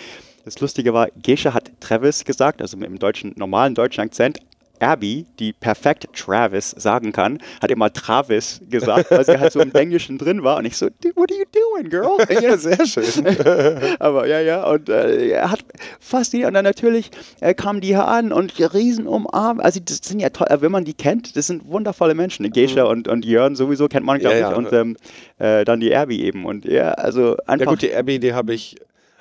das 0.43 0.59
Lustige 0.59 0.93
war, 0.93 1.09
Gesche 1.21 1.53
hat 1.53 1.71
Travis 1.81 2.25
gesagt, 2.25 2.61
also 2.61 2.77
mit 2.77 2.89
dem 2.89 2.99
deutschen, 2.99 3.33
normalen 3.35 3.75
deutschen 3.75 4.01
Akzent. 4.01 4.39
Abby, 4.79 5.25
die 5.39 5.53
perfekt 5.53 6.07
Travis 6.13 6.71
sagen 6.71 7.11
kann, 7.11 7.39
hat 7.61 7.71
immer 7.71 7.91
Travis 7.91 8.61
gesagt, 8.69 9.11
weil 9.11 9.25
sie 9.25 9.39
halt 9.39 9.51
so 9.51 9.59
im 9.59 9.73
Englischen 9.73 10.17
drin 10.17 10.43
war. 10.43 10.57
Und 10.57 10.65
ich 10.65 10.77
so, 10.77 10.87
what 11.15 11.31
are 11.31 11.39
you 11.39 11.45
doing, 11.51 11.89
girl? 11.89 12.17
ja, 12.41 12.57
sehr 12.57 12.85
schön. 12.85 13.03
Aber 13.99 14.27
ja, 14.27 14.39
ja, 14.39 14.63
und 14.69 14.89
äh, 14.89 15.29
er 15.29 15.51
hat 15.51 15.65
fast 15.99 16.33
die, 16.33 16.45
und 16.45 16.53
dann 16.53 16.63
natürlich 16.63 17.11
äh, 17.41 17.53
kamen 17.53 17.81
die 17.81 17.87
hier 17.87 18.07
an 18.07 18.31
und 18.31 18.53
riesen 18.73 19.07
umarmt. 19.07 19.61
Also, 19.61 19.79
das 19.83 19.99
sind 20.03 20.19
ja 20.19 20.29
toll, 20.29 20.47
wenn 20.59 20.71
man 20.71 20.85
die 20.85 20.93
kennt, 20.93 21.35
das 21.35 21.47
sind 21.47 21.67
wundervolle 21.67 22.15
Menschen. 22.15 22.49
Gesche 22.51 22.87
und, 22.87 23.07
und 23.07 23.25
Jörn 23.25 23.55
sowieso 23.55 23.87
kennt 23.87 24.05
man, 24.05 24.19
glaube 24.19 24.37
Mhm. 24.37 24.41
Ja, 24.41 24.49
ich, 24.49 24.51
ja. 24.51 24.57
und 24.57 24.73
ähm, 24.73 24.97
äh, 25.39 25.65
dann 25.65 25.79
die 25.79 25.91
Erbi 25.91 26.23
eben. 26.23 26.45
Und 26.45 26.65
ja, 26.65 26.91
also 26.91 27.37
einfach. 27.45 27.65
Ja 27.65 27.71
gut, 27.71 27.81
die 27.81 27.93
Abby, 27.93 28.19
die 28.19 28.33
habe 28.33 28.53
ich. 28.53 28.75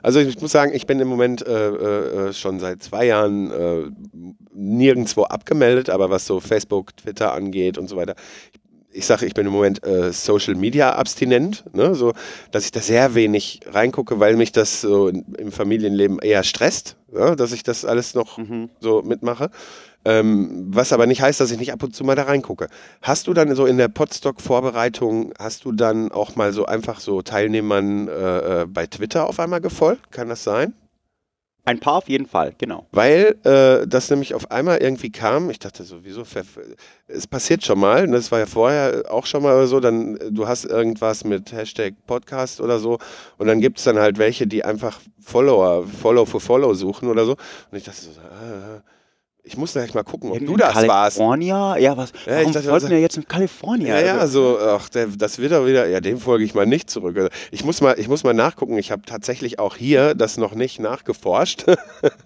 Also 0.06 0.20
ich 0.20 0.40
muss 0.40 0.52
sagen, 0.52 0.72
ich 0.72 0.86
bin 0.86 1.00
im 1.00 1.08
Moment 1.08 1.44
äh, 1.44 1.68
äh, 2.28 2.32
schon 2.32 2.60
seit 2.60 2.80
zwei 2.80 3.06
Jahren 3.06 3.50
äh, 3.50 3.90
nirgendwo 4.54 5.24
abgemeldet, 5.24 5.90
aber 5.90 6.10
was 6.10 6.26
so 6.28 6.38
Facebook, 6.38 6.96
Twitter 6.96 7.32
angeht 7.32 7.76
und 7.76 7.88
so 7.88 7.96
weiter. 7.96 8.14
Ich 8.92 9.04
sage, 9.04 9.26
ich 9.26 9.34
bin 9.34 9.46
im 9.46 9.52
Moment 9.52 9.84
äh, 9.84 10.12
Social 10.12 10.54
Media 10.54 10.92
abstinent, 10.94 11.64
ne? 11.74 11.96
so, 11.96 12.12
dass 12.52 12.64
ich 12.64 12.70
da 12.70 12.78
sehr 12.78 13.16
wenig 13.16 13.62
reingucke, 13.66 14.20
weil 14.20 14.36
mich 14.36 14.52
das 14.52 14.80
so 14.80 15.08
in, 15.08 15.24
im 15.38 15.50
Familienleben 15.50 16.20
eher 16.20 16.44
stresst, 16.44 16.96
ja? 17.12 17.34
dass 17.34 17.50
ich 17.50 17.64
das 17.64 17.84
alles 17.84 18.14
noch 18.14 18.38
Mhm. 18.38 18.70
so 18.78 19.02
mitmache. 19.02 19.50
Ähm, 20.06 20.66
was 20.68 20.92
aber 20.92 21.06
nicht 21.06 21.20
heißt, 21.20 21.40
dass 21.40 21.50
ich 21.50 21.58
nicht 21.58 21.72
ab 21.72 21.82
und 21.82 21.96
zu 21.96 22.04
mal 22.04 22.14
da 22.14 22.22
reingucke. 22.22 22.68
Hast 23.02 23.26
du 23.26 23.34
dann 23.34 23.52
so 23.56 23.66
in 23.66 23.76
der 23.76 23.88
Podstock-Vorbereitung, 23.88 25.32
hast 25.36 25.64
du 25.64 25.72
dann 25.72 26.12
auch 26.12 26.36
mal 26.36 26.52
so 26.52 26.64
einfach 26.64 27.00
so 27.00 27.22
Teilnehmern 27.22 28.06
äh, 28.06 28.62
äh, 28.62 28.66
bei 28.66 28.86
Twitter 28.86 29.28
auf 29.28 29.40
einmal 29.40 29.60
gefolgt? 29.60 30.12
Kann 30.12 30.28
das 30.28 30.44
sein? 30.44 30.74
Ein 31.64 31.80
paar 31.80 31.94
auf 31.94 32.08
jeden 32.08 32.26
Fall, 32.26 32.54
genau. 32.58 32.86
Weil 32.92 33.34
äh, 33.42 33.88
das 33.88 34.08
nämlich 34.08 34.34
auf 34.34 34.52
einmal 34.52 34.78
irgendwie 34.78 35.10
kam, 35.10 35.50
ich 35.50 35.58
dachte 35.58 35.82
so, 35.82 36.04
wieso, 36.04 36.24
ver- 36.24 36.44
es 37.08 37.26
passiert 37.26 37.64
schon 37.64 37.80
mal, 37.80 38.06
das 38.06 38.30
war 38.30 38.38
ja 38.38 38.46
vorher 38.46 39.06
auch 39.10 39.26
schon 39.26 39.42
mal 39.42 39.66
so, 39.66 39.80
dann 39.80 40.16
äh, 40.18 40.30
du 40.30 40.46
hast 40.46 40.64
irgendwas 40.64 41.24
mit 41.24 41.50
Hashtag 41.50 41.94
Podcast 42.06 42.60
oder 42.60 42.78
so 42.78 42.98
und 43.38 43.48
dann 43.48 43.60
gibt 43.60 43.78
es 43.78 43.84
dann 43.84 43.98
halt 43.98 44.18
welche, 44.18 44.46
die 44.46 44.64
einfach 44.64 45.00
Follower, 45.20 45.84
Follow 45.88 46.24
for 46.24 46.40
Follow 46.40 46.72
suchen 46.74 47.08
oder 47.08 47.24
so 47.24 47.32
und 47.32 47.78
ich 47.78 47.82
dachte 47.82 48.00
so, 48.00 48.10
äh, 48.10 48.80
ich 49.46 49.56
muss 49.56 49.72
gleich 49.72 49.94
mal 49.94 50.02
gucken, 50.02 50.30
ob 50.32 50.38
du 50.44 50.56
das 50.56 50.74
warst. 50.86 51.16
California? 51.18 51.76
Ja, 51.78 51.96
was? 51.96 52.12
Ja, 52.26 52.32
ich 52.32 52.38
warum 52.40 52.52
dachte, 52.52 52.68
folgt 52.68 52.82
was- 52.84 52.90
mir 52.90 53.00
jetzt 53.00 53.16
in 53.16 53.26
Kalifornien? 53.28 53.88
Ja, 53.88 54.00
ja, 54.00 54.26
so, 54.26 54.58
ach, 54.60 54.88
der, 54.88 55.06
das 55.06 55.38
wird 55.38 55.52
er 55.52 55.64
wieder, 55.66 55.86
ja, 55.86 56.00
dem 56.00 56.18
folge 56.18 56.44
ich 56.44 56.54
mal 56.54 56.66
nicht 56.66 56.90
zurück. 56.90 57.16
Also, 57.16 57.28
Ich 57.52 57.64
muss 57.64 57.80
mal, 57.80 57.98
ich 57.98 58.08
muss 58.08 58.24
mal 58.24 58.34
nachgucken, 58.34 58.76
ich 58.76 58.90
habe 58.90 59.02
tatsächlich 59.06 59.58
auch 59.58 59.76
hier 59.76 60.14
das 60.14 60.36
noch 60.36 60.54
nicht 60.54 60.80
nachgeforscht. 60.80 61.64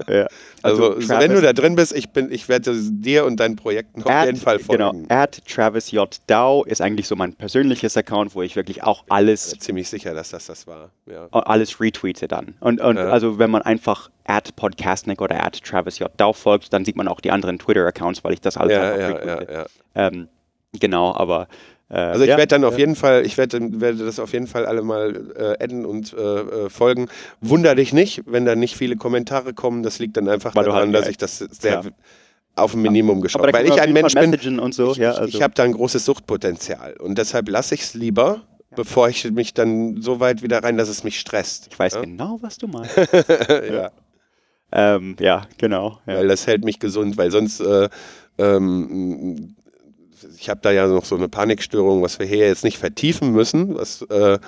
Ja. 0.09 0.27
Also, 0.27 0.31
Also, 0.63 1.01
so, 1.01 1.09
wenn 1.19 1.33
du 1.33 1.41
da 1.41 1.53
drin 1.55 1.75
bist, 1.75 1.93
ich 1.95 2.11
bin, 2.11 2.31
ich 2.31 2.49
werde 2.49 2.75
dir 2.75 3.25
und 3.25 3.39
deinen 3.41 3.57
Projekten 3.57 4.03
auf 4.03 4.11
At- 4.11 4.27
jeden 4.27 4.39
Fall 4.39 4.59
folgen. 4.59 5.03
Genau, 5.05 5.15
at 5.15 5.41
Travis 5.47 5.91
J. 5.91 6.15
Dow 6.27 6.65
ist 6.67 6.81
eigentlich 6.83 7.07
so 7.09 7.17
mein 7.17 7.33
persönliches 7.35 7.97
Account, 7.97 8.35
wo 8.35 8.43
ich 8.43 8.57
wirklich 8.57 8.83
auch 8.83 9.05
alles 9.09 9.57
Ziemlich 9.59 9.89
sicher, 9.89 10.15
dass 10.15 10.31
das 10.31 10.47
das 10.47 10.67
war. 10.67 10.91
Ja. 11.11 11.29
alles 11.33 11.81
retweete 11.81 12.29
dann. 12.29 12.55
Und, 12.61 12.81
und 12.81 12.97
Ja. 12.97 13.09
also 13.09 13.39
wenn 13.39 13.51
man 13.51 13.63
einfach 13.63 14.11
at 14.31 14.55
Podcastnik 14.55 15.21
oder 15.21 15.45
at 15.45 15.63
Travis 15.65 15.99
J. 15.99 16.09
Dow 16.17 16.33
folgt, 16.33 16.73
dann 16.73 16.85
sieht 16.85 16.97
man 16.97 17.09
auch 17.09 17.21
die 17.21 17.31
anderen 17.33 17.59
Twitter-Accounts, 17.59 18.23
weil 18.23 18.33
ich 18.33 18.41
das 18.41 18.57
alles 18.57 18.73
Ja, 18.75 18.97
ja, 18.97 19.25
ja, 19.25 19.53
ja. 19.53 19.67
Ähm, 19.95 20.29
genau, 20.79 21.15
aber 21.15 21.49
äh, 21.89 21.95
Also 21.95 22.23
ich 22.23 22.31
ja, 22.31 22.37
werde 22.37 22.47
dann 22.49 22.65
auf 22.65 22.75
ja. 22.75 22.79
jeden 22.81 22.95
Fall, 22.95 23.27
ich 23.27 23.37
werde, 23.37 23.81
werde 23.81 24.05
das 24.05 24.21
auf 24.21 24.33
jeden 24.33 24.47
Fall 24.47 24.67
alle 24.67 24.83
mal 24.83 25.33
äh, 25.37 25.65
adden 25.65 25.85
und 25.85 26.13
äh, 26.13 26.17
äh, 26.21 26.71
folgen. 26.71 27.09
Wunder 27.41 27.75
dich 27.75 27.93
nicht, 27.93 28.23
wenn 28.27 28.45
da 28.45 28.55
nicht 28.55 28.77
viele 28.77 28.97
Kommentare 28.97 29.53
kommen. 29.53 29.83
Das 29.83 29.99
liegt 29.99 30.17
dann 30.17 30.29
einfach 30.29 30.55
Weil 30.55 30.65
daran, 30.65 30.95
halt- 30.95 30.95
dass 30.95 31.05
ja, 31.07 31.11
ich 31.11 31.19
das 31.19 31.39
sehr 31.39 31.83
auf 32.57 32.75
ein 32.75 32.83
Minimum 32.83 33.21
geschaut 33.21 33.47
da 33.47 33.53
Weil 33.53 33.67
ich 33.67 33.81
ein 33.81 33.93
Mensch 33.93 34.15
bin, 34.15 34.33
so, 34.73 34.93
ich, 34.93 35.05
also, 35.07 35.25
ich 35.25 35.41
habe 35.43 35.55
da 35.55 35.63
ein 35.65 35.73
großes 35.73 36.05
Suchtpotenzial 36.05 36.95
und 36.99 37.17
deshalb 37.17 37.49
lasse 37.49 37.75
ich 37.75 37.83
es 37.83 37.95
lieber, 37.95 38.43
bevor 38.77 39.09
ich 39.09 39.31
mich 39.31 39.55
dann 39.55 40.03
so 40.03 40.21
weit 40.21 40.43
wieder 40.43 40.63
rein, 40.63 40.77
dass 40.77 40.89
es 40.89 41.03
mich 41.05 41.19
stresst. 41.19 41.69
ich 41.71 41.79
weiß 41.79 42.01
genau, 42.01 42.39
was 42.43 42.59
du 42.59 42.67
meinst. 42.67 42.97
ja. 43.73 43.91
Ähm, 44.73 45.17
ja, 45.21 45.47
genau. 45.59 45.99
Ja. 46.07 46.17
weil 46.17 46.29
das 46.29 46.47
hält 46.47 46.65
mich 46.65 46.79
gesund, 46.79 47.17
weil 47.17 47.31
sonst 47.31 47.61
äh, 47.61 47.89
ähm, 48.39 49.55
ich 50.39 50.49
habe 50.51 50.61
da 50.63 50.71
ja 50.71 50.87
noch 50.87 51.05
so 51.05 51.17
eine 51.17 51.29
Panikstörung, 51.29 52.03
was 52.03 52.19
wir 52.19 52.27
hier 52.27 52.47
jetzt 52.47 52.65
nicht 52.65 52.79
vertiefen 52.79 53.33
müssen, 53.33 53.75
was 53.75 54.03
äh, 54.11 54.39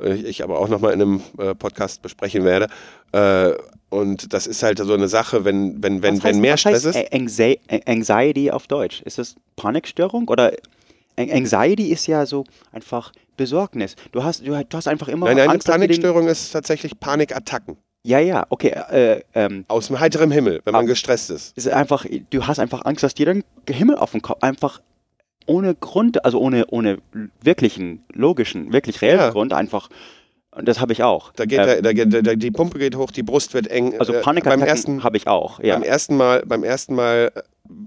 ich 0.00 0.42
aber 0.44 0.58
auch 0.58 0.68
nochmal 0.68 0.92
in 0.92 1.02
einem 1.02 1.20
äh, 1.38 1.54
Podcast 1.54 2.02
besprechen 2.02 2.44
werde. 2.44 2.68
Äh, 3.12 3.52
und 3.90 4.32
das 4.32 4.46
ist 4.46 4.62
halt 4.62 4.78
so 4.78 4.92
eine 4.92 5.08
Sache, 5.08 5.44
wenn, 5.44 5.82
wenn, 5.82 6.02
wenn, 6.02 6.16
Was 6.18 6.24
wenn 6.24 6.36
heißt- 6.36 6.40
mehr 6.40 6.52
was 6.54 6.60
Stress 6.60 6.84
heißt 6.86 6.96
ist. 6.96 7.12
Anxi- 7.12 7.58
Anxiety 7.86 8.50
auf 8.50 8.66
Deutsch. 8.66 9.00
Ist 9.02 9.18
das 9.18 9.34
Panikstörung 9.56 10.28
oder 10.28 10.52
An- 11.16 11.30
Anxiety 11.30 11.90
ist 11.90 12.06
ja 12.06 12.26
so 12.26 12.44
einfach 12.70 13.12
Besorgnis. 13.36 13.96
Du 14.12 14.22
hast, 14.22 14.46
du, 14.46 14.54
hast 14.56 14.88
einfach 14.88 15.08
immer 15.08 15.26
Nein, 15.26 15.36
nein, 15.38 15.50
Angst, 15.50 15.66
den- 15.66 15.72
Panikstörung 15.72 16.28
ist 16.28 16.50
tatsächlich 16.52 16.98
Panikattacken. 17.00 17.76
Ja, 18.08 18.18
ja, 18.20 18.46
okay. 18.48 18.68
Äh, 18.68 19.20
ähm, 19.34 19.66
Aus 19.68 19.88
dem 19.88 20.00
heiteren 20.00 20.30
Himmel, 20.30 20.60
wenn 20.64 20.72
man 20.72 20.86
gestresst 20.86 21.28
ist. 21.30 21.54
ist 21.58 21.68
einfach, 21.68 22.06
du 22.30 22.46
hast 22.46 22.58
einfach 22.58 22.86
Angst, 22.86 23.02
dass 23.02 23.12
dir 23.12 23.26
dann 23.26 23.44
Himmel 23.68 23.96
auf 23.96 24.12
den 24.12 24.22
Kopf 24.22 24.42
einfach 24.42 24.80
ohne 25.46 25.74
Grund, 25.74 26.24
also 26.24 26.40
ohne, 26.40 26.64
ohne 26.68 26.98
wirklichen, 27.42 28.04
logischen, 28.12 28.72
wirklich 28.72 29.02
reellen 29.02 29.18
Ja. 29.20 29.30
Grund 29.30 29.52
einfach. 29.52 29.90
Und 30.52 30.66
das 30.66 30.80
habe 30.80 30.94
ich 30.94 31.02
auch. 31.02 31.32
Da 31.34 31.44
geht, 31.44 31.58
Ähm, 31.60 31.82
da, 31.82 31.92
geht- 31.92 32.26
da, 32.26 32.34
die 32.34 32.50
Pumpe 32.50 32.78
geht 32.78 32.96
hoch, 32.96 33.10
die 33.10 33.22
Brust 33.22 33.52
wird 33.52 33.68
eng. 33.68 33.98
also 34.00 34.12
äh, 34.12 34.16
beim 34.16 34.22
Panikattacken 34.24 34.66
ersten, 34.66 35.04
habe 35.04 35.18
ich 35.18 35.26
auch. 35.26 35.60
Ja. 35.60 35.74
Beim 35.74 35.82
ersten 35.82 36.16
Mal, 36.16 36.42
beim 36.46 36.64
ersten 36.64 36.94
Mal, 36.94 37.30
äh, 37.34 37.42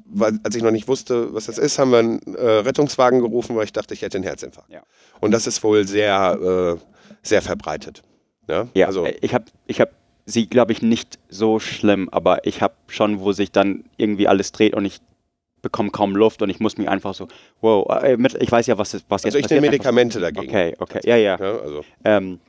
weil- 0.05 0.39
als 0.43 0.55
ich 0.55 0.61
noch 0.61 0.69
nicht 0.71 0.87
wusste, 0.87 1.33
was 1.33 1.47
das 1.47 1.57
ist, 1.57 1.79
haben 1.79 1.91
wir 1.91 1.97
einen 1.99 2.19
äh, 2.35 2.45
Rettungswagen 2.45 3.21
gerufen, 3.21 3.55
weil 3.55 3.63
ich 3.65 3.73
dachte, 3.73 3.95
ich 3.95 4.03
hätte 4.03 4.17
einen 4.19 4.23
Herzinfarkt. 4.25 4.71
Ja. 4.71 4.83
Und 5.19 5.31
das 5.31 5.47
ist 5.47 5.63
wohl 5.63 5.87
sehr, 5.87 6.77
äh, 6.79 6.97
sehr 7.23 7.41
verbreitet. 7.41 8.03
Ja, 8.47 8.67
Ja, 8.75 8.85
also 8.85 9.05
äh, 9.05 9.15
ich 9.21 9.33
habe 9.33 9.45
ich 9.67 9.81
hab 9.81 9.89
sie, 10.25 10.47
glaube 10.47 10.71
ich, 10.71 10.81
nicht 10.81 11.19
so 11.29 11.59
schlimm, 11.59 12.09
aber 12.11 12.45
ich 12.45 12.61
habe 12.61 12.73
schon, 12.87 13.19
wo 13.19 13.31
sich 13.31 13.51
dann 13.51 13.83
irgendwie 13.97 14.27
alles 14.27 14.51
dreht 14.51 14.73
und 14.73 14.85
ich 14.85 14.99
bekomme 15.61 15.91
kaum 15.91 16.15
Luft 16.15 16.41
und 16.41 16.49
ich 16.49 16.59
muss 16.59 16.77
mich 16.77 16.89
einfach 16.89 17.13
so, 17.13 17.27
wow, 17.61 17.87
äh, 18.03 18.17
ich 18.39 18.51
weiß 18.51 18.65
ja, 18.67 18.77
was, 18.77 18.93
ist- 18.93 19.05
was 19.09 19.25
also 19.25 19.37
jetzt 19.37 19.45
ich 19.45 19.51
nehme 19.51 19.67
passiert. 19.67 19.71
Medikamente 19.83 20.19
dagegen. 20.19 20.47
Okay, 20.49 20.75
okay, 20.79 20.99
ja, 21.03 21.15
ja. 21.17 21.37
Ja, 21.39 21.59
also. 21.59 21.83
Ähm, 22.03 22.39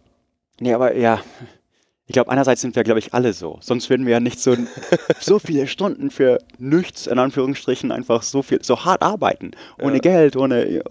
nee, 0.60 0.72
aber 0.72 0.96
ja, 0.96 1.20
ich 2.06 2.14
glaube, 2.14 2.30
einerseits 2.30 2.60
sind 2.62 2.74
wir, 2.74 2.82
glaube 2.84 2.98
ich, 3.00 3.12
alle 3.14 3.32
so. 3.32 3.58
Sonst 3.60 3.88
würden 3.90 4.06
wir 4.06 4.12
ja 4.12 4.20
nicht 4.20 4.40
so, 4.40 4.56
so 5.20 5.38
viele 5.38 5.66
Stunden 5.66 6.10
für 6.10 6.38
nichts, 6.58 7.06
in 7.06 7.18
Anführungsstrichen, 7.18 7.92
einfach 7.92 8.22
so 8.22 8.42
viel, 8.42 8.62
so 8.62 8.84
hart 8.84 9.02
arbeiten. 9.02 9.52
Ohne 9.80 9.94
Ja. 9.96 10.00
Geld, 10.00 10.36
ohne, 10.36 10.82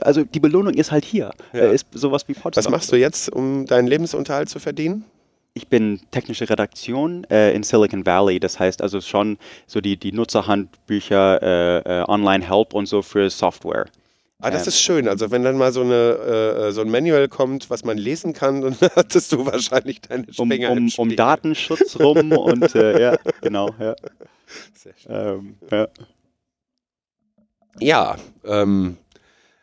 also 0.00 0.24
die 0.24 0.40
Belohnung 0.40 0.74
ist 0.74 0.90
halt 0.90 1.04
hier. 1.04 1.30
Ja. 1.52 1.60
Äh, 1.60 1.74
Ist 1.74 1.86
sowas 1.92 2.26
wie 2.28 2.34
Podcast. 2.34 2.66
Was 2.66 2.70
machst 2.72 2.90
du 2.92 2.96
jetzt, 2.96 3.28
um 3.32 3.66
deinen 3.66 3.86
Lebensunterhalt 3.86 4.48
zu 4.48 4.58
verdienen? 4.58 5.04
Ich 5.58 5.66
bin 5.66 6.00
technische 6.12 6.48
Redaktion 6.48 7.24
äh, 7.30 7.52
in 7.52 7.64
Silicon 7.64 8.06
Valley. 8.06 8.38
Das 8.38 8.60
heißt 8.60 8.80
also 8.80 9.00
schon 9.00 9.38
so 9.66 9.80
die, 9.80 9.96
die 9.96 10.12
Nutzerhandbücher, 10.12 11.42
äh, 11.42 11.78
äh, 12.00 12.04
Online-Help 12.06 12.74
und 12.74 12.86
so 12.86 13.02
für 13.02 13.28
Software. 13.28 13.86
Ah, 14.40 14.52
das 14.52 14.62
Ähm. 14.62 14.68
ist 14.68 14.80
schön. 14.80 15.08
Also 15.08 15.32
wenn 15.32 15.42
dann 15.42 15.58
mal 15.58 15.72
so, 15.72 15.80
eine, 15.80 15.94
äh, 16.68 16.70
so 16.70 16.82
ein 16.82 16.90
Manual 16.90 17.26
kommt, 17.26 17.70
was 17.70 17.82
man 17.84 17.98
lesen 17.98 18.34
kann, 18.34 18.60
dann 18.62 18.76
hattest 18.94 19.32
du 19.32 19.44
wahrscheinlich 19.46 20.00
deine 20.00 20.26
Um, 20.36 20.46
Springer 20.46 20.70
um, 20.70 20.78
um 20.78 20.88
Spiel. 20.90 21.16
Datenschutz 21.16 21.98
rum 21.98 22.30
und 22.36 22.76
äh, 22.76 23.00
ja, 23.02 23.16
genau, 23.40 23.70
ja. 23.80 23.96
Sehr 24.74 24.94
schön. 24.96 25.12
Ähm, 25.12 25.56
ja. 25.72 25.88
Ja, 27.80 28.16
ähm, 28.44 28.96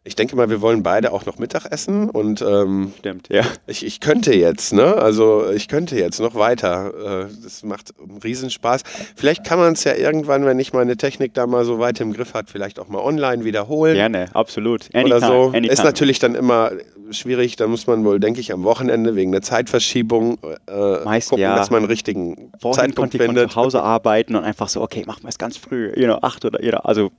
ich 0.07 0.15
denke 0.15 0.35
mal, 0.35 0.51
wir 0.51 0.61
wollen 0.61 0.83
beide 0.83 1.11
auch 1.11 1.25
noch 1.25 1.39
Mittag 1.39 1.65
essen 1.65 2.11
und 2.11 2.41
ähm, 2.43 2.93
Stimmt, 2.99 3.27
ja. 3.29 3.43
ich, 3.65 3.83
ich 3.83 3.99
könnte 3.99 4.35
jetzt, 4.35 4.71
ne? 4.71 4.95
Also 4.95 5.49
ich 5.49 5.67
könnte 5.67 5.97
jetzt 5.97 6.19
noch 6.19 6.35
weiter. 6.35 7.23
Äh, 7.23 7.27
das 7.43 7.63
macht 7.63 7.91
einen 7.99 8.19
Riesenspaß. 8.19 8.83
Vielleicht 9.15 9.43
kann 9.43 9.57
man 9.57 9.73
es 9.73 9.83
ja 9.83 9.95
irgendwann, 9.95 10.45
wenn 10.45 10.59
ich 10.59 10.73
meine 10.73 10.95
Technik 10.95 11.33
da 11.33 11.47
mal 11.47 11.65
so 11.65 11.79
weit 11.79 11.99
im 12.01 12.13
Griff 12.13 12.35
hat, 12.35 12.51
vielleicht 12.51 12.79
auch 12.79 12.87
mal 12.87 12.99
online 12.99 13.45
wiederholen. 13.45 13.95
Gerne, 13.95 14.29
absolut. 14.35 14.89
Oder 14.93 15.19
so. 15.19 15.47
anytime. 15.47 15.67
Ist 15.73 15.83
natürlich 15.83 16.19
dann 16.19 16.35
immer 16.35 16.71
schwierig, 17.09 17.55
da 17.55 17.65
muss 17.65 17.87
man 17.87 18.05
wohl, 18.05 18.19
denke 18.19 18.39
ich, 18.39 18.53
am 18.53 18.63
Wochenende 18.63 19.15
wegen 19.15 19.31
der 19.31 19.41
Zeitverschiebung 19.41 20.37
äh, 20.67 21.03
Meist 21.03 21.29
gucken, 21.29 21.41
ja. 21.41 21.55
dass 21.55 21.71
man 21.71 21.79
einen 21.79 21.87
richtigen 21.87 22.51
Vorhin 22.59 22.79
Zeitpunkt 22.79 22.95
konnte 22.95 23.17
ich 23.17 23.23
von 23.23 23.35
findet. 23.35 23.51
zu 23.51 23.55
Hause 23.55 23.81
arbeiten 23.81 24.35
und 24.35 24.43
einfach 24.43 24.69
so, 24.69 24.81
okay, 24.81 25.03
machen 25.07 25.23
wir 25.23 25.29
es 25.29 25.39
ganz 25.39 25.57
früh, 25.57 25.91
you 25.95 26.05
know, 26.05 26.19
8 26.21 26.45
oder, 26.45 26.63
you 26.63 26.69
know, 26.69 26.79
also 26.79 27.11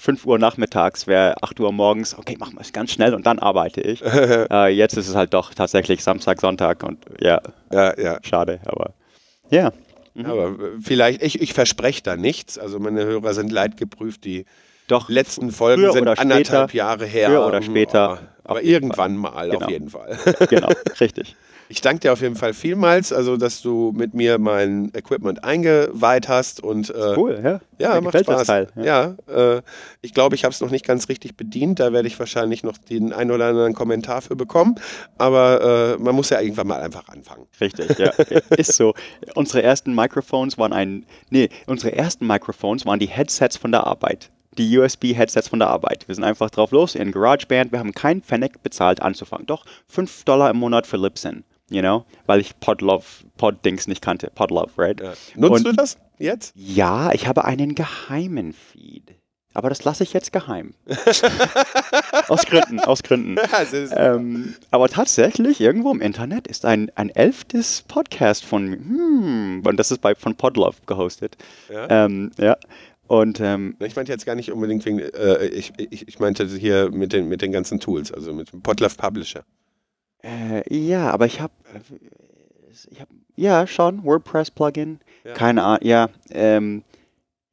5 0.00 0.24
Uhr 0.24 0.38
nachmittags 0.38 1.06
wäre 1.06 1.34
8 1.42 1.60
Uhr 1.60 1.72
morgens, 1.72 2.16
okay, 2.16 2.34
machen 2.38 2.54
wir 2.54 2.62
es 2.62 2.72
ganz 2.72 2.90
schnell 2.90 3.12
und 3.12 3.26
dann 3.26 3.38
arbeite 3.38 3.82
ich. 3.82 4.02
äh, 4.04 4.68
jetzt 4.68 4.96
ist 4.96 5.08
es 5.08 5.14
halt 5.14 5.34
doch 5.34 5.52
tatsächlich 5.52 6.02
Samstag, 6.02 6.40
Sonntag 6.40 6.82
und 6.82 7.04
ja, 7.20 7.38
Ja, 7.70 8.00
ja. 8.00 8.18
schade, 8.22 8.60
aber 8.64 8.94
ja. 9.50 9.72
Aber 10.24 10.56
vielleicht, 10.82 11.22
ich, 11.22 11.40
ich 11.42 11.52
verspreche 11.52 12.02
da 12.02 12.16
nichts. 12.16 12.58
Also 12.58 12.78
meine 12.78 13.04
Hörer 13.04 13.34
sind 13.34 13.52
leidgeprüft, 13.52 14.24
die 14.24 14.46
Doch, 14.88 15.10
letzten 15.10 15.50
Folgen 15.50 15.92
sind 15.92 16.08
anderthalb 16.08 16.70
später, 16.70 16.76
Jahre 16.76 17.04
her. 17.04 17.28
früher 17.28 17.46
oder 17.46 17.60
später, 17.62 18.18
Aber, 18.42 18.62
irgendwann 18.62 19.16
mal, 19.16 19.50
Genau. 19.50 19.64
auf 19.66 19.70
jeden 19.70 19.90
Fall. 19.90 20.18
genau, 20.48 20.68
richtig. 21.00 21.36
Ich 21.70 21.80
danke 21.80 22.00
dir 22.00 22.12
auf 22.12 22.20
jeden 22.20 22.34
Fall 22.34 22.52
vielmals, 22.52 23.12
also 23.12 23.36
dass 23.36 23.62
du 23.62 23.92
mit 23.94 24.12
mir 24.12 24.38
mein 24.38 24.90
Equipment 24.92 25.44
eingeweiht 25.44 26.28
hast 26.28 26.60
und 26.60 26.90
äh, 26.90 27.14
Cool, 27.16 27.40
ja. 27.44 27.60
ja, 27.78 27.94
Mir 27.94 28.00
macht 28.00 28.18
Spaß. 28.18 28.44
Teil, 28.48 28.66
ja, 28.74 29.14
äh, 29.28 29.62
ich 30.02 30.12
glaube, 30.12 30.34
ich 30.34 30.42
habe 30.42 30.52
es 30.52 30.60
noch 30.60 30.70
nicht 30.70 30.84
ganz 30.84 31.08
richtig 31.08 31.36
bedient. 31.36 31.78
Da 31.78 31.92
werde 31.92 32.08
ich 32.08 32.18
wahrscheinlich 32.18 32.64
noch 32.64 32.76
den 32.76 33.12
ein 33.12 33.30
oder 33.30 33.46
anderen 33.46 33.74
Kommentar 33.74 34.20
für 34.20 34.34
bekommen. 34.34 34.74
Aber 35.16 35.96
äh, 35.96 36.02
man 36.02 36.16
muss 36.16 36.30
ja 36.30 36.40
irgendwann 36.40 36.66
mal 36.66 36.80
einfach 36.80 37.06
anfangen. 37.06 37.46
Richtig, 37.60 37.96
ja. 38.00 38.10
Ist 38.56 38.72
so. 38.72 38.94
Unsere 39.36 39.62
ersten 39.62 39.94
Microphones 39.94 40.58
waren 40.58 40.72
ein. 40.72 41.06
Nee, 41.30 41.50
unsere 41.66 41.94
ersten 41.94 42.26
Microphones 42.26 42.84
waren 42.84 42.98
die 42.98 43.06
Headsets 43.06 43.56
von 43.56 43.70
der 43.70 43.86
Arbeit. 43.86 44.32
Die 44.58 44.76
USB-Headsets 44.76 45.46
von 45.46 45.60
der 45.60 45.68
Arbeit. 45.68 46.08
Wir 46.08 46.16
sind 46.16 46.24
einfach 46.24 46.50
drauf 46.50 46.72
los 46.72 46.96
in 46.96 47.12
GarageBand. 47.12 47.70
Wir 47.70 47.78
haben 47.78 47.94
keinen 47.94 48.22
Pfennig 48.22 48.60
bezahlt 48.64 49.00
anzufangen. 49.00 49.46
Doch 49.46 49.64
5 49.86 50.24
Dollar 50.24 50.50
im 50.50 50.56
Monat 50.56 50.88
für 50.88 50.96
Libsyn. 50.96 51.44
You 51.70 51.80
know? 51.80 52.04
Weil 52.26 52.40
ich 52.40 52.58
Podlove, 52.60 53.04
Pod-Dings 53.38 53.86
nicht 53.86 54.02
kannte. 54.02 54.30
Podlove, 54.34 54.70
right? 54.76 55.00
Ja. 55.00 55.12
Nutzt 55.36 55.52
Und- 55.58 55.66
du 55.66 55.72
das 55.72 55.96
jetzt? 56.18 56.52
Ja, 56.56 57.12
ich 57.12 57.26
habe 57.26 57.44
einen 57.44 57.74
geheimen 57.74 58.52
Feed. 58.52 59.14
Aber 59.52 59.68
das 59.68 59.82
lasse 59.82 60.04
ich 60.04 60.12
jetzt 60.12 60.32
geheim. 60.32 60.74
aus 62.28 62.46
Gründen, 62.46 62.78
aus 62.80 63.02
Gründen. 63.02 63.36
Ähm, 63.92 64.54
aber 64.70 64.88
tatsächlich, 64.88 65.60
irgendwo 65.60 65.90
im 65.90 66.00
Internet 66.00 66.46
ist 66.46 66.64
ein, 66.64 66.90
ein 66.94 67.10
elftes 67.10 67.82
Podcast 67.82 68.44
von 68.44 68.66
mir. 68.66 68.76
Hm, 68.76 69.62
und 69.66 69.76
das 69.76 69.90
ist 69.90 70.00
bei, 70.00 70.14
von 70.14 70.36
Podlove 70.36 70.76
gehostet. 70.86 71.36
ja. 71.68 72.04
Ähm, 72.04 72.30
ja. 72.38 72.56
Und 73.08 73.40
ähm, 73.40 73.74
Ich 73.80 73.96
meinte 73.96 74.12
jetzt 74.12 74.24
gar 74.24 74.36
nicht 74.36 74.52
unbedingt 74.52 74.84
wegen, 74.84 75.00
äh, 75.00 75.46
ich, 75.46 75.72
ich, 75.78 76.06
ich 76.06 76.20
meinte 76.20 76.46
hier 76.46 76.90
mit 76.92 77.12
den, 77.12 77.28
mit 77.28 77.42
den 77.42 77.50
ganzen 77.50 77.80
Tools, 77.80 78.12
also 78.12 78.32
mit 78.32 78.52
dem 78.52 78.62
Podlove 78.62 78.94
Publisher. 78.96 79.42
Äh, 80.22 80.74
ja, 80.74 81.10
aber 81.10 81.26
ich 81.26 81.40
habe, 81.40 81.52
ich 82.90 83.00
habe, 83.00 83.10
ja, 83.36 83.66
schon, 83.66 84.04
WordPress-Plugin. 84.04 85.00
Ja. 85.24 85.34
Keine 85.34 85.62
Ahnung, 85.62 85.86
ja. 85.86 86.08
Ähm, 86.30 86.84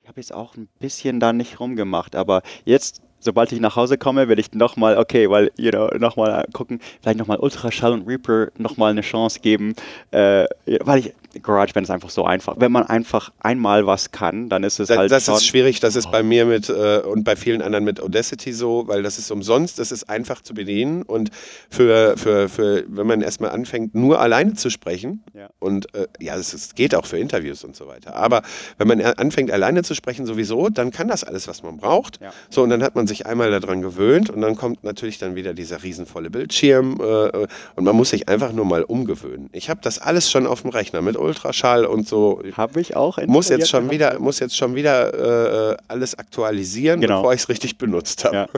ich 0.01 0.07
habe 0.07 0.20
jetzt 0.20 0.34
auch 0.34 0.55
ein 0.55 0.68
bisschen 0.80 1.20
da 1.20 1.34
nicht 1.34 1.59
rumgemacht, 1.59 2.15
aber 2.15 2.41
jetzt, 2.65 3.01
sobald 3.20 3.51
ich 3.51 3.59
nach 3.59 3.76
Hause 3.76 3.97
komme, 3.97 4.28
werde 4.28 4.41
ich 4.41 4.51
nochmal, 4.53 4.97
okay, 4.97 5.30
weil, 5.30 5.51
you 5.57 5.72
know, 5.72 5.88
nochmal 5.97 6.45
gucken, 6.53 6.80
vielleicht 7.01 7.18
nochmal 7.20 7.38
Ultraschall 7.38 7.91
und 7.93 8.07
Reaper 8.07 8.47
nochmal 8.57 8.91
eine 8.91 9.01
Chance 9.01 9.39
geben, 9.39 9.76
äh, 10.11 10.45
weil 10.82 10.99
ich, 10.99 11.13
GarageBand 11.43 11.86
ist 11.86 11.91
einfach 11.91 12.09
so 12.09 12.24
einfach. 12.26 12.55
Wenn 12.57 12.72
man 12.72 12.84
einfach 12.88 13.32
einmal 13.39 13.86
was 13.86 14.11
kann, 14.11 14.49
dann 14.49 14.63
ist 14.63 14.80
es 14.80 14.88
Da, 14.88 14.97
halt 14.97 15.11
das 15.11 15.26
schon, 15.26 15.36
ist 15.36 15.45
schwierig, 15.45 15.80
das 15.80 15.95
ist 15.95 16.09
bei 16.09 16.24
mir 16.24 16.45
mit 16.45 16.68
äh, 16.70 16.99
und 16.99 17.24
bei 17.26 17.36
vielen 17.36 17.61
anderen 17.61 17.84
mit 17.86 18.01
Audacity 18.01 18.53
so, 18.53 18.88
weil 18.88 19.03
das 19.03 19.20
ist 19.20 19.30
umsonst, 19.30 19.78
das 19.78 19.91
ist 19.91 20.09
einfach 20.09 20.41
zu 20.41 20.53
bedienen 20.55 21.03
und 21.03 21.30
für, 21.70 22.18
für, 22.18 22.49
für 22.49 22.86
wenn 22.88 23.05
man 23.05 23.22
erstmal 23.22 23.51
anfängt, 23.51 23.93
nur 23.93 24.20
alleine 24.20 24.53
zu 24.55 24.70
sprechen 24.72 25.24
Ja. 25.36 25.49
und 25.59 25.93
äh, 25.93 26.07
ja, 26.20 26.36
es, 26.36 26.74
geht 26.76 26.95
auch 26.95 27.05
für 27.05 27.20
Interviews 27.20 27.63
und 27.63 27.76
so 27.76 27.88
weiter, 27.88 28.15
aber 28.15 28.41
wenn 28.78 28.88
man 28.88 28.99
er- 28.99 29.20
anfängt, 29.20 29.51
alleine 29.51 29.84
zu 29.84 29.93
sprechen 29.93 30.26
sowieso, 30.26 30.70
dann 30.70 30.91
kann 30.91 31.07
das 31.07 31.24
alles, 31.24 31.47
was 31.47 31.61
man 31.63 31.78
braucht. 31.78 32.20
Ja. 32.22 32.32
So, 32.49 32.63
und 32.63 32.70
dann 32.70 32.82
hat 32.84 32.95
man 32.95 33.06
sich 33.07 33.25
einmal 33.25 33.51
daran 33.51 33.81
gewöhnt 33.81 34.29
und 34.29 34.41
dann 34.41 34.55
kommt 34.55 34.83
natürlich 34.83 35.17
dann 35.17 35.35
wieder 35.35 35.53
dieser 35.53 35.83
riesenvolle 35.83 36.29
Bildschirm 36.29 36.97
äh, 36.99 37.47
und 37.75 37.83
man 37.83 37.95
muss 37.95 38.09
sich 38.11 38.27
einfach 38.29 38.51
nur 38.51 38.65
mal 38.65 38.83
umgewöhnen. 38.83 39.49
Ich 39.53 39.69
habe 39.69 39.79
das 39.81 39.99
alles 39.99 40.29
schon 40.29 40.45
auf 40.47 40.61
dem 40.61 40.71
Rechner 40.71 41.01
mit 41.01 41.17
Ultraschall 41.17 41.85
und 41.85 42.07
so. 42.07 42.41
habe 42.55 42.79
ich 42.81 42.95
auch 42.95 43.17
Muss 43.27 43.49
jetzt 43.49 43.69
schon 43.69 43.89
wieder, 43.89 44.19
muss 44.19 44.39
jetzt 44.39 44.55
schon 44.57 44.75
wieder 44.75 45.71
äh, 45.73 45.77
alles 45.87 46.17
aktualisieren, 46.17 47.01
Genau. 47.01 47.21
bevor 47.21 47.33
ich 47.33 47.41
es 47.41 47.49
richtig 47.49 47.77
benutzt 47.77 48.25
habe. 48.25 48.35
Ja. 48.35 48.47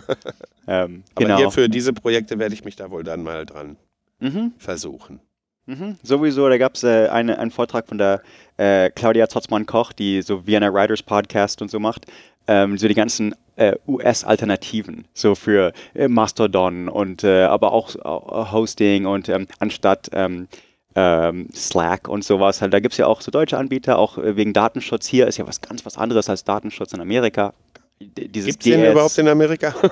Ähm, 0.67 1.03
Aber 1.15 1.25
genau. 1.25 1.37
hier 1.37 1.49
für 1.49 1.67
diese 1.67 1.93
Projekte 1.93 2.37
werde 2.37 2.53
ich 2.53 2.63
mich 2.63 2.75
da 2.75 2.91
wohl 2.91 3.03
dann 3.03 3.23
mal 3.23 3.43
dran 3.47 3.75
mhm. 4.19 4.53
versuchen. 4.59 5.19
Mhm. 5.65 5.97
Sowieso, 6.01 6.49
da 6.49 6.57
gab 6.57 6.75
es 6.75 6.83
äh, 6.83 7.07
eine, 7.09 7.37
einen 7.37 7.51
Vortrag 7.51 7.87
von 7.87 7.97
der 7.97 8.21
äh, 8.57 8.89
Claudia 8.89 9.29
Zotzmann-Koch, 9.29 9.93
die 9.93 10.21
so 10.23 10.47
Vienna 10.47 10.73
Writers 10.73 11.03
Podcast 11.03 11.61
und 11.61 11.69
so 11.69 11.79
macht. 11.79 12.05
Ähm, 12.51 12.79
so 12.79 12.87
die 12.87 12.95
ganzen 12.95 13.35
äh, 13.57 13.75
US-Alternativen, 13.87 15.05
so 15.13 15.35
für 15.35 15.71
äh, 15.93 16.07
Mastodon 16.07 16.89
und 16.89 17.23
äh, 17.23 17.43
aber 17.43 17.73
auch 17.73 17.93
äh, 17.93 18.51
Hosting 18.51 19.05
und 19.05 19.29
ähm, 19.29 19.45
anstatt 19.59 20.09
ähm, 20.13 20.47
ähm, 20.95 21.47
Slack 21.53 22.07
und 22.07 22.23
sowas. 22.23 22.61
Halt, 22.63 22.73
da 22.73 22.79
gibt 22.79 22.93
es 22.93 22.97
ja 22.97 23.05
auch 23.05 23.21
so 23.21 23.29
deutsche 23.29 23.55
Anbieter, 23.55 23.99
auch 23.99 24.17
äh, 24.17 24.35
wegen 24.35 24.53
Datenschutz. 24.53 25.05
Hier 25.05 25.27
ist 25.27 25.37
ja 25.37 25.45
was 25.45 25.61
ganz 25.61 25.85
was 25.85 25.95
anderes 25.95 26.27
als 26.27 26.43
Datenschutz 26.43 26.91
in 26.93 27.01
Amerika. 27.01 27.53
Dieses 27.99 28.47
Gibt 28.47 28.65
es 28.65 28.71
den 28.71 28.81
DS 28.81 28.91
überhaupt 28.93 29.17
in 29.19 29.27
Amerika? 29.27 29.75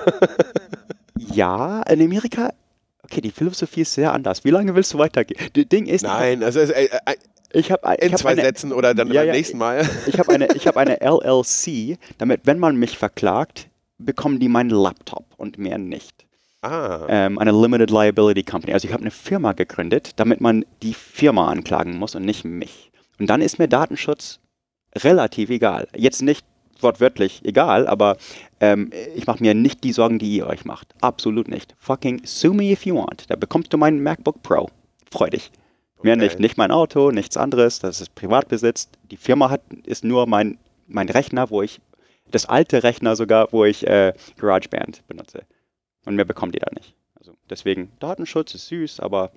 Ja, 1.34 1.82
in 1.82 2.02
Amerika. 2.02 2.52
Okay, 3.02 3.20
die 3.20 3.30
Philosophie 3.30 3.82
ist 3.82 3.94
sehr 3.94 4.12
anders. 4.12 4.44
Wie 4.44 4.50
lange 4.50 4.74
willst 4.74 4.94
du 4.94 4.98
weitergehen? 4.98 5.40
Das 5.52 5.68
Ding 5.68 5.86
ist, 5.86 6.02
Nein, 6.02 6.42
also 6.42 6.60
ich 7.52 7.70
habe 7.72 7.94
in 8.00 8.16
zwei 8.16 8.30
eine, 8.32 8.42
Sätzen 8.42 8.72
oder 8.72 8.94
dann 8.94 9.08
Ja, 9.08 9.20
beim 9.20 9.28
ja, 9.28 9.32
nächsten 9.34 9.58
Mal. 9.58 9.88
ich 10.06 10.18
habe 10.18 10.32
eine, 10.32 10.48
ich 10.54 10.66
habe 10.66 10.78
eine 10.80 11.00
LLC, 11.00 11.98
damit, 12.18 12.42
wenn 12.44 12.58
man 12.58 12.76
mich 12.76 12.98
verklagt, 12.98 13.68
bekommen 13.98 14.38
die 14.38 14.48
meinen 14.48 14.70
Laptop 14.70 15.24
und 15.36 15.58
mehr 15.58 15.78
nicht. 15.78 16.26
Ah, 16.62 17.06
Ähm, 17.08 17.38
eine 17.38 17.52
Limited 17.52 17.90
Liability 17.90 18.42
Company. 18.42 18.72
Also 18.74 18.86
ich 18.88 18.92
habe 18.92 19.02
eine 19.02 19.10
Firma 19.12 19.52
gegründet, 19.52 20.12
damit 20.16 20.40
man 20.40 20.64
die 20.82 20.94
Firma 20.94 21.48
anklagen 21.48 21.96
muss 21.96 22.14
und 22.14 22.24
nicht 22.24 22.44
mich. 22.44 22.90
Und 23.20 23.28
dann 23.30 23.40
ist 23.40 23.58
mir 23.58 23.68
Datenschutz 23.68 24.40
relativ 24.96 25.50
egal. 25.50 25.86
Jetzt 25.96 26.22
nicht 26.22 26.44
wortwörtlich 26.80 27.42
egal, 27.44 27.86
aber 27.86 28.16
ähm, 28.60 28.90
ich 29.14 29.26
mache 29.26 29.42
mir 29.42 29.54
nicht 29.54 29.82
die 29.84 29.92
Sorgen, 29.92 30.18
die 30.18 30.36
ihr 30.36 30.46
euch 30.46 30.64
macht. 30.64 30.94
Absolut 31.00 31.48
nicht. 31.48 31.74
Fucking 31.78 32.22
sue 32.24 32.54
me 32.54 32.70
if 32.72 32.84
you 32.86 32.96
want. 32.96 33.30
Da 33.30 33.36
bekommst 33.36 33.72
du 33.72 33.78
meinen 33.78 34.02
MacBook 34.02 34.42
Pro. 34.42 34.68
Freu 35.10 35.28
dich. 35.30 35.50
Mehr 36.02 36.14
Okay. 36.14 36.24
nicht. 36.24 36.38
Nicht 36.38 36.56
mein 36.56 36.70
Auto, 36.70 37.10
nichts 37.10 37.36
anderes. 37.36 37.80
Das 37.80 38.00
ist 38.00 38.14
Privatbesitz. 38.14 38.88
Die 39.10 39.16
Firma 39.16 39.50
hat, 39.50 39.62
ist 39.84 40.04
nur 40.04 40.26
mein, 40.26 40.58
mein 40.86 41.08
Rechner, 41.08 41.50
wo 41.50 41.62
ich, 41.62 41.80
das 42.30 42.46
alte 42.46 42.82
Rechner 42.82 43.16
sogar, 43.16 43.48
wo 43.52 43.64
ich 43.64 43.86
äh, 43.86 44.12
GarageBand 44.36 45.06
benutze. 45.08 45.42
Und 46.04 46.14
mehr 46.16 46.24
bekommt 46.24 46.54
ihr 46.54 46.60
da 46.60 46.70
nicht. 46.74 46.94
Also 47.14 47.34
deswegen, 47.50 47.90
Datenschutz 48.00 48.54
ist 48.54 48.68
süß, 48.68 49.00
aber 49.00 49.32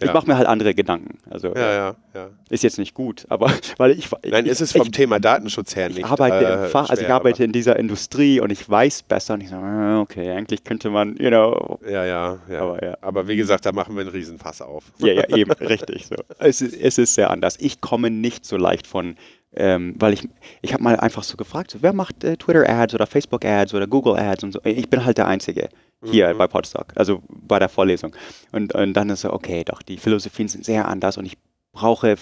ich 0.00 0.12
mache 0.12 0.26
mir 0.26 0.36
halt 0.36 0.46
andere 0.46 0.74
Gedanken. 0.74 1.18
Also 1.30 1.48
ja, 1.54 1.72
ja, 1.72 1.96
ja. 2.14 2.30
ist 2.50 2.62
jetzt 2.62 2.78
nicht 2.78 2.94
gut, 2.94 3.26
aber 3.28 3.52
weil 3.78 3.92
ich 3.92 4.08
Nein, 4.28 4.46
ich, 4.46 4.52
ist 4.52 4.60
es 4.60 4.72
vom 4.72 4.82
ich, 4.82 4.90
Thema 4.90 5.18
Datenschutz 5.20 5.76
her 5.76 5.88
nicht. 5.88 5.98
ich 5.98 6.04
arbeite 6.04 6.44
äh, 6.44 6.64
im 6.64 6.70
Fach, 6.70 6.90
also 6.90 7.00
ich 7.00 7.06
schwer, 7.06 7.14
arbeite 7.14 7.44
in 7.44 7.52
dieser 7.52 7.76
Industrie 7.76 8.40
und 8.40 8.50
ich 8.50 8.68
weiß 8.68 9.02
besser 9.02 9.34
und 9.34 9.42
ich 9.42 9.48
sage, 9.48 9.66
äh, 9.66 10.00
okay, 10.00 10.30
eigentlich 10.30 10.64
könnte 10.64 10.90
man, 10.90 11.16
you 11.16 11.28
know, 11.28 11.78
ja, 11.88 12.04
ja, 12.04 12.38
ja. 12.50 12.60
aber 12.60 12.84
ja. 12.84 12.96
Aber 13.00 13.28
wie 13.28 13.36
gesagt, 13.36 13.66
da 13.66 13.72
machen 13.72 13.94
wir 13.94 14.02
einen 14.02 14.10
Riesenfass 14.10 14.62
auf. 14.62 14.84
Ja, 14.98 15.12
ja, 15.12 15.36
eben, 15.36 15.52
richtig 15.60 16.06
so. 16.06 16.16
Es 16.38 16.60
ist, 16.60 16.74
es 16.74 16.98
ist 16.98 17.14
sehr 17.14 17.30
anders. 17.30 17.56
Ich 17.58 17.80
komme 17.80 18.10
nicht 18.10 18.44
so 18.44 18.56
leicht 18.56 18.86
von, 18.86 19.16
ähm, 19.54 19.94
weil 19.98 20.12
ich, 20.12 20.28
ich 20.62 20.72
habe 20.72 20.82
mal 20.82 20.96
einfach 21.00 21.22
so 21.22 21.36
gefragt, 21.36 21.70
so, 21.70 21.78
wer 21.82 21.92
macht 21.92 22.22
äh, 22.24 22.36
Twitter-Ads 22.36 22.94
oder 22.94 23.06
Facebook-Ads 23.06 23.74
oder 23.74 23.86
Google-Ads 23.86 24.44
und 24.44 24.52
so. 24.52 24.60
Ich 24.64 24.88
bin 24.90 25.04
halt 25.04 25.18
der 25.18 25.26
Einzige 25.26 25.68
hier 26.04 26.32
Mhm. 26.32 26.38
bei 26.38 26.46
Podstock, 26.46 26.92
also 26.94 27.22
bei 27.28 27.58
der 27.58 27.68
Vorlesung. 27.68 28.14
Und, 28.52 28.74
und 28.74 28.92
dann 28.94 29.10
ist 29.10 29.22
so, 29.22 29.32
okay, 29.32 29.64
doch, 29.64 29.82
die 29.82 29.96
Philosophien 29.96 30.48
sind 30.48 30.64
sehr 30.64 30.86
anders 30.86 31.16
und 31.18 31.24
ich 31.26 31.36
brauche 31.72 32.16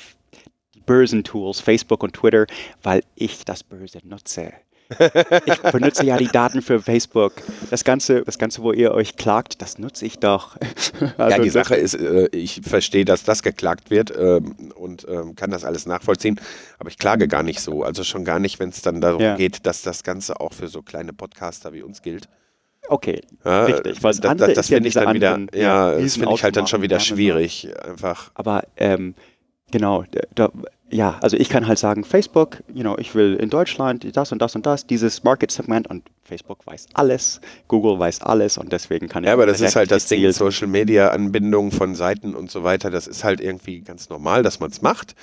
die 0.75 0.81
bösen 0.81 1.25
Tools, 1.25 1.61
Facebook 1.61 2.03
und 2.03 2.15
Twitter, 2.15 2.47
weil 2.83 3.03
ich 3.17 3.45
das 3.45 3.63
Böse 3.63 3.99
nutze. 4.05 4.53
Ich 5.47 5.59
benutze 5.73 6.05
ja 6.05 6.17
die 6.17 6.29
Daten 6.29 6.63
für 6.63 6.81
Facebook. 6.81 7.33
Das 7.71 7.85
Ganze, 7.85 8.23
das 8.23 8.39
Ganze, 8.39 8.63
wo 8.63 8.73
ihr 8.73 8.93
euch 8.93 9.17
klagt, 9.17 9.61
das 9.63 9.79
nutze 9.79 10.07
ich 10.07 10.19
doch. 10.19 10.57
ja, 11.19 11.39
die 11.39 11.45
das- 11.45 11.53
Sache 11.53 11.77
ist, 11.77 11.95
äh, 11.95 12.29
ich 12.33 12.61
verstehe, 12.65 13.05
dass 13.05 13.25
das 13.25 13.43
geklagt 13.43 13.91
wird 13.91 14.13
ähm, 14.17 14.55
und 14.75 15.07
ähm, 15.09 15.35
kann 15.35 15.51
das 15.51 15.65
alles 15.65 15.87
nachvollziehen, 15.87 16.41
aber 16.79 16.89
ich 16.89 16.99
klage 16.99 17.27
gar 17.29 17.43
nicht 17.43 17.61
so. 17.61 17.83
Also 17.83 18.05
schon 18.05 18.25
gar 18.25 18.39
nicht, 18.39 18.59
wenn 18.61 18.69
es 18.69 18.83
dann 18.83 19.01
darum 19.01 19.21
Ja. 19.21 19.37
geht, 19.37 19.67
dass 19.67 19.83
das 19.83 20.03
Ganze 20.05 20.41
auch 20.41 20.53
für 20.53 20.69
so 20.69 20.83
kleine 20.83 21.13
Podcaster 21.13 21.73
wie 21.73 21.83
uns 21.83 22.03
gilt. 22.03 22.29
Okay, 22.89 23.21
Ja, 23.45 23.65
richtig. 23.65 24.03
Was 24.05 24.21
das, 24.21 24.37
das, 24.37 24.55
das 24.55 24.59
ist 24.67 24.71
ja 24.71 24.77
finde 24.77 24.89
ich 24.89 24.95
dann 24.95 25.15
wieder, 25.15 25.35
anderen, 25.35 25.61
ja, 25.61 25.99
das 25.99 26.15
finde 26.17 26.35
ich 26.35 26.45
halt 26.45 26.57
dann 26.57 26.69
schon 26.69 26.83
wieder 26.83 27.01
schwierig. 27.01 27.69
Einfach. 27.85 28.31
aber 28.35 28.63
ähm, 28.77 29.15
genau, 29.71 30.05
da, 30.35 30.51
ja, 30.91 31.19
also 31.21 31.37
ich 31.37 31.49
kann 31.49 31.67
halt 31.67 31.79
sagen, 31.79 32.05
Facebook, 32.05 32.63
you 32.73 32.83
know, 32.83 32.97
ich 32.99 33.15
will 33.15 33.35
in 33.35 33.51
Deutschland 33.51 34.07
das 34.17 34.31
und 34.31 34.41
das 34.41 34.55
und 34.55 34.67
das, 34.67 34.87
dieses 34.87 35.25
Market-Segment 35.25 35.89
und 35.89 36.05
Facebook 36.23 36.65
weiß 36.65 36.87
alles, 36.95 37.41
Google 37.67 37.99
weiß 37.99 38.23
alles 38.23 38.57
und 38.57 38.73
deswegen 38.73 39.09
kann 39.09 39.25
ich 39.25 39.29
Ja, 39.29 39.35
aber 39.35 39.47
das 39.47 39.61
ist 39.61 39.75
halt 39.75 39.91
das 39.91 40.07
Ding, 40.07 40.31
Social 40.31 40.69
Media 40.69 41.09
Anbindung 41.09 41.73
von 41.73 41.95
Seiten 41.95 42.35
und 42.35 42.51
so 42.51 42.63
weiter, 42.63 42.91
das 42.91 43.09
ist 43.09 43.25
halt 43.25 43.41
irgendwie 43.41 43.81
ganz 43.81 44.09
normal, 44.09 44.43
dass 44.43 44.61
man 44.61 44.71
es 44.71 44.81
macht. 44.83 45.15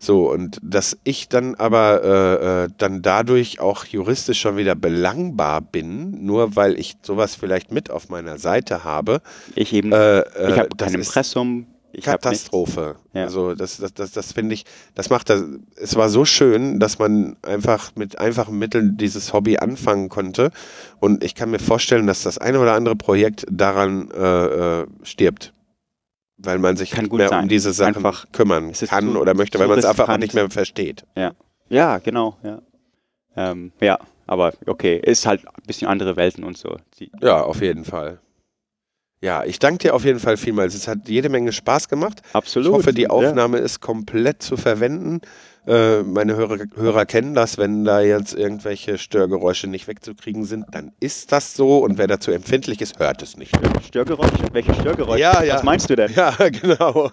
So, 0.00 0.30
und 0.30 0.60
dass 0.62 0.96
ich 1.02 1.28
dann 1.28 1.56
aber 1.56 2.04
äh, 2.04 2.64
äh, 2.64 2.68
dann 2.78 3.02
dadurch 3.02 3.58
auch 3.58 3.84
juristisch 3.84 4.40
schon 4.40 4.56
wieder 4.56 4.76
belangbar 4.76 5.60
bin, 5.60 6.24
nur 6.24 6.54
weil 6.54 6.78
ich 6.78 6.96
sowas 7.02 7.34
vielleicht 7.34 7.72
mit 7.72 7.90
auf 7.90 8.08
meiner 8.08 8.38
Seite 8.38 8.84
habe, 8.84 9.20
Ich 9.56 9.72
eben, 9.72 9.90
äh, 9.90 10.20
äh, 10.20 10.52
ich 10.52 10.58
habe 10.58 10.68
kein 10.76 10.94
Impressum, 10.94 11.66
ich. 11.92 12.04
Katastrophe. 12.04 12.96
Ja. 13.12 13.24
Also 13.24 13.54
das, 13.54 13.78
das, 13.78 13.94
das, 13.94 14.12
das 14.12 14.32
finde 14.32 14.54
ich, 14.54 14.64
das 14.94 15.10
macht 15.10 15.30
das, 15.30 15.42
es 15.76 15.96
war 15.96 16.08
so 16.08 16.24
schön, 16.24 16.78
dass 16.80 16.98
man 16.98 17.36
einfach 17.42 17.92
mit 17.96 18.18
einfachen 18.18 18.58
Mitteln 18.58 18.96
dieses 18.96 19.32
Hobby 19.32 19.58
anfangen 19.58 20.08
konnte. 20.08 20.50
Und 21.00 21.24
ich 21.24 21.34
kann 21.34 21.50
mir 21.50 21.58
vorstellen, 21.58 22.06
dass 22.06 22.22
das 22.22 22.38
eine 22.38 22.60
oder 22.60 22.74
andere 22.74 22.96
Projekt 22.96 23.46
daran 23.50 24.10
äh, 24.10 24.80
äh, 24.82 24.86
stirbt. 25.02 25.52
Weil 26.40 26.58
man 26.58 26.76
sich 26.76 26.92
Kann 26.92 27.04
nicht 27.04 27.12
mehr 27.14 27.26
um 27.26 27.30
sein. 27.30 27.48
diese 27.48 27.72
Sachen 27.72 27.96
Einfach, 27.96 28.26
kümmern 28.30 28.72
kann 28.72 29.12
zu- 29.12 29.18
oder 29.20 29.34
möchte, 29.34 29.58
weil 29.58 29.66
man 29.66 29.78
es 29.78 29.84
einfach 29.84 30.16
nicht 30.18 30.34
mehr 30.34 30.48
versteht. 30.50 31.04
Ja, 31.68 31.98
genau, 31.98 32.36
ja. 32.44 32.62
Ähm, 33.36 33.72
ja, 33.80 33.98
aber 34.26 34.52
okay, 34.66 35.00
ist 35.02 35.26
halt 35.26 35.44
ein 35.46 35.66
bisschen 35.66 35.88
andere 35.88 36.16
Welten 36.16 36.44
und 36.44 36.56
so. 36.56 36.76
Die, 36.98 37.10
Ja, 37.20 37.42
auf 37.42 37.60
jeden 37.60 37.84
Fall. 37.84 38.20
Ja, 39.20 39.44
ich 39.44 39.58
danke 39.58 39.78
dir 39.78 39.94
auf 39.94 40.04
jeden 40.04 40.20
Fall 40.20 40.36
vielmals. 40.36 40.74
Es 40.74 40.86
hat 40.86 41.08
jede 41.08 41.28
Menge 41.28 41.52
Spaß 41.52 41.88
gemacht. 41.88 42.22
absolut. 42.32 42.68
Ich 42.68 42.74
hoffe, 42.74 42.92
die 42.92 43.02
ja. 43.02 43.10
Aufnahme 43.10 43.58
ist 43.58 43.80
komplett 43.80 44.42
zu 44.42 44.56
verwenden. 44.56 45.20
Äh, 45.66 46.02
meine 46.02 46.36
Hörer, 46.36 46.58
Hörer 46.76 47.04
kennen 47.04 47.34
das, 47.34 47.58
wenn 47.58 47.84
da 47.84 48.00
jetzt 48.00 48.32
irgendwelche 48.34 48.96
Störgeräusche 48.96 49.66
nicht 49.66 49.88
wegzukriegen 49.88 50.44
sind, 50.44 50.64
dann 50.70 50.92
ist 51.00 51.32
das 51.32 51.54
so 51.54 51.78
und 51.78 51.98
wer 51.98 52.06
dazu 52.06 52.30
empfindlich 52.30 52.80
ist, 52.80 52.98
hört 53.00 53.22
es 53.22 53.36
nicht. 53.36 53.54
Störgeräusche? 53.86 54.44
Welche 54.52 54.72
Störgeräusche? 54.74 55.20
Ja, 55.20 55.42
ja. 55.42 55.56
Was 55.56 55.64
meinst 55.64 55.90
du 55.90 55.96
denn? 55.96 56.12
Ja, 56.14 56.30
genau. 56.62 57.10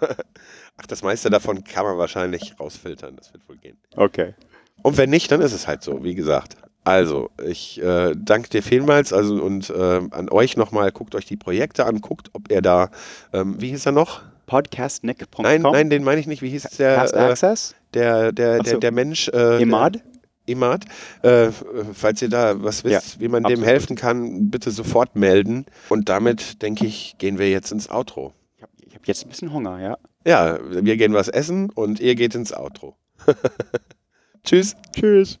Ach, 0.78 0.86
das 0.86 1.02
meiste 1.02 1.28
davon 1.28 1.64
kann 1.64 1.84
man 1.84 1.98
wahrscheinlich 1.98 2.54
rausfiltern, 2.58 3.16
das 3.16 3.32
wird 3.32 3.46
wohl 3.48 3.56
gehen. 3.56 3.76
Okay. 3.96 4.34
Und 4.82 4.96
wenn 4.96 5.10
nicht, 5.10 5.30
dann 5.32 5.40
ist 5.40 5.52
es 5.52 5.66
halt 5.66 5.82
so, 5.82 6.04
wie 6.04 6.14
gesagt. 6.14 6.56
Also, 6.86 7.30
ich 7.44 7.82
äh, 7.82 8.14
danke 8.16 8.48
dir 8.48 8.62
vielmals 8.62 9.12
also, 9.12 9.42
und 9.42 9.70
äh, 9.70 10.00
an 10.08 10.28
euch 10.30 10.56
nochmal, 10.56 10.92
guckt 10.92 11.16
euch 11.16 11.26
die 11.26 11.36
Projekte 11.36 11.84
an, 11.84 12.00
guckt, 12.00 12.30
ob 12.32 12.48
ihr 12.48 12.62
da, 12.62 12.90
ähm, 13.32 13.60
wie 13.60 13.70
hieß 13.70 13.86
er 13.86 13.92
noch? 13.92 14.22
Podcastnick.com. 14.46 15.42
Nein, 15.42 15.62
nein, 15.62 15.90
den 15.90 16.04
meine 16.04 16.20
ich 16.20 16.28
nicht. 16.28 16.42
Wie 16.42 16.50
hieß 16.50 16.62
der? 16.78 16.94
Cast 16.94 17.14
Äh, 17.14 17.18
Access? 17.18 17.74
der, 17.92 18.30
der, 18.30 18.60
der, 18.60 18.74
so. 18.74 18.78
der 18.78 18.92
Mensch. 18.92 19.26
Äh, 19.30 19.60
Imad? 19.60 19.98
Imad. 20.46 20.84
Äh, 21.22 21.48
falls 21.92 22.22
ihr 22.22 22.28
da 22.28 22.62
was 22.62 22.84
wisst, 22.84 23.18
wie 23.18 23.26
man 23.26 23.42
dem 23.42 23.54
absolut. 23.54 23.66
helfen 23.66 23.96
kann, 23.96 24.48
bitte 24.50 24.70
sofort 24.70 25.16
melden. 25.16 25.66
Und 25.88 26.08
damit, 26.08 26.62
denke 26.62 26.86
ich, 26.86 27.16
gehen 27.18 27.40
wir 27.40 27.50
jetzt 27.50 27.72
ins 27.72 27.90
Outro. 27.90 28.32
Ich 28.56 28.62
habe 28.62 28.72
hab 28.94 29.08
jetzt 29.08 29.24
ein 29.24 29.30
bisschen 29.30 29.52
Hunger, 29.52 29.80
ja. 29.80 29.98
Ja, 30.24 30.60
wir 30.70 30.96
gehen 30.96 31.14
was 31.14 31.26
essen 31.26 31.68
und 31.70 31.98
ihr 31.98 32.14
geht 32.14 32.36
ins 32.36 32.52
Outro. 32.52 32.94
Tschüss. 34.44 34.76
Tschüss. 34.94 35.40